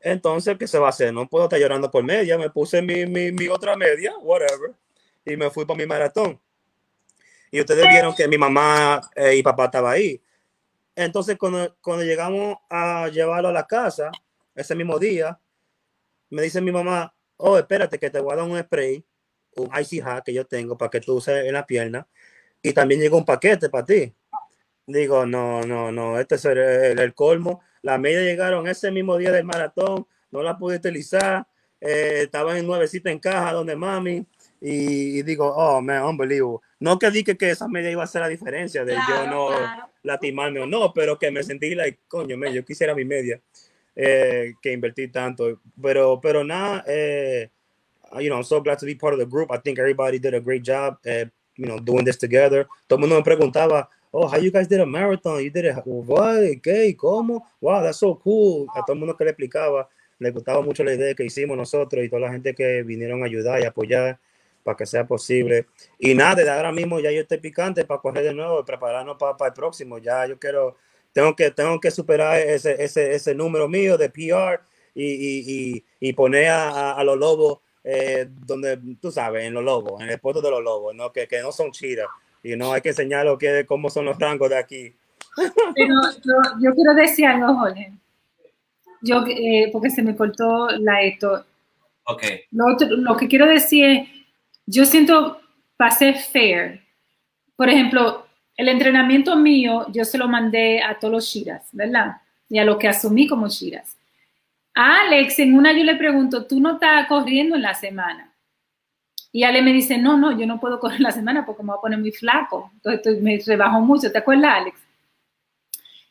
[0.00, 1.12] Entonces, ¿qué se va a hacer?
[1.12, 2.38] No puedo estar llorando por media.
[2.38, 4.72] Me puse mi, mi, otra media, whatever,
[5.24, 6.40] y me fui para mi maratón.
[7.50, 10.22] Y ustedes vieron que mi mamá eh, y papá estaban ahí.
[10.94, 14.10] Entonces, cuando, cuando llegamos a llevarlo a la casa,
[14.54, 15.38] ese mismo día,
[16.30, 19.04] me dice mi mamá, oh, espérate que te voy a dar un spray,
[19.56, 22.06] un icy hack que yo tengo para que tú uses en la pierna.
[22.62, 24.14] Y también llegó un paquete para ti.
[24.86, 27.60] Digo, no, no, no, este es el, colmo.
[27.82, 31.46] La media llegaron ese mismo día del maratón, no la pude utilizar.
[31.80, 34.24] Eh, estaba en nuevecita en caja donde mami.
[34.60, 36.60] Y, digo, oh, man, unbelievable.
[36.80, 39.50] No que dije que esa media iba a hacer la diferencia de yo no
[40.02, 43.40] lastimarme o no, pero que me sentí like, coño, me, yo quisiera mi media,
[43.94, 45.60] eh, que invertí tanto.
[45.82, 47.50] Pero, pero nada, eh,
[48.14, 49.50] you know, I'm so glad to be part of the group.
[49.50, 51.26] I think everybody did a great job, eh,
[51.56, 52.66] you know, doing this together.
[52.86, 55.42] Todo el mundo me preguntaba, oh, how you guys did a marathon?
[55.42, 57.42] You did it, what, qué, cómo?
[57.60, 58.66] Wow, that's so cool.
[58.74, 59.88] A todo el mundo que le explicaba,
[60.18, 63.26] le gustaba mucho la idea que hicimos nosotros y toda la gente que vinieron a
[63.26, 64.18] ayudar y apoyar.
[64.66, 65.66] para que sea posible.
[65.96, 69.36] Y nada, de ahora mismo ya yo estoy picante para correr de nuevo, prepararnos para,
[69.36, 69.98] para el próximo.
[69.98, 70.76] Ya yo quiero,
[71.12, 74.60] tengo que, tengo que superar ese, ese, ese número mío de PR
[74.92, 80.02] y, y, y, poner a, a, los lobos eh, donde, tú sabes, en los lobos,
[80.02, 81.12] en el puesto de los lobos, ¿no?
[81.12, 82.08] Que, que no son chidas.
[82.46, 84.94] Y no hay que enseñar lo que, cómo son los rangos de aquí.
[85.74, 85.94] Pero
[86.24, 87.92] yo, yo quiero decir algo, Jorge.
[89.02, 91.44] Yo, eh, porque se me cortó la esto.
[92.04, 92.22] Ok.
[92.52, 94.08] Lo, otro, lo que quiero decir es,
[94.64, 95.40] yo siento,
[95.76, 96.82] para ser fair,
[97.56, 102.16] por ejemplo, el entrenamiento mío, yo se lo mandé a todos los Shiras, ¿verdad?
[102.48, 103.96] Y a lo que asumí como Shiras.
[104.72, 108.32] A Alex, en una yo le pregunto, ¿tú no estás corriendo en la semana?
[109.36, 111.76] Y Ale me dice, no, no, yo no puedo correr la semana porque me voy
[111.76, 112.72] a poner muy flaco.
[112.76, 114.10] Entonces me rebajo mucho.
[114.10, 114.80] ¿Te acuerdas, Alex?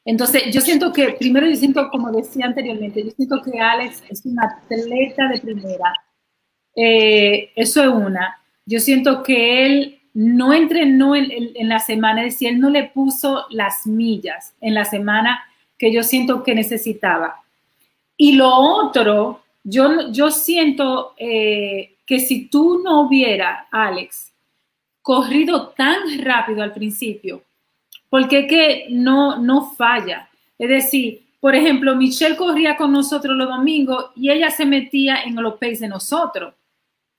[0.06, 4.24] Entonces, yo siento que, primero yo siento, como decía anteriormente, yo siento que Alex es
[4.28, 6.06] un atleta de primera.
[6.76, 8.40] Eh, eso es una.
[8.64, 13.48] Yo siento que él no entrenó en, la semana, es decir, él no le puso
[13.50, 15.46] las millas en la semana
[15.80, 17.42] que yo siento que necesitaba.
[18.18, 24.34] Y lo otro, yo, yo siento eh, que si tú no hubiera, Alex,
[25.02, 27.44] corrido tan rápido al principio,
[28.10, 30.30] porque que no, no falla.
[30.58, 35.36] Es decir, por ejemplo, Michelle corría con nosotros los domingos y ella se metía en
[35.36, 36.56] los pace de nosotros.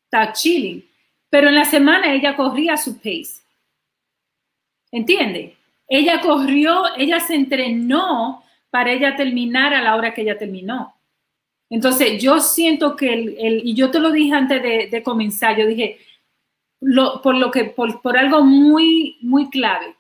[0.05, 0.85] Está chilling.
[1.31, 3.43] Pero en la semana ella corría a su pace.
[4.91, 5.57] ¿Entiende?
[5.87, 10.96] Ella corrió, ella se entrenó para ella terminar a la hora que ella terminó.
[11.69, 15.67] Entonces, yo siento que, el, el y yo te lo dije antes de, comenzar, yo
[15.67, 15.99] dije,
[16.81, 19.97] lo, por lo que, por, por algo muy, muy clave,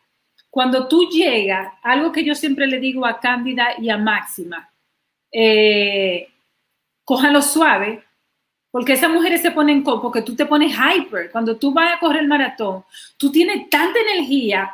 [0.51, 4.71] cuando tú llegas, algo que yo siempre le digo a Cándida y a Máxima,
[5.33, 6.29] eh,
[7.05, 8.03] cójanlo suave,
[8.71, 11.31] porque esas mujeres se ponen, porque tú te pones hyper.
[11.31, 12.85] Cuando tú vas a correr el maratón,
[13.17, 14.71] tú tienes tanta energía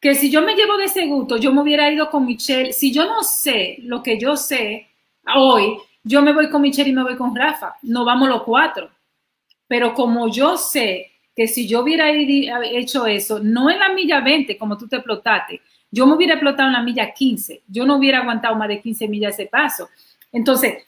[0.00, 2.72] que si yo me llevo de ese gusto, yo me hubiera ido con Michelle.
[2.72, 4.88] Si yo no sé lo que yo sé
[5.34, 7.74] hoy, yo me voy con Michelle y me voy con Rafa.
[7.82, 8.88] No vamos los cuatro.
[9.66, 14.56] Pero como yo sé que si yo hubiera hecho eso, no en la milla 20,
[14.56, 15.60] como tú te explotaste,
[15.90, 17.64] yo me hubiera explotado en la milla 15.
[17.66, 19.88] Yo no hubiera aguantado más de 15 millas ese paso.
[20.30, 20.84] Entonces,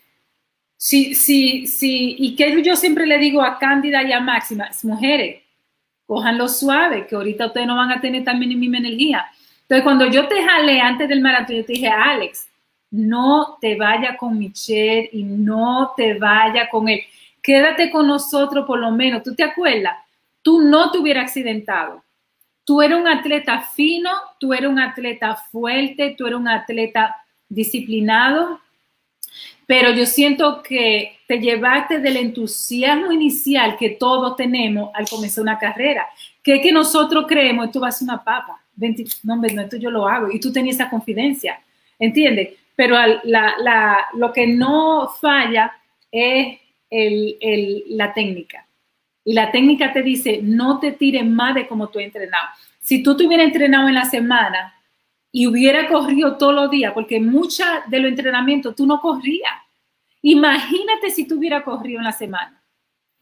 [0.77, 5.43] sí, sí, sí, y que yo siempre le digo a Cándida y a Máxima, mujeres,
[6.07, 9.27] cojanlo suave, que ahorita ustedes no van a tener también misma energía.
[9.63, 12.48] Entonces, cuando yo te jalé antes del maratón, yo te dije, Alex,
[12.91, 17.01] no te vaya con Michelle y no te vaya con él.
[17.43, 19.23] Quédate con nosotros por lo menos.
[19.23, 19.97] ¿Tú te acuerdas?
[20.43, 22.03] Tú no te hubieras accidentado.
[22.65, 27.17] Tú eres un atleta fino, tú eres un atleta fuerte, tú eres un atleta
[27.49, 28.61] disciplinado,
[29.67, 35.59] pero yo siento que te llevaste del entusiasmo inicial que todos tenemos al comenzar una
[35.59, 36.07] carrera,
[36.43, 39.91] que es que nosotros creemos, esto va a una papa, 20, no, no, esto yo
[39.91, 41.61] lo hago, y tú tenías esa confidencia,
[41.99, 42.51] ¿entiendes?
[42.79, 42.95] Pero
[44.15, 45.73] lo que no falla
[46.13, 46.59] es
[46.91, 48.65] la técnica.
[49.25, 52.47] Y la técnica te dice, no te tires más de como tú has entrenado.
[52.81, 54.79] Si tú te hubieras entrenado en la semana,
[55.33, 59.53] y hubiera corrido todos los días, porque mucha de los entrenamientos tú no corrías.
[60.23, 62.63] Imagínate si tú hubieras corrido en la semana.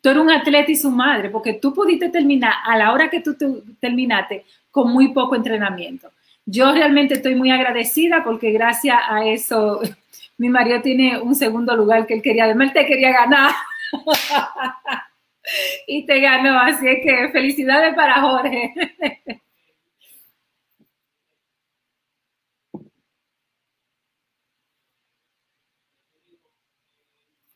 [0.00, 3.20] Tú eres un atleta y su madre, porque tú pudiste terminar a la hora que
[3.20, 3.46] tú te,
[3.80, 6.10] terminaste con muy poco entrenamiento.
[6.47, 9.81] Yo realmente estoy muy agradecida porque gracias a eso
[10.39, 13.52] mi marido tiene un segundo lugar que él quería, además él te quería ganar.
[15.86, 18.74] y te ganó, así es que felicidades para Jorge.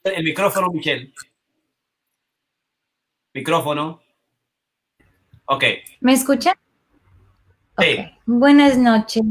[0.03, 1.13] El micrófono, Michelle.
[3.35, 4.01] Micrófono.
[5.45, 5.65] Ok.
[6.01, 6.55] ¿Me escucha?
[8.27, 9.23] Buenas noches.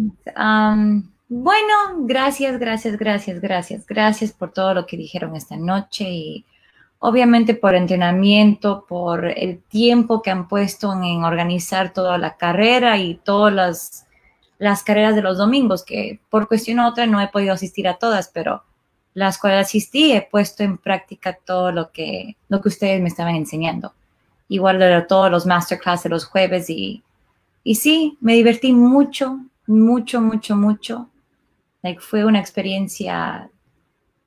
[1.31, 3.85] Bueno, gracias, gracias, gracias, gracias.
[3.85, 6.45] Gracias por todo lo que dijeron esta noche y
[6.97, 13.15] obviamente por entrenamiento, por el tiempo que han puesto en organizar toda la carrera y
[13.23, 14.07] todas las,
[14.57, 17.99] las carreras de los domingos, que por cuestión u otra no he podido asistir a
[17.99, 18.63] todas, pero
[19.13, 23.35] las cuales asistí, he puesto en práctica todo lo que, lo que ustedes me estaban
[23.35, 23.93] enseñando.
[24.47, 27.03] Igual de todos los masterclass de los jueves y,
[27.69, 31.07] y sí, me divertí mucho, mucho, mucho, mucho.
[31.83, 33.51] Like, fue una experiencia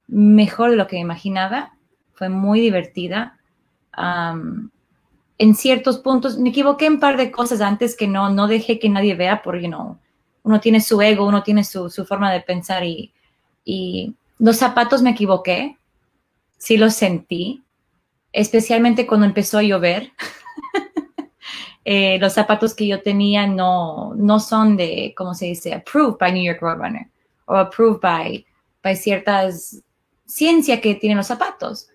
[0.07, 1.73] mejor de lo que imaginaba.
[2.13, 3.41] Fue muy divertida.
[3.99, 8.79] En ciertos puntos, me equivoqué en un par de cosas antes que no, no dejé
[8.79, 9.99] que nadie vea, porque you know,
[10.45, 13.13] uno tiene su ego, uno tiene su, su forma de pensar y,
[13.65, 15.77] y los zapatos me equivoqué,
[16.59, 17.61] sí los sentí,
[18.33, 20.13] especialmente cuando empezó a llover.
[21.85, 25.75] Eh, los zapatos que yo tenía no, no son de, ¿cómo se dice?
[25.75, 27.09] Approved by New York Roadrunner
[27.47, 28.47] o approved by,
[28.83, 29.83] by ciertas
[30.27, 31.89] ciencia que tienen los zapatos.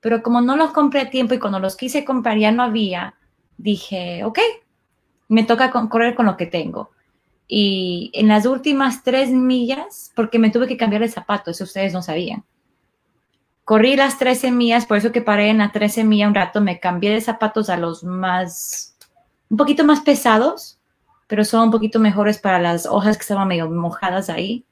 [0.00, 3.14] Pero como no los compré a tiempo y cuando los quise comprar ya no había,
[3.56, 4.38] dije, ok,
[5.28, 6.90] me toca correr con lo que tengo.
[7.46, 11.92] Y en las últimas tres millas, porque me tuve que cambiar de zapato, eso ustedes
[11.92, 12.44] no sabían.
[13.64, 16.80] Corrí las 13 millas, por eso que paré en las 13 millas un rato, me
[16.80, 18.91] cambié de zapatos a los más,
[19.52, 20.78] un poquito más pesados,
[21.26, 24.64] pero son un poquito mejores para las hojas que estaban medio mojadas ahí,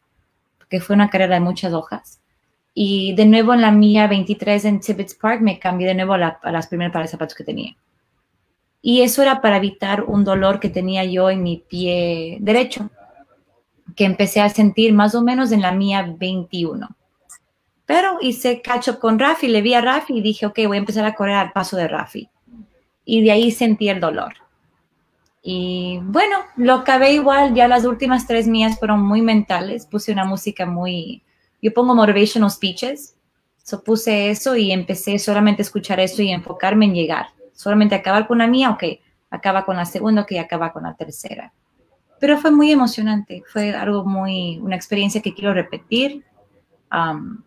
[0.56, 2.18] porque fue una carrera de muchas hojas.
[2.72, 6.38] Y de nuevo en la milla 23 en Tibbetts Park me cambié de nuevo a,
[6.50, 7.76] las primeras pares de zapatos que tenía.
[8.80, 12.88] Y eso era para evitar un dolor que tenía yo en mi pie derecho,
[13.94, 16.88] que empecé a sentir más o menos en la mía 21.
[17.84, 21.04] Pero hice cacho con Rafi, le vi a Rafi y dije, ok, voy a empezar
[21.04, 22.30] a correr al paso de Rafi.
[23.04, 24.32] Y de ahí sentí el dolor.
[25.42, 30.24] Y bueno, lo acabé igual, ya las últimas tres mías fueron muy mentales, puse una
[30.24, 31.22] música muy,
[31.62, 33.16] yo pongo motivational speeches,
[33.62, 37.26] so puse eso y empecé solamente a escuchar eso y enfocarme en llegar
[37.60, 38.84] solamente acabar con la mía, ok,
[39.28, 41.52] acaba con la segunda, ok, acaba con la tercera.
[42.18, 46.24] Pero fue muy emocionante, fue algo muy, una experiencia que quiero repetir.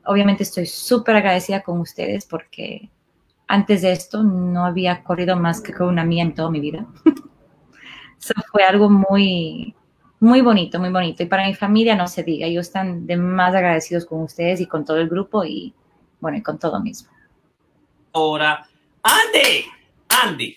[0.05, 2.91] obviamente estoy súper agradecida con ustedes porque
[3.47, 6.85] antes de esto no había corrido más que con una mía en toda mi vida.
[8.23, 9.75] Eso fue algo muy,
[10.21, 11.23] muy bonito, muy bonito.
[11.23, 14.65] Y para mi familia no se diga, ellos están de más agradecidos con ustedes y
[14.65, 15.73] con todo el grupo y
[16.21, 17.09] bueno, y con todo mismo.
[18.13, 18.65] Ahora,
[19.01, 19.65] Andy,
[20.07, 20.55] Andy,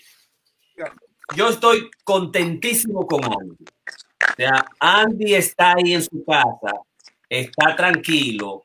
[1.35, 3.65] yo estoy contentísimo con Andy.
[3.65, 6.73] O sea, Andy está ahí en su casa,
[7.27, 8.63] está tranquilo,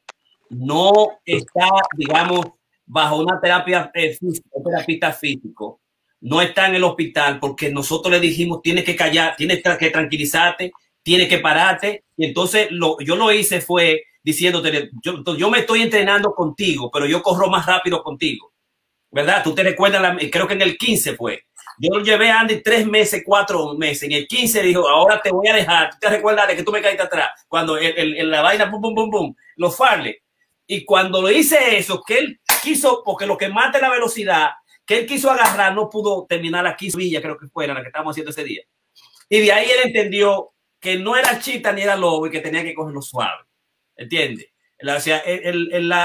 [0.48, 2.46] no está, digamos,
[2.86, 5.80] bajo una terapia eh, física, terapista físico,
[6.22, 10.72] no está en el hospital porque nosotros le dijimos, tienes que callar, tienes que tranquilizarte,
[11.02, 12.04] tienes que pararte.
[12.16, 17.06] Y entonces lo, yo lo hice fue diciéndote, yo, yo me estoy entrenando contigo, pero
[17.06, 18.52] yo corro más rápido contigo.
[19.12, 19.42] ¿verdad?
[19.44, 21.44] Tú te recuerdas, creo que en el 15 fue.
[21.78, 24.04] Yo lo llevé a Andy tres meses, cuatro meses.
[24.04, 25.90] En el 15 dijo, ahora te voy a dejar.
[25.90, 27.30] ¿Tú te recuerdas de que tú me caíste atrás?
[27.46, 30.16] Cuando en la vaina, bum, bum, bum, bum, los farles.
[30.66, 34.50] Y cuando lo hice eso, que él quiso, porque lo que mata la velocidad,
[34.84, 38.12] que él quiso agarrar, no pudo terminar aquí, Villa, creo que fuera la que estábamos
[38.12, 38.62] haciendo ese día.
[39.28, 42.64] Y de ahí él entendió que no era chita ni era lobo y que tenía
[42.64, 43.44] que cogerlo suave.
[43.96, 44.48] ¿Entiendes?
[44.80, 45.00] La,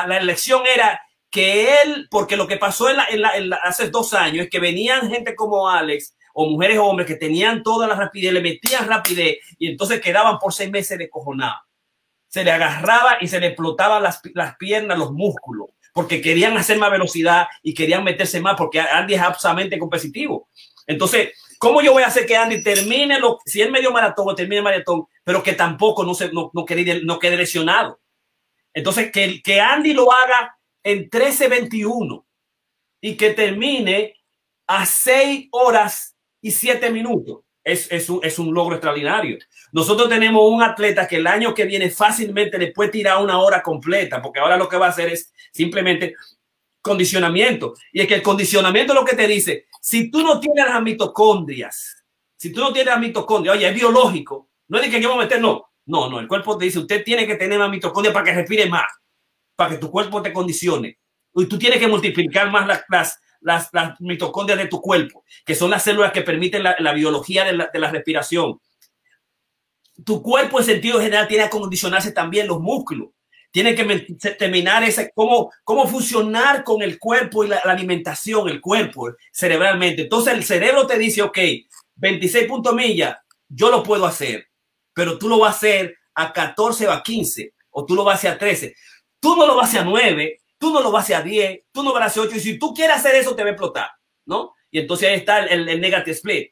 [0.05, 1.01] la, elección era
[1.31, 5.67] que él, porque lo que pasó en hace dos años es que venían gente como
[5.67, 9.99] Alex o mujeres o hombres que tenían toda la rapidez, le metían rapidez y entonces
[9.99, 11.59] quedaban por seis meses de cojonado.
[12.27, 16.77] Se le agarraba y se le explotaban las, las piernas, los músculos, porque querían hacer
[16.77, 20.47] más velocidad y querían meterse más, porque Andy es absolutamente competitivo.
[20.85, 24.35] Entonces, ¿cómo yo voy a hacer que Andy termine, lo, si él medio maratón o
[24.35, 27.99] termine maratón, pero que tampoco no, se, no, no, quede, no quede lesionado?
[28.75, 32.23] Entonces, que, que Andy lo haga en 13.21
[33.01, 34.13] y que termine
[34.67, 37.39] a 6 horas y 7 minutos.
[37.63, 39.39] Es, es, un, es un logro extraordinario.
[39.71, 43.61] Nosotros tenemos un atleta que el año que viene fácilmente le puede tirar una hora
[43.61, 46.15] completa, porque ahora lo que va a hacer es simplemente
[46.81, 47.73] condicionamiento.
[47.91, 52.03] Y es que el condicionamiento lo que te dice, si tú no tienes las mitocondrias,
[52.35, 55.25] si tú no tienes las mitocondrias, oye, es biológico, no es de que yo voy
[55.25, 58.25] meter, no, no, no, el cuerpo te dice, usted tiene que tener las mitocondrias para
[58.25, 58.85] que respire más
[59.57, 60.99] para que tu cuerpo te condicione.
[61.35, 62.85] Y tú tienes que multiplicar más las,
[63.41, 67.53] las, las, mitocondrias de tu cuerpo, que son las células que permiten la, biología de
[67.53, 68.59] la, de la, respiración.
[70.03, 73.09] Tu cuerpo en sentido general tiene que acondicionarse también los músculos.
[73.51, 73.85] Tiene que
[74.37, 80.03] terminar ese, cómo, cómo funcionar con el cuerpo y la, alimentación, el cuerpo cerebralmente.
[80.03, 81.37] Entonces el cerebro te dice, ok,
[81.95, 83.17] 26 puntos millas,
[83.47, 84.47] yo lo puedo hacer,
[84.93, 88.15] pero tú lo vas a hacer a 14 o a 15, o tú lo vas
[88.15, 88.75] a hacer a 13.
[89.19, 92.17] Tú no lo vas a 9, tú no lo vas a 10, tú no vas
[92.17, 92.35] a 8.
[92.35, 93.89] Y si tú quieres hacer eso, te va a explotar,
[94.25, 94.53] ¿no?
[94.69, 96.51] Y entonces ahí está el, el negative split.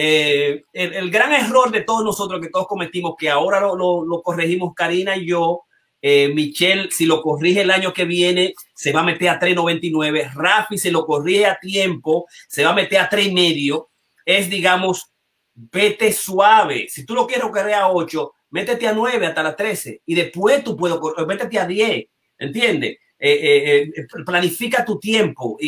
[0.00, 4.72] Eh, el, gran error de todos nosotros que todos cometimos, que ahora lo, lo, corregimos
[4.72, 5.62] Karina y yo,
[6.00, 10.34] eh, Michelle, si lo corrige el año que viene, se va a meter a 3.99.
[10.34, 13.88] Rafi, si lo corrige a tiempo, se va a meter a 3.5.
[14.24, 15.10] Es, digamos,
[15.52, 16.86] vete suave.
[16.88, 20.62] Si tú lo quieres correr a 8, métete a 9 hasta las 13 y después
[20.62, 20.96] tú puedes,
[21.26, 22.06] métete a 10,
[22.38, 22.98] ¿entiendes?
[23.18, 25.58] Eh, eh, planifica tu tiempo,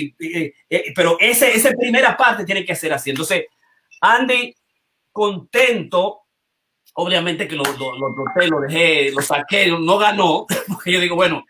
[0.95, 3.11] pero esa primera parte tiene que ser así.
[3.11, 3.47] Entonces,
[4.01, 4.55] Andy,
[5.13, 6.23] contento,
[6.95, 11.45] obviamente que lo, lo, lo, dejé, lo saqué, no ganó, porque yo digo, bueno,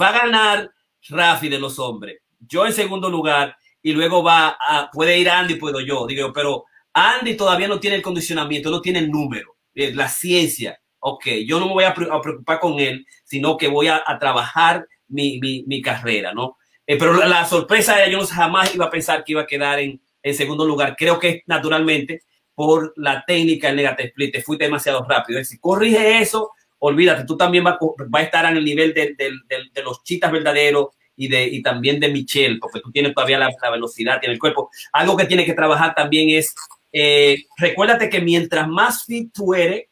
[0.00, 0.70] va a ganar
[1.08, 2.20] Rafi de los hombres.
[2.38, 6.06] Yo en segundo lugar, y luego va a, puede ir Andy, puedo yo.
[6.06, 10.80] Digo, pero Andy todavía no tiene el condicionamiento, no tiene el número, eh, la ciencia.
[11.00, 15.40] Ok, yo no me voy a, preocupar con él, sino que voy a, trabajar mi,
[15.40, 16.56] mi, carrera, ¿no?
[16.86, 20.00] Eh, pero la, sorpresa de yo jamás iba a pensar que iba a quedar en,
[20.22, 20.96] en segundo lugar.
[20.96, 22.22] Creo que naturalmente
[22.54, 25.42] por la técnica del negative split, te fuiste demasiado rápido.
[25.44, 29.82] Si corrige eso, olvídate, tú también vas va a estar en el nivel de, de,
[29.82, 34.18] los chitas verdaderos y, de, y también de Michelle, porque tú tienes todavía la, velocidad
[34.22, 34.70] en el cuerpo.
[34.92, 36.54] Algo que tiene que trabajar también es,
[36.92, 39.84] eh, recuérdate que mientras más fit tú eres,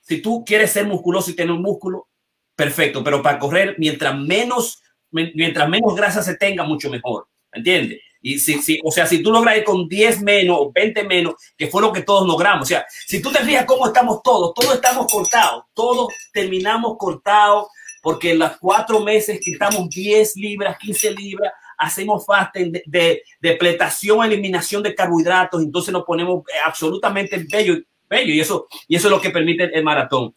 [0.00, 2.08] si tú quieres ser musculoso y tener un músculo,
[2.54, 8.00] perfecto, pero para correr, mientras menos, mientras menos grasa se tenga, mucho mejor, ¿entiendes?
[8.26, 11.66] Y si, si, o sea, si tú logras con 10 menos o 20 menos, que
[11.66, 12.62] fue lo que todos logramos.
[12.62, 17.66] O sea, si tú te fijas cómo estamos todos, todos estamos cortados, todos terminamos cortados,
[18.00, 24.24] porque en los cuatro meses quitamos 10 libras, 15 libras, hacemos fasting de, de, depletación,
[24.24, 27.74] eliminación de carbohidratos, entonces nos ponemos absolutamente bello,
[28.08, 30.34] bello y eso, y eso es lo que permite el maratón.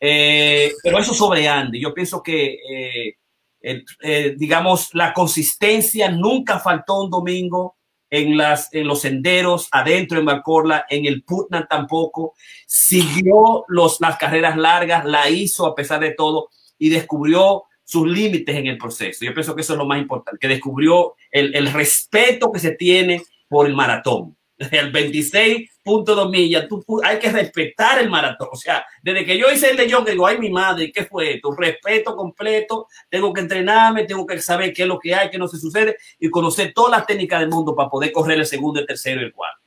[0.00, 3.16] Eh, pero eso sobre Andy, yo pienso que eh,
[3.60, 7.76] eh, digamos, la consistencia nunca faltó un domingo
[8.10, 12.34] en, las, en los senderos, adentro en Valcorla, en el Putnam tampoco.
[12.66, 16.48] Siguió los, las carreras largas, la hizo a pesar de todo
[16.78, 19.24] y descubrió sus límites en el proceso.
[19.24, 22.72] Yo pienso que eso es lo más importante, que descubrió el, el respeto que se
[22.72, 24.36] tiene por el maratón.
[24.72, 28.48] El 26 punto dos millas, tú, hay que respetar el maratón.
[28.52, 31.40] O sea, desde que yo hice el de John, digo, ay, mi madre, ¿qué fue
[31.40, 35.38] Tu Respeto completo, tengo que entrenarme, tengo que saber qué es lo que hay, qué
[35.38, 38.80] no se sucede y conocer todas las técnicas del mundo para poder correr el segundo,
[38.80, 39.62] el tercero y el cuarto.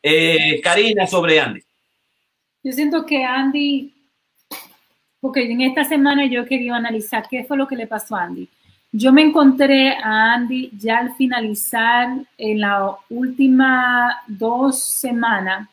[0.00, 1.60] Eh, Karina, sobre Andy.
[2.62, 3.92] Yo siento que Andy,
[5.20, 8.48] porque en esta semana yo quería analizar qué fue lo que le pasó a Andy.
[8.90, 12.08] Yo me encontré a Andy ya al finalizar
[12.38, 15.68] en la última dos semanas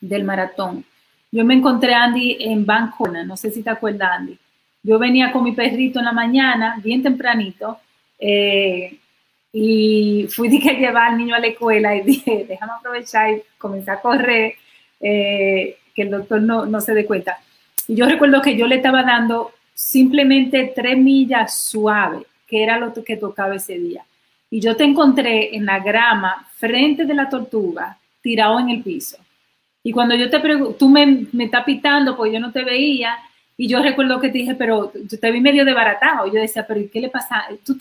[0.00, 0.84] del maratón.
[1.30, 4.38] Yo me encontré a Andy en Bancona, no sé si te acuerdas, Andy.
[4.82, 7.78] Yo venía con mi perrito en la mañana, bien tempranito,
[8.18, 8.98] eh,
[9.52, 13.42] y fui de que llevar al niño a la escuela y dije, déjame aprovechar y
[13.58, 14.54] comencé a correr,
[15.00, 17.38] eh, que el doctor no, no se dé cuenta.
[17.86, 22.92] Y yo recuerdo que yo le estaba dando simplemente tres millas suave, que era lo
[22.92, 24.04] que tocaba ese día.
[24.50, 29.18] Y yo te encontré en la grama, frente de la tortuga, tirado en el piso.
[29.82, 33.18] Y cuando yo te pregunto, tú me, me estás pitando porque yo no te veía,
[33.56, 36.26] y yo recuerdo que te dije, pero yo te vi medio desbaratado.
[36.26, 37.44] Yo decía, pero ¿qué le pasa?
[37.64, 37.76] ¿Tú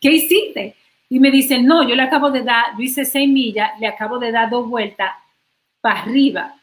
[0.00, 0.76] ¿Qué hiciste?
[1.08, 4.18] Y me dicen, no, yo le acabo de dar, yo hice seis millas, le acabo
[4.18, 5.10] de dar dos vueltas
[5.80, 6.54] para arriba.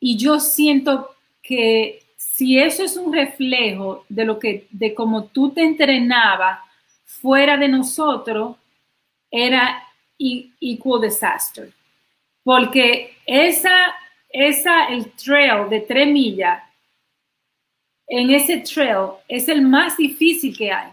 [0.00, 1.10] Y yo siento
[1.42, 2.02] que
[2.38, 6.60] si eso es un reflejo de lo que, de cómo tú te entrenabas
[7.04, 8.54] fuera de nosotros,
[9.28, 9.82] era
[10.16, 11.72] equal disaster.
[12.44, 13.92] Porque esa,
[14.28, 16.62] esa, el trail de tres millas,
[18.06, 20.92] en ese trail es el más difícil que hay.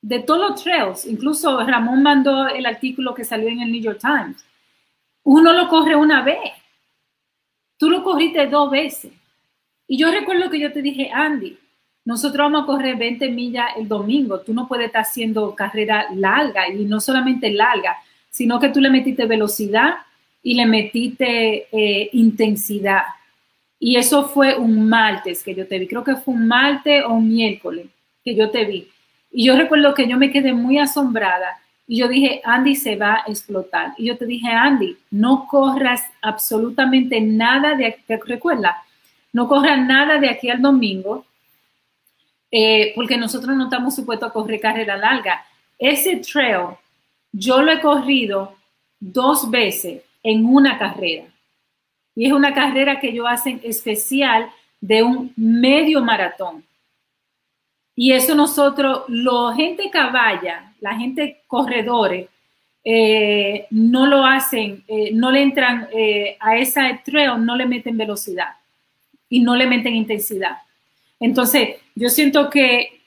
[0.00, 4.00] De todos los trails, incluso Ramón mandó el artículo que salió en el New York
[4.00, 4.42] Times.
[5.22, 6.50] Uno lo corre una vez.
[7.76, 9.12] Tú lo corriste dos veces.
[9.88, 11.58] Y yo recuerdo que yo te dije, Andy,
[12.04, 14.40] nosotros vamos a correr 20 millas el domingo.
[14.40, 17.96] Tú no puedes estar haciendo carrera larga y no solamente larga,
[18.30, 19.94] sino que tú le metiste velocidad
[20.42, 23.02] y le metiste eh, intensidad.
[23.80, 25.86] Y eso fue un martes que yo te vi.
[25.86, 27.86] Creo que fue un martes o un miércoles
[28.24, 28.88] que yo te vi.
[29.30, 33.14] Y yo recuerdo que yo me quedé muy asombrada y yo dije, Andy se va
[33.14, 33.94] a explotar.
[33.96, 37.96] Y yo te dije, Andy, no corras absolutamente nada de...
[38.26, 38.76] Recuerda,
[39.32, 41.24] no corran nada de aquí al domingo,
[42.50, 45.44] eh, porque nosotros no estamos supuestos a correr carrera larga.
[45.78, 46.76] Ese trail
[47.32, 48.56] yo lo he corrido
[48.98, 51.26] dos veces en una carrera.
[52.14, 54.50] Y es una carrera que yo hacen especial
[54.80, 56.64] de un medio maratón.
[57.94, 62.28] Y eso nosotros, la gente caballa, la gente corredores,
[62.84, 65.88] eh, no lo hacen, eh, no le entran
[66.40, 68.57] a esa trail, no le meten velocidad
[69.28, 70.58] y no le meten intensidad.
[71.20, 73.00] Entonces, yo siento que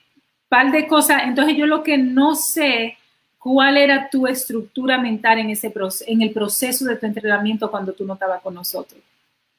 [0.48, 2.98] par de cosas, entonces yo lo que no sé
[3.38, 5.72] cuál era tu estructura mental en, ese
[6.06, 9.00] en el proceso de tu entrenamiento cuando tú no estabas con nosotros.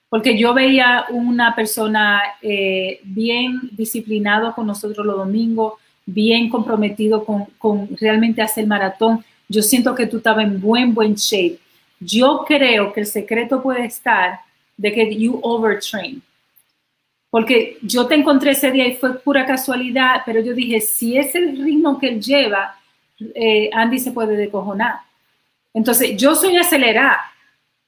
[0.08, 5.74] Porque yo veía una persona eh, bien disciplinado con nosotros los domingos,
[6.06, 9.26] bien comprometido con, realmente hacer maratón.
[9.50, 11.60] Yo siento que tú estabas en buen, buen shape.
[12.00, 14.40] Yo creo que el secreto puede estar
[14.78, 16.22] de que you overtrain
[17.34, 21.34] porque yo te encontré ese día y fue pura casualidad, pero yo dije, si es
[21.34, 22.76] el ritmo que él lleva,
[23.34, 24.98] eh, Andy se puede decojonar.
[25.74, 27.22] Entonces, yo soy acelerada.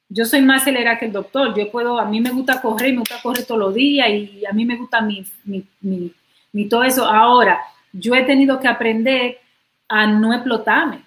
[0.10, 1.56] Yo soy más acelerada que el doctor.
[1.56, 4.52] Yo puedo, a mí me gusta correr, me gusta correr todos los días y a
[4.52, 6.12] mí me gusta mi, mi, mi,
[6.52, 7.06] mi todo eso.
[7.06, 7.60] Ahora,
[7.94, 9.38] yo he tenido que aprender
[9.88, 11.04] a no explotarme,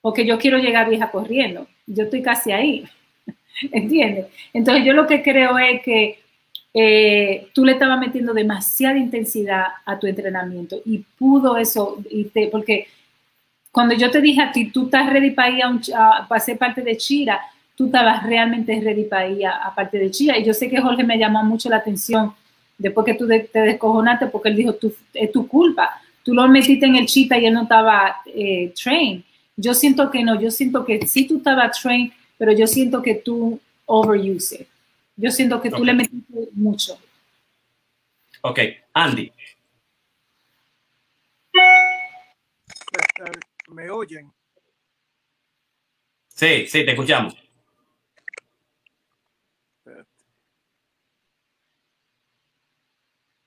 [0.00, 1.68] porque yo quiero llegar vieja corriendo.
[1.86, 2.84] Yo estoy casi ahí.
[3.70, 4.26] ¿Entiendes?
[4.52, 6.25] Entonces, yo lo que creo es que
[6.78, 12.86] eh, tú le estabas metiendo demasiada intensidad a tu entrenamiento y pudo eso, y porque
[13.72, 15.62] cuando yo te dije a ti, tú estás ready para ir
[15.94, 17.40] a, para ser parte de Chira,
[17.74, 20.36] tú estabas realmente ready para ir a, parte de Chira.
[20.36, 22.34] Y yo sé que Jorge me llamó mucho la atención
[22.76, 25.98] después que tú te descojonaste porque él dijo, tú, es tu culpa.
[26.22, 29.22] Tú lo metiste en el chita y él no estaba eh, trained.
[29.56, 33.14] Yo siento que no, yo siento que sí tú estabas trained, pero yo siento que
[33.14, 34.66] tú overuse
[35.16, 36.98] yo siento que tú le metiste mucho.
[38.42, 38.60] Ok,
[38.92, 39.32] Andy.
[43.68, 44.32] ¿Me oyen?
[46.28, 47.34] Sí, sí, te escuchamos.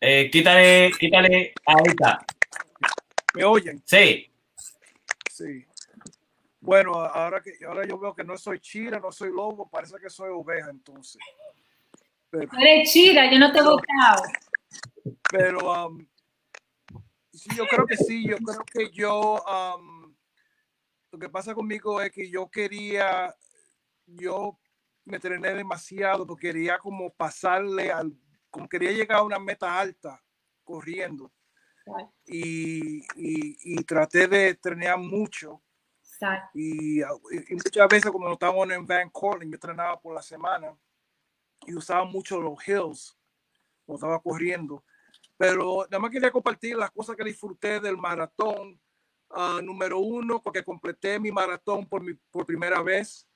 [0.02, 2.26] Eh, quítale, quítale ahorita.
[3.36, 3.82] ¿Me oyen?
[3.86, 4.32] Sí.
[5.30, 5.66] Sí.
[6.70, 10.08] Bueno, ahora que ahora yo veo que no soy chira, no soy lobo, parece que
[10.08, 11.20] soy oveja entonces.
[12.30, 14.24] Pero, eres chira, yo no te he votado.
[15.32, 16.08] Pero um,
[17.34, 20.16] sí, yo creo que sí, yo creo que yo um,
[21.12, 23.36] lo que pasa conmigo es que yo quería,
[24.06, 24.60] yo
[25.06, 28.14] me entrené demasiado, porque quería como pasarle al,
[28.52, 30.22] como quería llegar a una meta alta
[30.64, 31.32] corriendo.
[32.28, 35.64] Y, y, y, traté de entrenar mucho.
[36.54, 37.06] Y, y,
[37.52, 40.76] muchas veces cuando estábamos en Van Cortlandt, yo entrenaba por la semana
[41.66, 43.18] y usaba mucho los hills
[43.86, 44.84] cuando estaba corriendo.
[45.38, 48.80] Pero nada más quería compartir las cosas que disfruté del maratón.
[49.32, 53.28] Uh, número uno, porque completé mi maratón por, mi, por primera vez.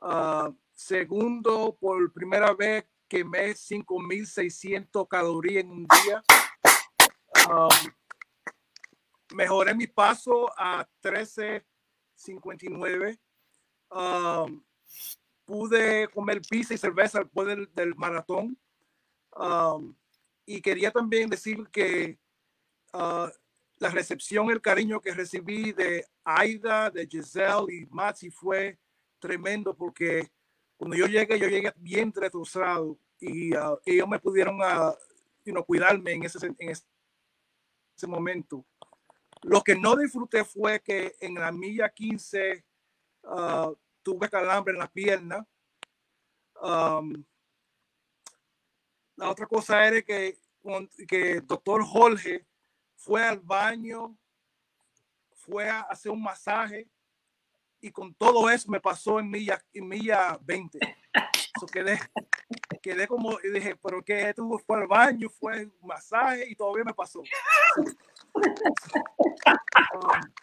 [0.00, 6.22] Uh, segundo, por primera vez quemé 5.600 calorías en un día.
[7.50, 7.92] Um,
[9.34, 10.88] mejoré mi paso a
[12.24, 13.18] 13.59.
[13.90, 14.62] Um,
[15.44, 18.58] pude comer pizza y cerveza después del, del maratón.
[19.36, 19.94] Um,
[20.46, 22.18] y quería también decir que
[22.92, 23.28] uh,
[23.78, 28.78] la recepción, el cariño que recibí de Aida, de Giselle y Maxi fue
[29.18, 30.30] tremendo porque
[30.76, 36.24] cuando yo llegué, yo llegué bien retrasado y uh, ellos me pudieron uh, cuidarme en
[36.24, 38.64] ese, en ese momento.
[39.44, 42.64] Lo que no disfruté fue que en la milla 15
[43.24, 45.46] uh, tuve calambre en la pierna.
[46.62, 47.22] Um,
[49.16, 50.38] la otra cosa era que,
[51.06, 52.46] que el doctor Jorge
[52.96, 54.16] fue al baño,
[55.34, 56.88] fue a hacer un masaje
[57.82, 60.78] y con todo eso me pasó en milla, en milla 20.
[61.60, 62.00] So quedé,
[62.82, 66.94] quedé como dije, pero que tuvo fue al baño, fue un masaje y todavía me
[66.94, 67.22] pasó.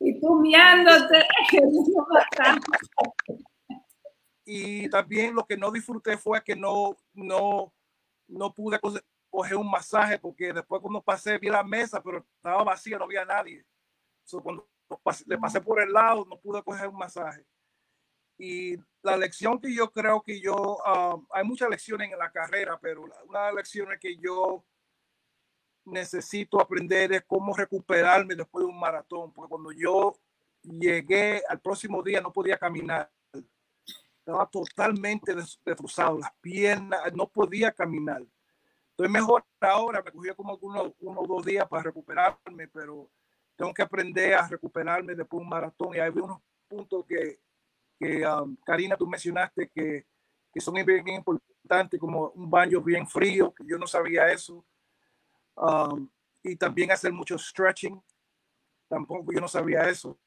[0.00, 1.24] Y tú miándote.
[4.44, 7.74] y también lo que no disfruté fue que no, no,
[8.28, 8.78] no pude
[9.28, 13.24] coger un masaje porque después cuando pasé vi la mesa, pero estaba vacía, no había
[13.24, 13.64] nadie.
[14.42, 14.68] cuando
[15.26, 17.44] le pasé por el lado, no pude coger un masaje.
[18.38, 22.78] Y la lección que yo creo que yo, ah, hay muchas lecciones en la carrera,
[22.80, 24.64] pero una lección es que yo
[25.90, 30.14] necesito aprender es cómo recuperarme después de un maratón, porque cuando yo
[30.62, 33.10] llegué al próximo día no podía caminar.
[34.18, 38.22] Estaba totalmente destrozado, las piernas, no podía caminar.
[38.90, 43.08] Estoy mejor ahora, me cogió como uno, uno o dos días para recuperarme, pero
[43.56, 45.94] tengo que aprender a recuperarme después de un maratón.
[45.94, 47.38] Y hay unos puntos que,
[47.98, 50.06] que um, Karina, tú mencionaste que,
[50.52, 54.64] que son bien importantes, como un baño bien frío, que yo no sabía eso
[55.60, 56.08] Um,
[56.42, 58.00] y también hacer mucho stretching.
[58.88, 60.18] Tampoco yo no sabía eso.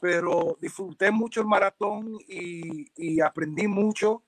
[0.00, 4.22] Pero disfruté mucho el maratón y, y aprendí mucho.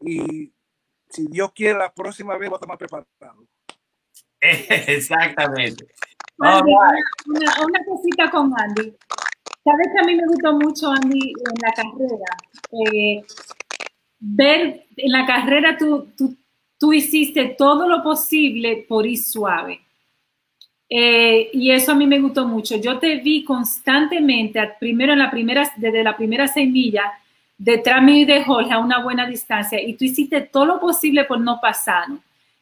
[0.00, 0.52] Y
[1.08, 3.46] si Dios quiere, la próxima vez voy a estar más preparado.
[4.40, 5.86] Exactamente.
[6.38, 8.96] una, una, cosita con Andy.
[9.62, 12.26] Sabes que a mí me gustó mucho, Andy, en la carrera.
[12.72, 13.24] Eh,
[14.18, 16.36] ver en la carrera tú, tú
[16.84, 19.80] tú hiciste todo lo posible por ir suave.
[20.86, 22.76] Eh, y eso a mí me gustó mucho.
[22.76, 27.10] Yo te vi constantemente, primero en la primera, desde la primera semilla,
[27.56, 31.40] detrás mío de Jorge a una buena distancia, y tú hiciste todo lo posible por
[31.40, 32.04] no pasar.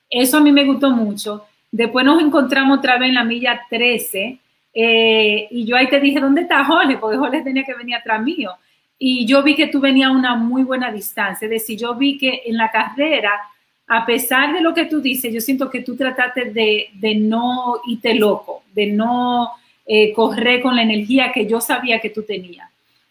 [0.09, 1.44] Eso a mí me gustó mucho.
[1.73, 4.39] Después nos encontramos otra vez en la milla 13,
[4.73, 6.97] eh, y yo ahí te dije, ¿dónde está Jorge?
[6.97, 8.53] Porque Jorge tenía que venir atrás mío.
[9.05, 11.47] y yo vi que tú venías a una muy buena distancia.
[11.47, 13.32] Es decir, yo vi que en la carrera,
[13.94, 17.82] a pesar de lo que tú dices, yo siento que tú trataste de, de no
[17.86, 19.51] irte loco, de no
[19.85, 22.70] eh, correr con la energía que yo sabía que tú tenías.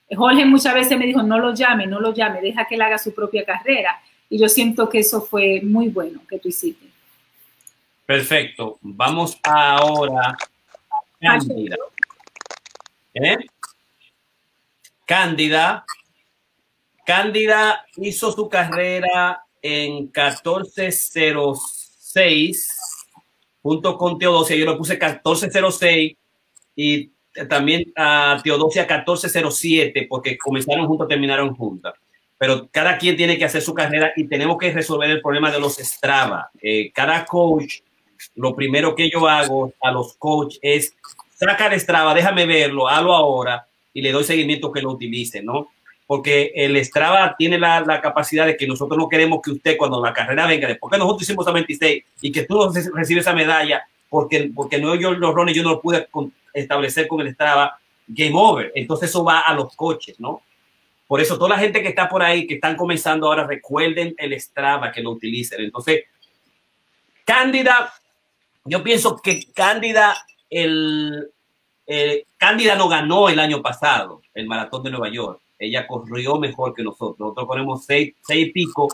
[0.09, 2.97] Jorge muchas veces me dijo, no lo llame, no lo llame, deja que él haga
[2.97, 4.01] su propia carrera.
[4.27, 6.87] Y yo siento que eso fue muy bueno que tú hiciste.
[8.07, 8.79] Perfecto.
[8.81, 10.35] Vamos ahora
[11.21, 11.39] a
[13.13, 13.37] ¿Eh?
[15.05, 15.85] Cándida.
[17.05, 22.81] Cándida hizo su carrera en 1406
[23.61, 24.55] junto con Teodosia.
[24.55, 26.15] Yo le puse 1406
[26.75, 27.11] y
[27.49, 31.93] también a Teodosia 1407 porque comenzaron juntos, terminaron juntas.
[32.37, 35.59] Pero cada quien tiene que hacer su carrera y tenemos que resolver el problema de
[35.59, 36.49] los Strava.
[36.61, 37.81] Eh, cada coach,
[38.35, 40.95] lo primero que yo hago a los coaches es
[41.35, 45.69] sacar Strava, déjame verlo, hazlo ahora y le doy seguimiento que lo utilice, ¿no?
[46.11, 50.11] Porque el Strava tiene la, capacidad de que nosotros no queremos que usted cuando la
[50.11, 54.51] carrera venga, después que nosotros hicimos a 26 y que tú recibes esa medalla, porque,
[54.53, 56.09] porque no yo los rones yo no lo pude
[56.53, 57.79] establecer con el Strava,
[58.09, 58.73] game over.
[58.75, 60.41] Entonces eso va a los coches, ¿no?
[61.07, 64.37] Por eso toda la gente que está por ahí, que están comenzando ahora, recuerden el
[64.37, 65.61] Strava, que lo utilicen.
[65.61, 66.03] Entonces,
[67.23, 67.93] Cándida,
[68.65, 70.17] yo pienso que Cándida,
[70.49, 71.31] el,
[71.87, 75.39] eh, Cándida no ganó el año pasado el maratón de Nueva York.
[75.61, 77.19] Ella corrió mejor que nosotros.
[77.19, 78.87] Nosotros ponemos seis, seis y pico,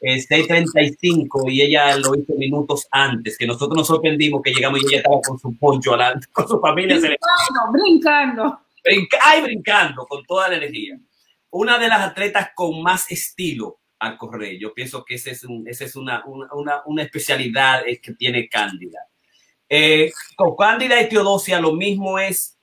[0.00, 4.86] eh, 6.35 y ella lo hizo minutos antes, que nosotros nos sorprendimos que llegamos y
[4.88, 6.96] ella estaba con su poncho adelante, con su familia.
[6.96, 8.60] Brincando, brincando.
[8.84, 10.98] Brinca, ay, brincando, con toda la energía.
[11.48, 14.58] Una de las atletas con más estilo al correr.
[14.58, 18.98] Yo pienso que esa es, un, ese es una, una, una, especialidad que tiene Cándida.
[19.66, 22.58] Eh, con Cándida y Teodosia lo mismo es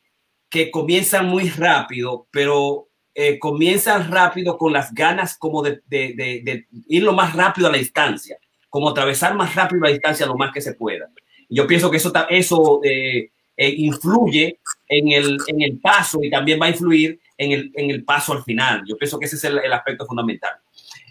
[0.47, 6.41] que comienzan muy rápido, pero eh, comienzan rápido con las ganas como de, de, de,
[6.43, 8.37] de, ir lo más rápido a la distancia,
[8.69, 11.09] como atravesar más rápido la distancia lo más que se pueda.
[11.49, 16.59] Yo pienso que eso, eso eh, eh, influye en el, en el paso y también
[16.61, 18.83] va a influir en el, en el paso al final.
[18.87, 20.53] Yo pienso que ese es el, el aspecto fundamental.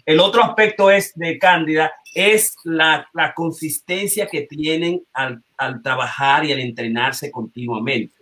[0.05, 6.43] El otro aspecto es de Cándida es la, la consistencia que tienen al, al, trabajar
[6.45, 8.15] y al entrenarse continuamente.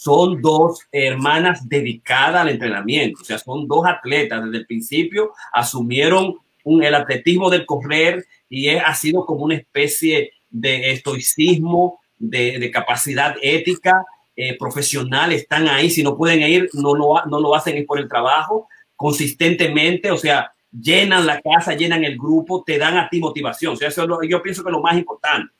[0.00, 4.44] Son dos hermanas dedicadas al entrenamiento, o sea, son dos atletas.
[4.44, 9.56] Desde el principio asumieron un, el atletismo del correr y es, ha sido como una
[9.56, 14.04] especie de estoicismo, de, de capacidad ética,
[14.36, 15.90] eh, profesional, están ahí.
[15.90, 20.52] Si no pueden ir, no lo, no lo hacen por el trabajo, consistentemente, o sea,
[20.70, 23.72] llenan la casa, llenan el grupo, te dan a ti motivación.
[23.72, 25.52] O sea, eso lo, yo pienso que es lo más importante.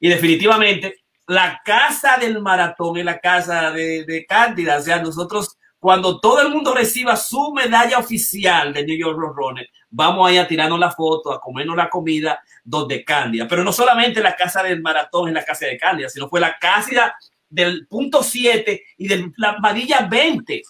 [0.00, 0.96] Y definitivamente,
[1.30, 4.78] la casa del maratón es la casa de, de Cándida.
[4.78, 9.68] O sea, nosotros, cuando todo el mundo reciba su medalla oficial de New York Roadrunner,
[9.90, 13.46] vamos ahí a tirarnos la foto, a comernos la comida donde Cándida.
[13.46, 16.58] Pero no solamente la casa del maratón es la casa de Cándida, sino fue la
[16.58, 17.14] casa
[17.48, 20.62] del punto 7 y de la varilla 20,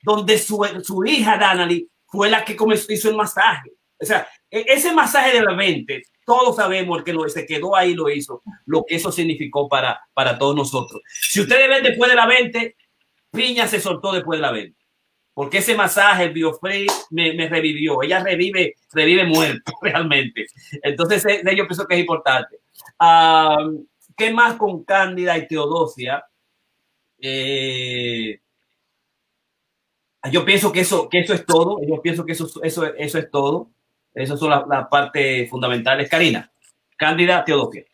[0.00, 3.70] donde su, su hija Danali fue la que comenzó, hizo el masaje.
[4.00, 8.10] O sea, ese masaje de la mente, todos sabemos que lo, se quedó ahí lo
[8.10, 11.00] hizo, lo que eso significó para, para todos nosotros.
[11.06, 12.76] Si ustedes ven después de la 20,
[13.30, 14.76] Piña se soltó después de la 20.
[15.32, 18.02] Porque ese masaje, el biofree, me, revivió.
[18.02, 20.46] Ella revive, revive muerto, realmente.
[20.82, 22.58] Entonces, yo pienso que es importante.
[24.16, 26.24] ¿Qué más con Cándida y Teodosia?
[27.18, 28.40] Eh,
[30.32, 31.80] yo pienso que eso, que eso es todo.
[31.86, 33.70] Yo pienso que eso, eso, eso es todo.
[34.16, 36.08] Esas son las la partes fundamentales.
[36.08, 36.50] Karina,
[36.96, 37.84] Cándida, Teodosia.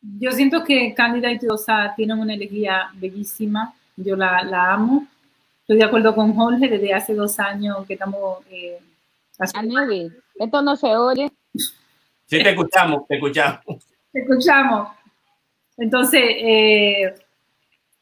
[0.00, 3.74] Yo siento que Cándida y Teodosia tienen una energía bellísima.
[3.94, 5.06] Yo la, la, amo.
[5.60, 8.38] Estoy de acuerdo con Jorge desde hace dos años que estamos.
[8.50, 8.78] Eh,
[9.54, 11.30] Aneli, esto no se oye.
[11.52, 13.62] Sí, te escuchamos, te escuchamos.
[14.12, 14.88] Te escuchamos.
[15.76, 17.14] Entonces, eh,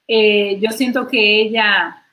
[0.07, 2.05] eh, yo siento que ella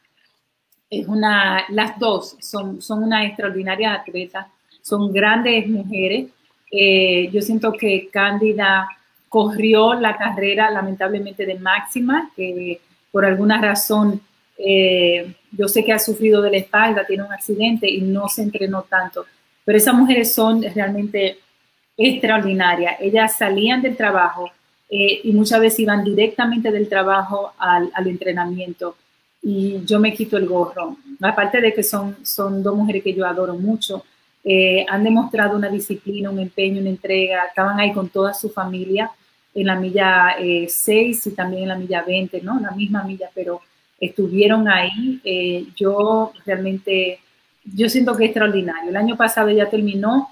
[0.89, 4.49] es una, las dos son, son una extraordinaria atleta,
[4.81, 6.27] son grandes mujeres.
[6.71, 8.87] Eh, yo siento que Cándida
[9.29, 12.79] corrió la carrera lamentablemente de máxima, que
[13.11, 14.21] por alguna razón
[14.57, 18.43] eh, yo sé que ha sufrido de la espalda, tiene un accidente y no se
[18.43, 19.25] entrenó tanto,
[19.65, 21.39] pero esas mujeres son realmente
[21.97, 22.97] extraordinarias.
[22.99, 24.49] Ellas salían del trabajo
[24.89, 28.95] eh, y muchas veces iban directamente del trabajo al, al entrenamiento
[29.41, 30.97] y yo me quito el gorro.
[31.21, 34.03] Aparte de que son, son dos mujeres que yo adoro mucho,
[34.43, 39.11] eh, han demostrado una disciplina, un empeño, una entrega, estaban ahí con toda su familia
[39.53, 42.59] en la milla 6 eh, y también en la milla 20, ¿no?
[42.59, 43.61] La misma milla, pero
[43.99, 45.19] estuvieron ahí.
[45.23, 47.19] Eh, yo realmente
[47.63, 48.89] yo siento que es extraordinario.
[48.89, 50.29] El año pasado ya terminó,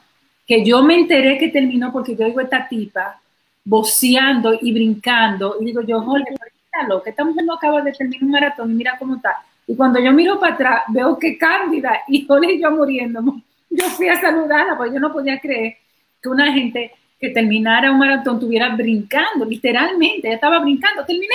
[0.47, 3.21] que yo me enteré que terminó porque yo oigo esta tipa
[3.63, 8.23] boceando y brincando y digo yo, Jorge, está loca, esta mujer no acaba de terminar
[8.23, 9.35] un maratón y mira cómo está.
[9.67, 13.21] Y cuando yo miro para atrás, veo que Cándida y Jorge yo muriendo.
[13.69, 15.77] Yo fui a saludarla porque yo no podía creer
[16.21, 21.27] que una gente que terminara un maratón estuviera brincando, literalmente, ella estaba brincando, terminé,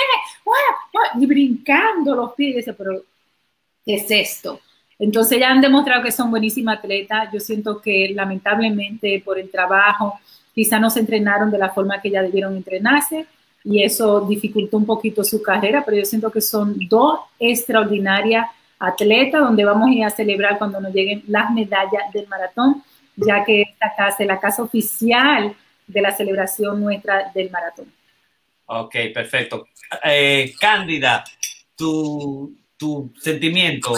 [1.19, 3.03] y brincando los pies, pero
[3.85, 4.59] ¿qué es esto?
[4.97, 10.19] Entonces ya han demostrado que son buenísimas atletas, yo siento que lamentablemente por el trabajo
[10.53, 13.27] quizá no se entrenaron de la forma que ya debieron entrenarse
[13.63, 18.47] y eso dificultó un poquito su carrera, pero yo siento que son dos extraordinarias
[18.85, 22.83] atletas donde vamos a ir a celebrar cuando nos lleguen las medallas del maratón,
[23.15, 25.55] ya que esta casa es la casa oficial
[25.87, 27.91] de la celebración nuestra del maratón.
[28.67, 29.67] Ok, perfecto.
[30.03, 31.23] Eh, Cándida,
[31.75, 33.93] tu, tu sentimiento,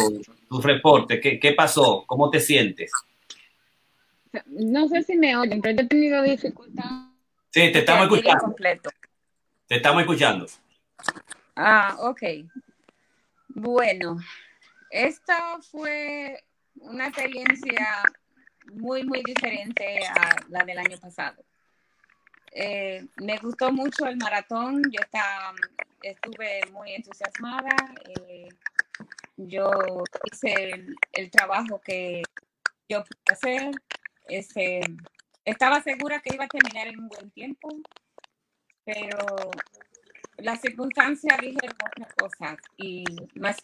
[0.49, 2.03] tu reporte, ¿qué, ¿qué pasó?
[2.05, 2.91] ¿Cómo te sientes?
[4.45, 7.07] No sé si me oyen, pero yo he tenido dificultad.
[7.49, 8.43] Sí, te estamos escuchando.
[8.43, 8.89] Completo.
[9.67, 10.45] Te estamos escuchando.
[11.55, 12.21] Ah, ok.
[13.49, 14.19] Bueno,
[14.89, 16.43] esta fue
[16.75, 18.03] una experiencia
[18.73, 21.43] muy, muy diferente a la del año pasado.
[22.51, 25.53] Eh, me gustó mucho el maratón, yo estaba,
[26.01, 27.75] estuve muy entusiasmada,
[28.07, 28.49] eh,
[29.35, 29.69] yo
[30.31, 32.23] hice el, trabajo que
[32.89, 33.71] yo pude hacer,
[34.27, 34.81] este,
[35.45, 37.69] estaba segura que iba a terminar en un buen tiempo,
[38.83, 39.17] pero
[40.37, 43.03] las circunstancias dijeron otras cosas y
[43.35, 43.57] más,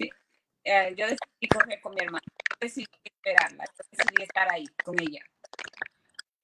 [0.64, 4.96] eh, yo decidí correr con mi hermana, yo decidí esperarla, yo decidí estar ahí con
[5.00, 5.22] ella.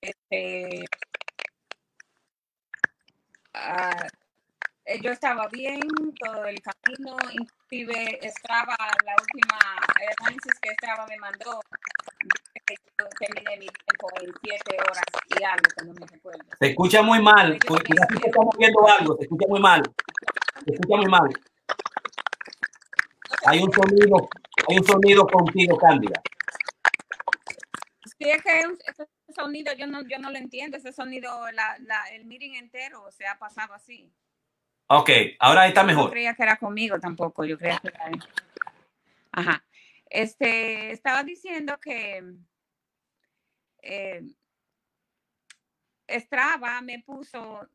[0.02, 0.86] Este,
[3.54, 5.82] uh, yo estaba bien
[6.20, 8.76] todo el camino, inclusive estaba
[9.06, 9.58] la última
[10.20, 11.62] análisis que estaba me mandó,
[12.66, 15.04] que yo terminé mi tiempo en siete horas
[15.40, 16.44] y algo, que no me recuerdo.
[16.60, 17.94] Se escucha muy mal, porque
[18.26, 19.84] estamos viendo algo, se escucha muy mal,
[20.66, 21.30] se escucha muy mal.
[23.46, 24.30] Hay un sonido,
[24.68, 26.22] hay un sonido contigo, Cándida.
[28.18, 32.04] Sí, es que ese sonido yo no, yo no lo entiendo, ese sonido, la, la,
[32.12, 34.12] el meeting entero se ha pasado así.
[34.88, 35.10] Ok,
[35.40, 36.06] ahora está mejor.
[36.06, 38.10] No creía que era conmigo tampoco, yo creía que era...
[39.32, 39.64] Ajá.
[40.10, 42.24] Este, estaba diciendo que
[43.84, 44.24] eh,
[46.10, 47.70] Strava me puso,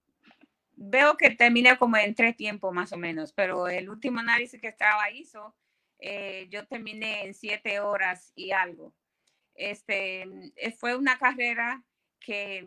[0.76, 4.72] veo que terminé como en tres tiempos más o menos, pero el último análisis que
[4.72, 5.54] Strava hizo,
[5.98, 8.94] eh, yo terminé en siete horas y algo.
[9.54, 10.22] Este,
[10.56, 11.84] eh, fue una carrera
[12.20, 12.66] que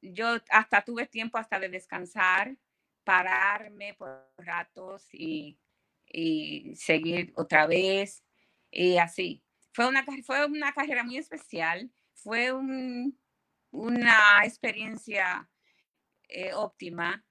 [0.00, 2.56] yo hasta tuve tiempo hasta de descansar,
[3.04, 5.58] pararme por ratos y,
[6.06, 8.24] y seguir otra vez
[8.70, 9.42] y así.
[9.72, 13.18] Fue una, fue una carrera muy especial, fue un,
[13.70, 15.48] una experiencia
[16.28, 17.24] eh, óptima.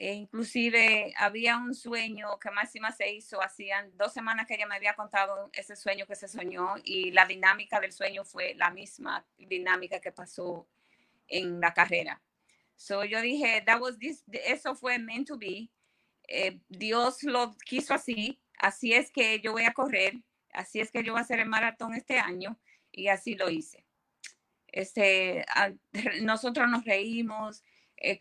[0.00, 4.76] E inclusive había un sueño que Máxima se hizo, hacían dos semanas que ella me
[4.76, 9.26] había contado ese sueño que se soñó y la dinámica del sueño fue la misma
[9.36, 10.68] dinámica que pasó
[11.26, 12.22] en la carrera.
[12.76, 15.68] So yo dije, that was this, eso fue meant to be.
[16.28, 20.14] Eh, Dios lo quiso así, así es que yo voy a correr,
[20.52, 22.56] así es que yo voy a hacer el maratón este año
[22.92, 23.84] y así lo hice.
[24.68, 25.44] Este,
[26.22, 27.64] nosotros nos reímos,
[28.00, 28.18] eh,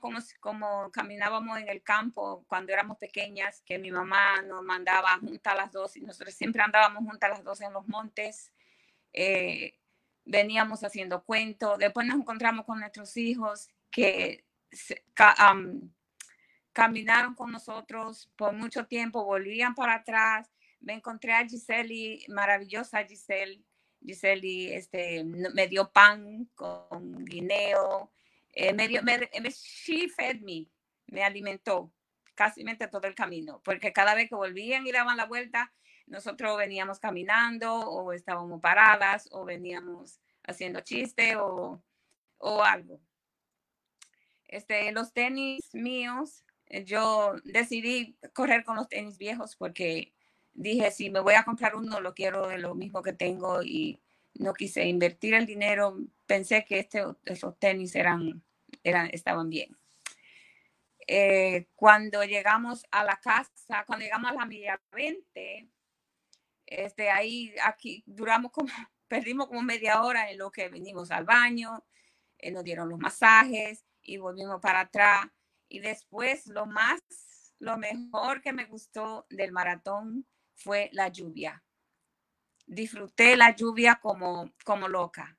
[0.00, 5.56] como, como caminábamos en el campo cuando éramos pequeñas, que mi mamá nos mandaba juntas
[5.56, 8.52] las dos y nosotros siempre andábamos juntas las dos en los montes.
[9.14, 9.78] Eh,
[10.26, 14.44] veníamos haciendo cuentos, después nos encontramos con nuestros hijos que
[16.72, 20.50] caminaron con nosotros por mucho tiempo, volvían para atrás.
[20.80, 23.62] Me encontré a Giseli, maravillosa Giselle.
[24.04, 28.12] Giseli este, me dio pan con guineo.
[28.54, 28.88] Eh, me
[29.50, 30.68] she fed me,
[31.06, 31.92] me alimentó
[32.34, 35.72] casi todo el camino, porque cada vez que volvían y daban la vuelta,
[36.06, 41.82] nosotros veníamos caminando o estábamos paradas o veníamos haciendo chiste o,
[42.38, 43.00] o algo.
[44.46, 50.14] Este, los tenis míos, eh, yo decidí correr con los tenis viejos porque
[50.52, 54.00] dije, si me voy a comprar uno, lo quiero de lo mismo que tengo y
[54.34, 55.98] no quise invertir el dinero.
[56.26, 58.42] Pensé que este, esos tenis eran,
[58.82, 59.76] estaban bien.
[61.06, 65.68] Eh, cuando llegamos a la casa, cuando llegamos a la milla 20,
[66.66, 68.68] este, ahí, aquí, duramos como,
[69.08, 71.84] perdimos como media hora en lo que venimos al baño,
[72.38, 75.26] eh, nos dieron los masajes, y volvimos para atrás.
[75.68, 77.00] Y después lo más,
[77.58, 81.62] lo mejor que me gustó del maratón fue la lluvia.
[82.66, 85.36] Disfruté la lluvia como, como loca.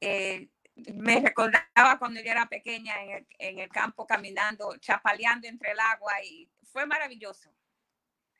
[0.00, 0.48] Eh,
[0.94, 2.94] me recordaba cuando yo era pequeña
[3.38, 7.54] en el, campo caminando, chapaleando entre el agua y fue maravilloso.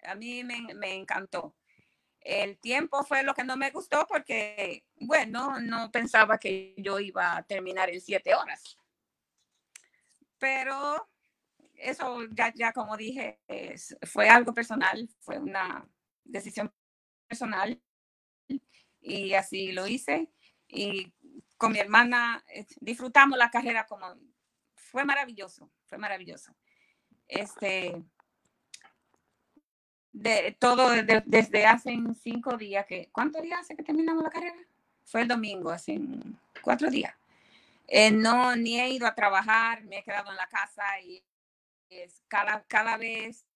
[0.05, 1.55] A mí me, me, encantó.
[2.20, 7.36] El tiempo fue lo que no me gustó porque, bueno, no pensaba que yo iba
[7.36, 8.78] a terminar en siete horas.
[10.39, 11.09] Pero
[11.74, 15.86] eso ya, ya como dije, es, fue algo personal, fue una
[16.24, 16.73] decisión
[17.32, 17.80] personal
[19.00, 20.28] y así lo hice.
[20.68, 21.12] Y
[21.56, 24.14] con mi hermana eh, disfrutamos la carrera como
[24.74, 26.54] fue maravilloso, fue maravilloso.
[27.26, 28.02] Este,
[30.12, 34.59] de todo de, desde hace cinco días que, ¿cuántos días hace que terminamos la carrera?
[35.04, 35.98] Fue el domingo, hace
[36.62, 37.14] cuatro días.
[37.88, 41.24] Eh, no, ni he ido a trabajar, me he quedado en la casa y
[41.88, 43.46] es cada, cada vez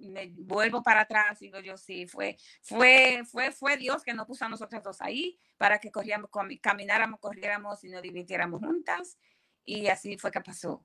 [0.00, 4.44] me vuelvo para atrás, digo yo, sí, fue, fue, fue, fue Dios que nos puso
[4.44, 6.30] a nosotros dos ahí para que corríamos,
[6.60, 9.18] camináramos, corriéramos y nos divirtiéramos juntas.
[9.64, 10.84] Y así fue que pasó.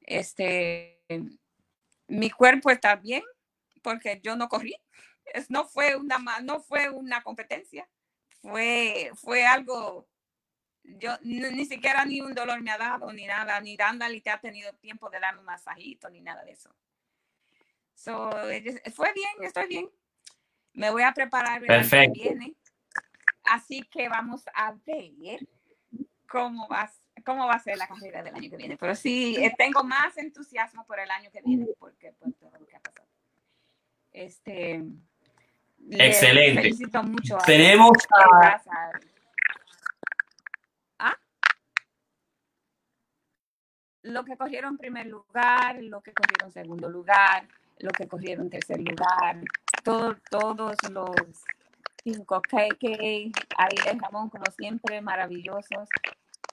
[0.00, 1.02] Este,
[2.06, 3.22] mi cuerpo está bien
[3.82, 4.74] porque yo no corrí.
[5.24, 7.88] Es, no fue una, no fue una competencia.
[8.40, 10.08] Fue, fue algo,
[10.82, 14.40] yo ni siquiera ni un dolor me ha dado, ni nada, ni Randall te ha
[14.40, 16.74] tenido tiempo de darme un masajito, ni nada de eso.
[18.00, 18.30] So,
[18.94, 19.90] fue bien, estoy bien.
[20.72, 22.54] Me voy a preparar el que viene.
[23.44, 25.46] Así que vamos a ver
[26.26, 26.90] cómo va,
[27.26, 28.78] cómo va a ser la carrera del año que viene.
[28.78, 32.66] Pero sí, eh, tengo más entusiasmo por el año que viene porque por todo lo
[32.66, 33.06] que ha pasado.
[34.12, 34.82] Este,
[35.90, 36.62] Excelente.
[36.62, 38.62] Felicito mucho a Tenemos a...
[41.00, 41.18] ¿Ah?
[44.02, 47.46] Lo que cogieron primer lugar, lo que cogieron segundo lugar,
[47.82, 49.40] lo que cogieron tercer lugar,
[49.84, 51.10] todo, todos los
[52.02, 52.84] cinco KK,
[53.56, 55.88] Ariel Ramón, como siempre, maravillosos.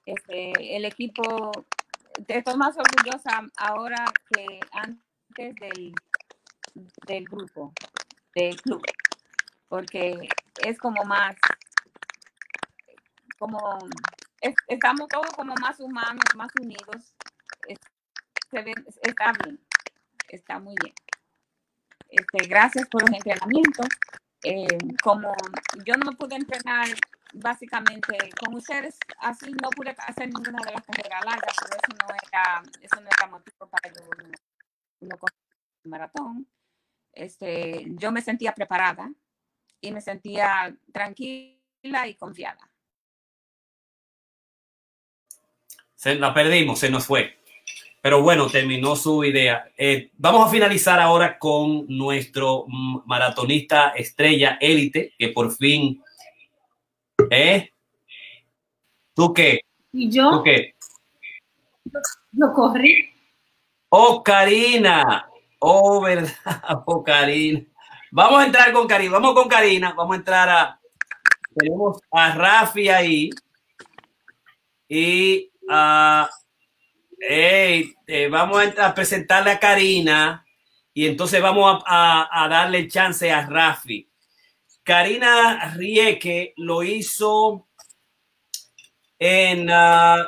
[0.05, 1.51] Este, el equipo,
[2.27, 5.93] estoy más orgullosa ahora que antes del,
[7.05, 7.73] del grupo,
[8.33, 8.81] del club,
[9.67, 10.29] porque
[10.63, 11.35] es como más,
[13.37, 13.59] como,
[14.67, 17.13] estamos todos como más humanos, más unidos.
[18.49, 19.59] se ve, está bien,
[20.29, 20.95] está muy bien.
[22.09, 23.87] Este, gracias por los entrenamientos.
[24.43, 25.33] Eh, como
[25.83, 26.87] yo no pude entrenar
[27.33, 32.15] básicamente con ustedes, así no pude hacer ninguna de las carreras largas, pero eso no
[32.31, 34.01] era, eso no era motivo para yo
[35.01, 35.17] no,
[35.83, 36.47] maratón.
[37.13, 39.11] Este, yo me sentía preparada
[39.81, 42.69] y me sentía tranquila y confiada.
[45.95, 47.36] Se la perdimos, se nos fue.
[48.07, 49.69] Pero bueno, terminó su idea.
[49.77, 52.63] Eh, vamos a finalizar ahora con nuestro
[53.05, 56.01] maratonista estrella élite, que por fin...
[57.29, 57.69] ¿Eh?
[59.13, 59.59] ¿Tú qué?
[59.91, 60.31] ¿Y yo?
[60.31, 60.73] ¿Tú qué?
[62.31, 63.09] Yo corrí.
[63.89, 65.29] Oh, Karina.
[65.59, 66.31] Oh, verdad.
[66.85, 67.61] Oh, Karina.
[68.09, 69.11] Vamos a entrar con Karina.
[69.11, 69.91] Vamos con Karina.
[69.91, 70.79] Vamos a entrar a...
[71.53, 73.29] Tenemos a Rafi ahí.
[74.87, 76.29] Y a...
[77.19, 80.45] Hey, eh, vamos a, presentarle a Karina
[80.93, 84.07] y entonces vamos a, darle chance a Rafi.
[84.83, 87.67] Karina Rieke lo hizo
[89.17, 90.27] en uh,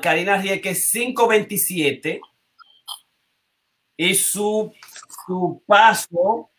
[0.00, 2.22] Karina Rieke 527
[3.98, 4.72] y su,
[5.26, 6.50] su paso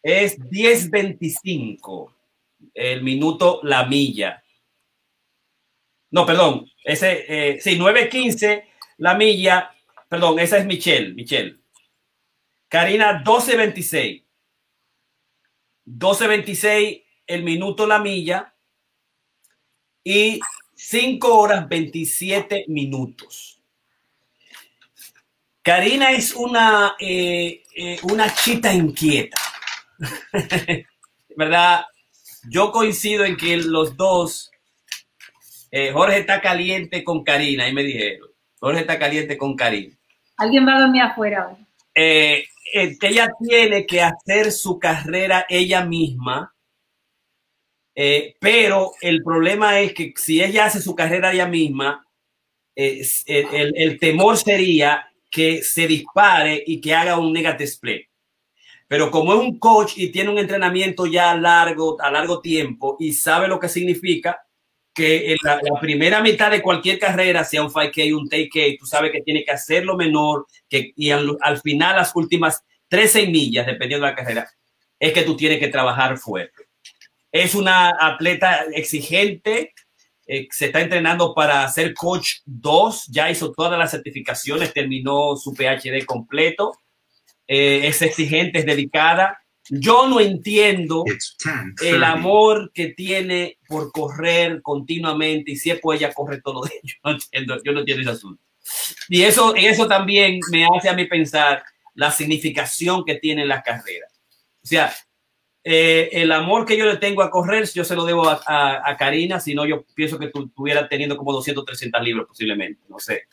[0.00, 2.14] es 1025,
[2.72, 4.44] el minuto la milla.
[6.10, 8.64] No, perdón, ese, eh, sí, 9.15
[8.98, 9.70] la milla,
[10.08, 11.58] perdón, esa es Michelle, Michelle.
[12.68, 14.24] Karina, 12.26.
[15.86, 18.54] 12.26 el minuto la milla
[20.02, 20.40] y
[20.74, 23.60] 5 horas 27 minutos.
[25.62, 29.36] Karina es una, eh, eh, una chita inquieta.
[31.36, 31.86] ¿Verdad?
[32.48, 34.52] Yo coincido en que los dos
[35.70, 38.28] eh, Jorge está caliente con Karina, ahí me dijeron.
[38.58, 39.94] Jorge está caliente con Karina.
[40.36, 41.66] Alguien va a dormir afuera hoy.
[41.94, 42.44] Eh,
[42.74, 46.52] eh, ella tiene que hacer su carrera ella misma,
[48.38, 52.06] pero el problema es que si ella hace su carrera ella misma,
[52.74, 58.06] el, el, temor sería que se dispare y que haga un negative split.
[58.88, 63.14] Pero como es un coach y tiene un entrenamiento ya largo, a largo tiempo y
[63.14, 64.45] sabe lo que significa,
[64.96, 69.12] que en la, primera mitad de cualquier carrera, sea un 5K, un take tú sabes
[69.12, 74.12] que tiene que hacerlo menor que, y al, final las últimas 13 millas, dependiendo de
[74.12, 74.50] la carrera,
[74.98, 76.64] es que tú tienes que trabajar fuerte.
[77.30, 79.74] Es una atleta exigente,
[80.26, 85.52] eh, se está entrenando para ser coach 2, ya hizo todas las certificaciones, terminó su
[85.52, 86.72] PhD completo,
[87.46, 89.38] eh, es exigente, es dedicada.
[89.70, 91.04] Yo no entiendo
[91.82, 96.72] el amor que tiene por correr continuamente y si es pues ella corre todo de
[96.82, 96.94] ello.
[97.04, 98.42] No entiendo, yo no entiendo ese asunto.
[99.08, 101.62] Y eso, eso también me hace a mí pensar
[101.94, 104.06] la significación que tiene la carrera.
[104.62, 104.92] O sea,
[105.64, 108.96] eh, el amor que yo le tengo a correr, yo se lo debo a, a,
[108.96, 112.98] Karina, si no yo pienso que tú estuviera teniendo como 200, 300 libros posiblemente, no
[112.98, 113.24] sé.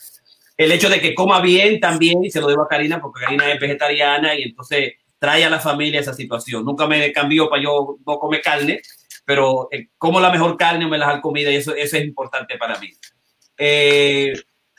[0.57, 3.59] El hecho de que coma bien también, se lo debo a Karina, porque Karina es
[3.59, 4.93] vegetariana y entonces
[5.23, 6.65] trae a la familia esa situación.
[6.65, 8.81] Nunca me cambió para yo no comer carne,
[9.23, 12.03] pero eh, como la mejor carne o me la da comida y eso, eso es
[12.03, 12.89] importante para mí.
[13.57, 14.33] Eh,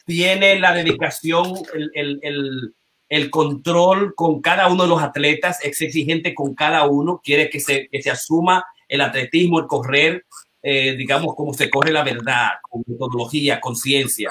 [0.04, 2.74] tiene la dedicación, el, el,
[3.08, 7.58] el control con cada uno de los atletas, es exigente con cada uno, quiere que
[7.58, 10.26] se, que se asuma el atletismo, el correr,
[10.62, 14.30] eh, digamos, como se corre la verdad, con metodología, con ciencia.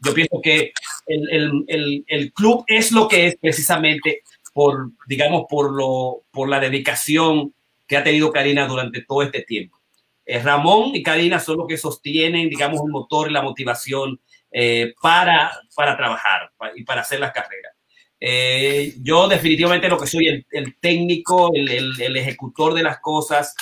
[0.00, 0.72] Yo pienso que
[1.06, 4.22] el, el, el, club es lo que es precisamente
[4.54, 7.54] por, digamos, por, lo, por la dedicación
[7.86, 9.78] que ha tenido Karina durante todo este tiempo.
[10.26, 14.18] Ramón y Karina son los que sostienen, digamos, el motor y la motivación
[14.56, 17.72] eh, para, para trabajar y para hacer las carreras.
[18.20, 21.68] Eh, yo definitivamente lo que soy el, el técnico, el,
[22.00, 23.56] el, ejecutor de las cosas,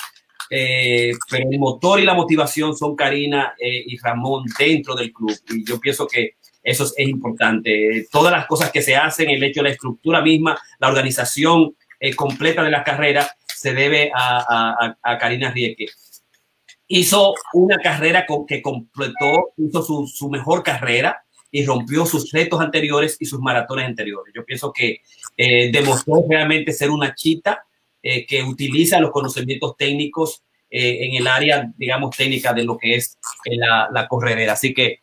[0.51, 5.35] eh, pero el motor y la motivación son Karina y Ramón dentro del club.
[5.49, 8.07] Y yo pienso que eso es, importante.
[8.11, 11.75] Todas las cosas que se hacen, el hecho de la estructura misma, la organización
[12.15, 15.87] completa de las carreras, se debe a, a, a Karina Rieke
[16.87, 23.17] hizo una carrera que completó, hizo su, su, mejor carrera y rompió sus retos anteriores
[23.19, 24.33] y sus maratones anteriores.
[24.35, 25.01] Yo pienso que
[25.37, 27.65] eh, demostró realmente ser una chita
[28.01, 32.95] eh, que utiliza los conocimientos técnicos eh, en el área, digamos, técnica de lo que
[32.95, 34.53] es la, la corredera.
[34.53, 35.01] Así que,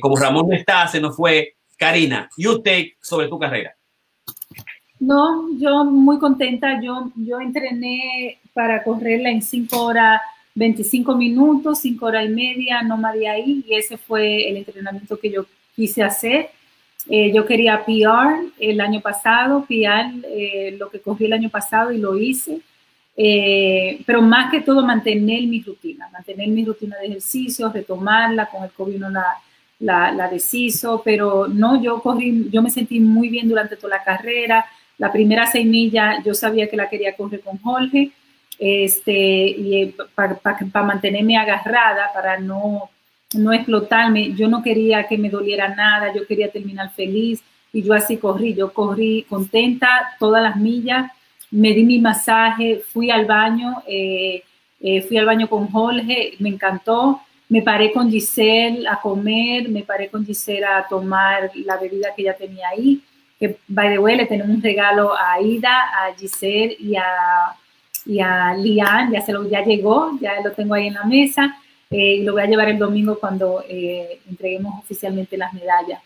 [0.00, 1.54] como Ramón no está, se nos fue.
[1.78, 3.74] Karina, you take sobre tu carrera.
[5.00, 6.80] No, yo muy contenta.
[6.80, 10.20] Yo, yo entrené para correrla en cinco horas
[10.54, 15.30] 25 minutos, 5 horas y media, no de ahí, y ese fue el entrenamiento que
[15.30, 16.50] yo quise hacer.
[17.08, 21.90] Eh, yo quería PR el año pasado, PR eh, lo que cogí el año pasado
[21.90, 22.60] y lo hice,
[23.16, 28.62] eh, pero más que todo mantener mi rutina, mantener mi rutina de ejercicio, retomarla, con
[28.62, 29.24] el COVID no la,
[29.82, 34.04] la, la deshizo, pero no, yo corrí, yo me sentí muy bien durante toda la
[34.04, 34.64] carrera,
[34.98, 38.12] la primera seis millas yo sabía que la quería correr con Jorge,
[38.58, 40.38] este, y para
[40.84, 42.90] mantenerme agarrada, para no,
[43.34, 44.34] no explotarme.
[44.34, 47.42] Yo no quería que me doliera nada, yo quería terminar feliz
[47.72, 49.88] y yo así corrí, yo corrí contenta
[50.20, 51.10] todas las millas,
[51.50, 54.42] me di mi masaje, fui al baño, eh,
[54.80, 57.20] eh, fui al baño con Jorge, me encantó,
[57.52, 62.22] me paré con Giselle a comer, me paré con Giselle a tomar la bebida que
[62.22, 63.02] ella tenía ahí,
[63.38, 67.54] que by the way le tenemos un regalo a Ida, a Giselle y a
[68.06, 71.56] y a Lian, ya, se lo, ya llegó, ya lo tengo ahí en la mesa
[71.90, 76.00] eh, y lo voy a llevar el domingo cuando eh, entreguemos oficialmente las medallas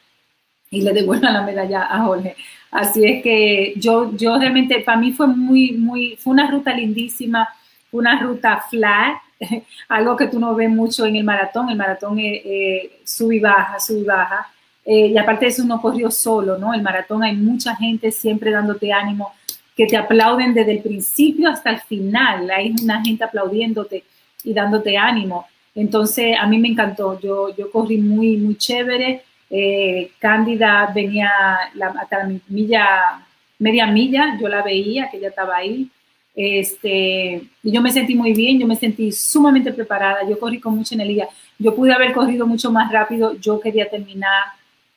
[0.71, 2.37] y le devuelvan la medalla a Jorge.
[2.73, 7.49] Así es que yo, yo realmente, para mí fue muy, muy, fue una ruta lindísima,
[7.93, 9.17] una ruta flat,
[9.89, 13.79] algo que tú no ves mucho en el maratón, el maratón eh, sube y baja,
[13.81, 14.49] sube y baja.
[14.85, 16.73] y aparte de eso, uno corrió solo, ¿no?
[16.73, 19.33] El maratón hay mucha gente siempre dándote ánimo,
[19.77, 22.51] que te aplauden desde el principio hasta el final.
[22.51, 24.05] Hay una gente aplaudiéndote
[24.43, 25.47] y dándote ánimo.
[25.75, 27.21] Entonces, a mí me encantó.
[27.21, 29.23] Yo, yo corrí muy, muy chévere.
[29.51, 31.31] Eh, Cándida venía
[31.75, 33.25] la, hasta la milla,
[33.59, 35.91] media milla, yo la veía, que ella estaba ahí.
[36.39, 40.29] Este, yo me sentí muy bien, yo me sentí sumamente preparada.
[40.29, 41.27] Yo corrí con mucha energía.
[41.59, 43.35] Yo pude haber corrido mucho más rápido.
[43.41, 44.45] Yo quería terminar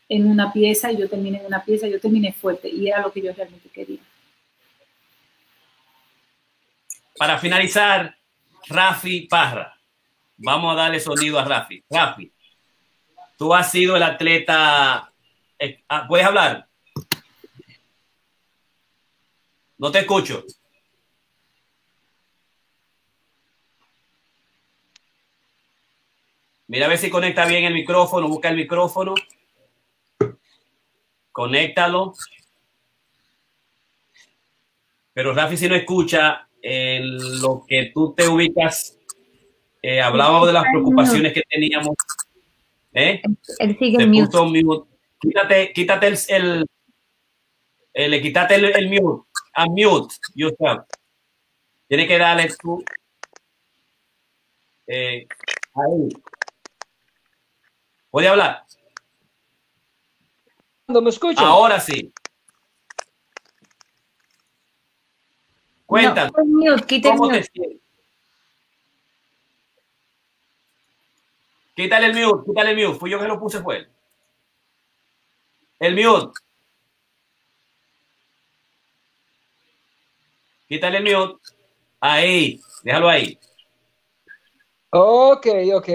[0.09, 1.87] en una pieza y yo terminé en una pieza.
[1.87, 3.99] Yo terminé fuerte y era lo que yo realmente quería.
[7.17, 8.17] Para finalizar,
[8.67, 9.73] Rafi Parra.
[10.35, 11.81] Vamos a darle sonido a Rafi.
[11.89, 12.31] Rafi,
[13.37, 15.09] tú has sido el atleta.
[15.57, 16.67] Eh, ah, ¿Puedes hablar?
[19.77, 20.43] No te escucho.
[26.69, 28.27] Mira a ver si conecta bien el micrófono.
[28.27, 29.15] Busca el micrófono.
[31.31, 32.13] Conéctalo.
[35.11, 38.99] Pero Rafi, si no escucha, en lo que tú te ubicas,
[39.81, 41.95] eh, hablábamos de las preocupaciones que teníamos.
[42.93, 43.19] ¿Eh?
[43.57, 44.37] Él sigue mute.
[45.19, 46.67] Quítate, quítate el,
[47.93, 49.27] el, le quítate el, mute.
[49.57, 50.85] unmute yourself.
[51.87, 52.83] Tiene que darle su.
[54.85, 55.25] Eh,
[55.73, 56.09] ahí.
[58.09, 58.65] ¿Puede hablar?
[60.87, 61.45] ¿Me escuchan?
[61.45, 62.11] Ahora sí.
[65.89, 67.51] No, mute, quita el ¿Cómo te mute.
[67.51, 67.81] sientes?
[71.75, 72.99] Quítale el mute, quítale el mute.
[72.99, 73.89] Fui yo que lo puse, fue él.
[75.79, 76.39] El mute.
[80.67, 81.41] Quítale el mute.
[81.99, 83.39] Ahí, déjalo ahí.
[84.91, 85.89] Ok, ok.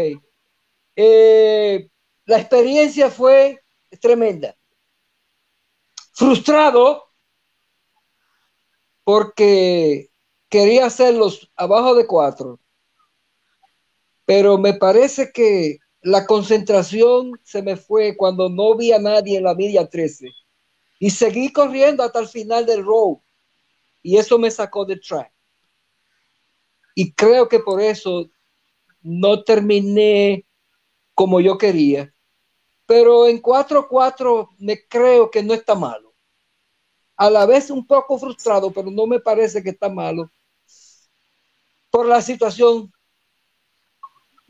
[0.97, 1.89] Eh,
[2.27, 3.63] la experiencia fue
[4.01, 4.57] tremenda.
[6.13, 7.05] Frustrado
[9.05, 10.11] porque
[10.49, 12.61] quería hacerlos abajo de cuatro,
[14.25, 19.45] pero me parece que la concentración se me fue cuando no vi a nadie en
[19.45, 20.29] la media 13
[20.99, 23.23] y seguí corriendo hasta el final del row
[24.03, 25.33] y eso me sacó del track.
[26.95, 28.31] Y creo que por eso
[29.03, 30.47] no terminé
[31.15, 32.14] como yo quería.
[32.86, 36.12] Pero en 4-4 me creo que no está malo.
[37.16, 40.31] A la vez un poco frustrado, pero no me parece que está malo
[41.90, 42.93] por la situación.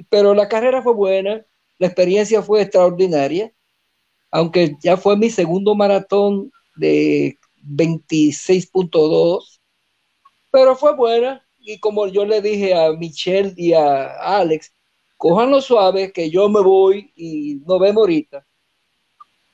[0.09, 1.45] Pero la carrera fue buena,
[1.79, 3.53] la experiencia fue extraordinaria,
[4.31, 9.61] aunque ya fue mi segundo maratón de 26.2,
[10.51, 11.47] pero fue buena.
[11.61, 14.73] Y como yo le dije a Michelle y a Alex,
[15.17, 18.47] cójanlo suave, que yo me voy y nos vemos ahorita.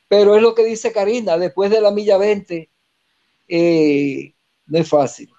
[0.09, 2.69] Pero es lo que dice Karina, después de la milla 20,
[3.49, 4.35] eh,
[4.66, 5.31] no es fácil.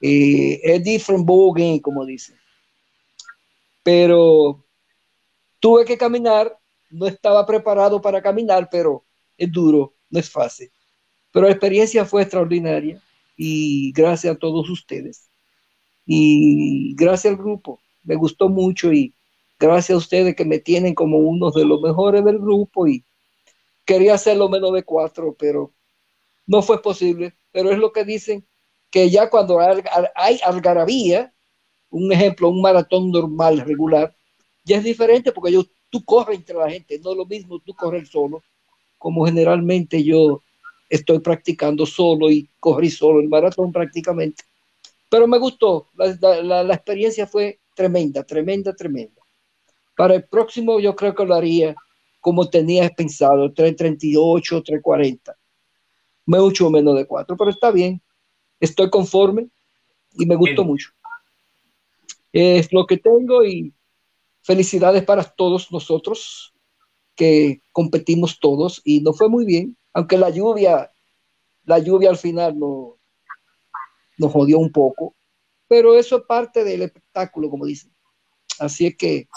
[0.00, 1.26] Eh, es different
[1.82, 2.36] como dicen.
[3.82, 4.64] Pero
[5.60, 6.58] tuve que caminar,
[6.90, 9.04] no estaba preparado para caminar, pero
[9.36, 10.70] es duro, no es fácil.
[11.32, 13.02] Pero la experiencia fue extraordinaria
[13.36, 15.30] y gracias a todos ustedes.
[16.06, 19.12] Y gracias al grupo, me gustó mucho y
[19.60, 23.04] gracias a ustedes que me tienen como uno de los mejores del grupo y
[23.84, 25.74] quería hacerlo menos de cuatro, pero
[26.46, 27.34] no fue posible.
[27.52, 28.46] Pero es lo que dicen,
[28.90, 31.34] que ya cuando hay algarabía,
[31.90, 34.16] un ejemplo, un maratón normal, regular,
[34.64, 37.74] ya es diferente porque yo, tú corres entre la gente, no es lo mismo tú
[37.74, 38.42] correr solo,
[38.96, 40.42] como generalmente yo
[40.88, 44.44] estoy practicando solo y corrí solo el maratón prácticamente.
[45.10, 49.22] Pero me gustó, la, la, la experiencia fue tremenda, tremenda, tremenda.
[49.96, 51.76] Para el próximo yo creo que lo haría
[52.20, 55.36] como tenía pensado, 338, 340.
[56.26, 58.02] Mucho menos de 4, pero está bien.
[58.58, 59.46] Estoy conforme
[60.14, 60.66] y me gustó Bien.
[60.66, 60.88] mucho.
[62.32, 63.72] Es lo que tengo y
[64.42, 66.52] felicidades para todos nosotros
[67.14, 70.90] que competimos todos y nos fue muy bien, aunque la lluvia,
[71.64, 72.96] la lluvia al final no,
[74.18, 75.14] nos jodió un poco,
[75.68, 77.92] pero eso es parte del espectáculo, como dicen.
[78.58, 79.28] Así es que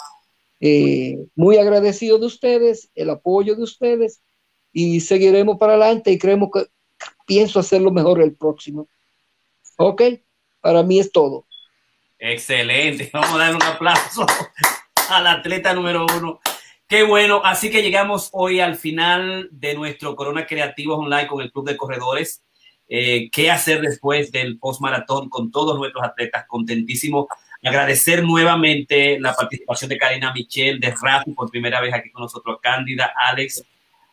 [0.60, 4.22] eh, muy agradecido de ustedes, el apoyo de ustedes
[4.72, 6.66] y seguiremos para adelante y creemos que
[7.26, 8.88] pienso hacerlo mejor el próximo.
[9.76, 10.02] Ok,
[10.60, 11.46] para mí es todo.
[12.18, 13.10] Excelente.
[13.12, 14.24] Vamos a dar un aplauso
[15.10, 16.40] al atleta número uno.
[16.86, 17.40] Qué bueno.
[17.44, 21.76] Así que llegamos hoy al final de nuestro Corona Creativos Online con el Club de
[21.76, 22.42] Corredores.
[22.94, 26.44] Eh, ¿Qué hacer después del post-maratón con todos nuestros atletas?
[26.46, 27.26] Contentísimo.
[27.64, 32.58] Agradecer nuevamente la participación de Karina Michel, de Rafi por primera vez aquí con nosotros,
[32.60, 33.64] Cándida, Alex,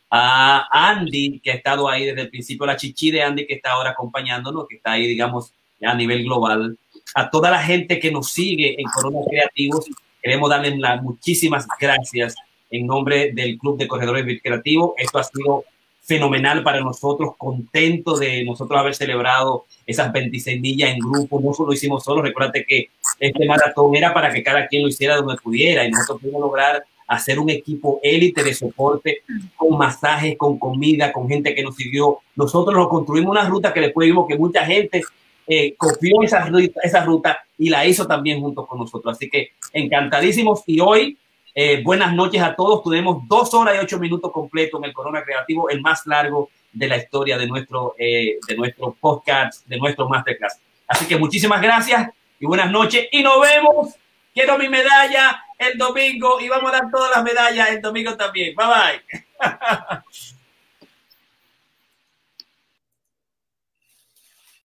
[0.09, 3.73] a Andy, que ha estado ahí desde el principio, la chichi de Andy, que está
[3.73, 5.51] ahora acompañándonos, que está ahí, digamos,
[5.81, 6.79] a nivel global.
[7.15, 9.87] A toda la gente que nos sigue en Corona Creativos,
[10.23, 12.33] queremos darles muchísimas gracias
[12.71, 14.93] en nombre del Club de Corredores Creativos.
[14.95, 15.65] Esto ha sido
[16.09, 21.71] fenomenal para nosotros, contento de nosotros haber celebrado esas 26 millas en grupo, no solo
[21.71, 25.85] hicimos solo, recuérdate que este maratón era para que cada quien lo hiciera donde pudiera
[25.85, 29.19] y nosotros pudimos lograr hacer un equipo élite de soporte
[29.55, 32.19] con masajes, con comida, con gente que nos siguió.
[32.35, 35.01] Nosotros nos construimos una ruta que después vimos que mucha gente
[35.47, 39.15] eh, copió esa ruta, esa ruta y la hizo también junto con nosotros.
[39.15, 41.17] Así que encantadísimos y hoy
[41.53, 42.83] eh, buenas noches a todos.
[42.83, 46.87] Tuvimos dos horas y ocho minutos completos en el Corona Creativo, el más largo de
[46.87, 50.59] la historia de nuestro, eh, de nuestro podcast, de nuestro masterclass.
[50.87, 52.09] Así que muchísimas gracias
[52.39, 53.95] y buenas noches y nos vemos.
[54.33, 58.55] Quiero mi medalla el domingo y vamos a dar todas las medallas el domingo también.
[58.55, 59.25] Bye bye.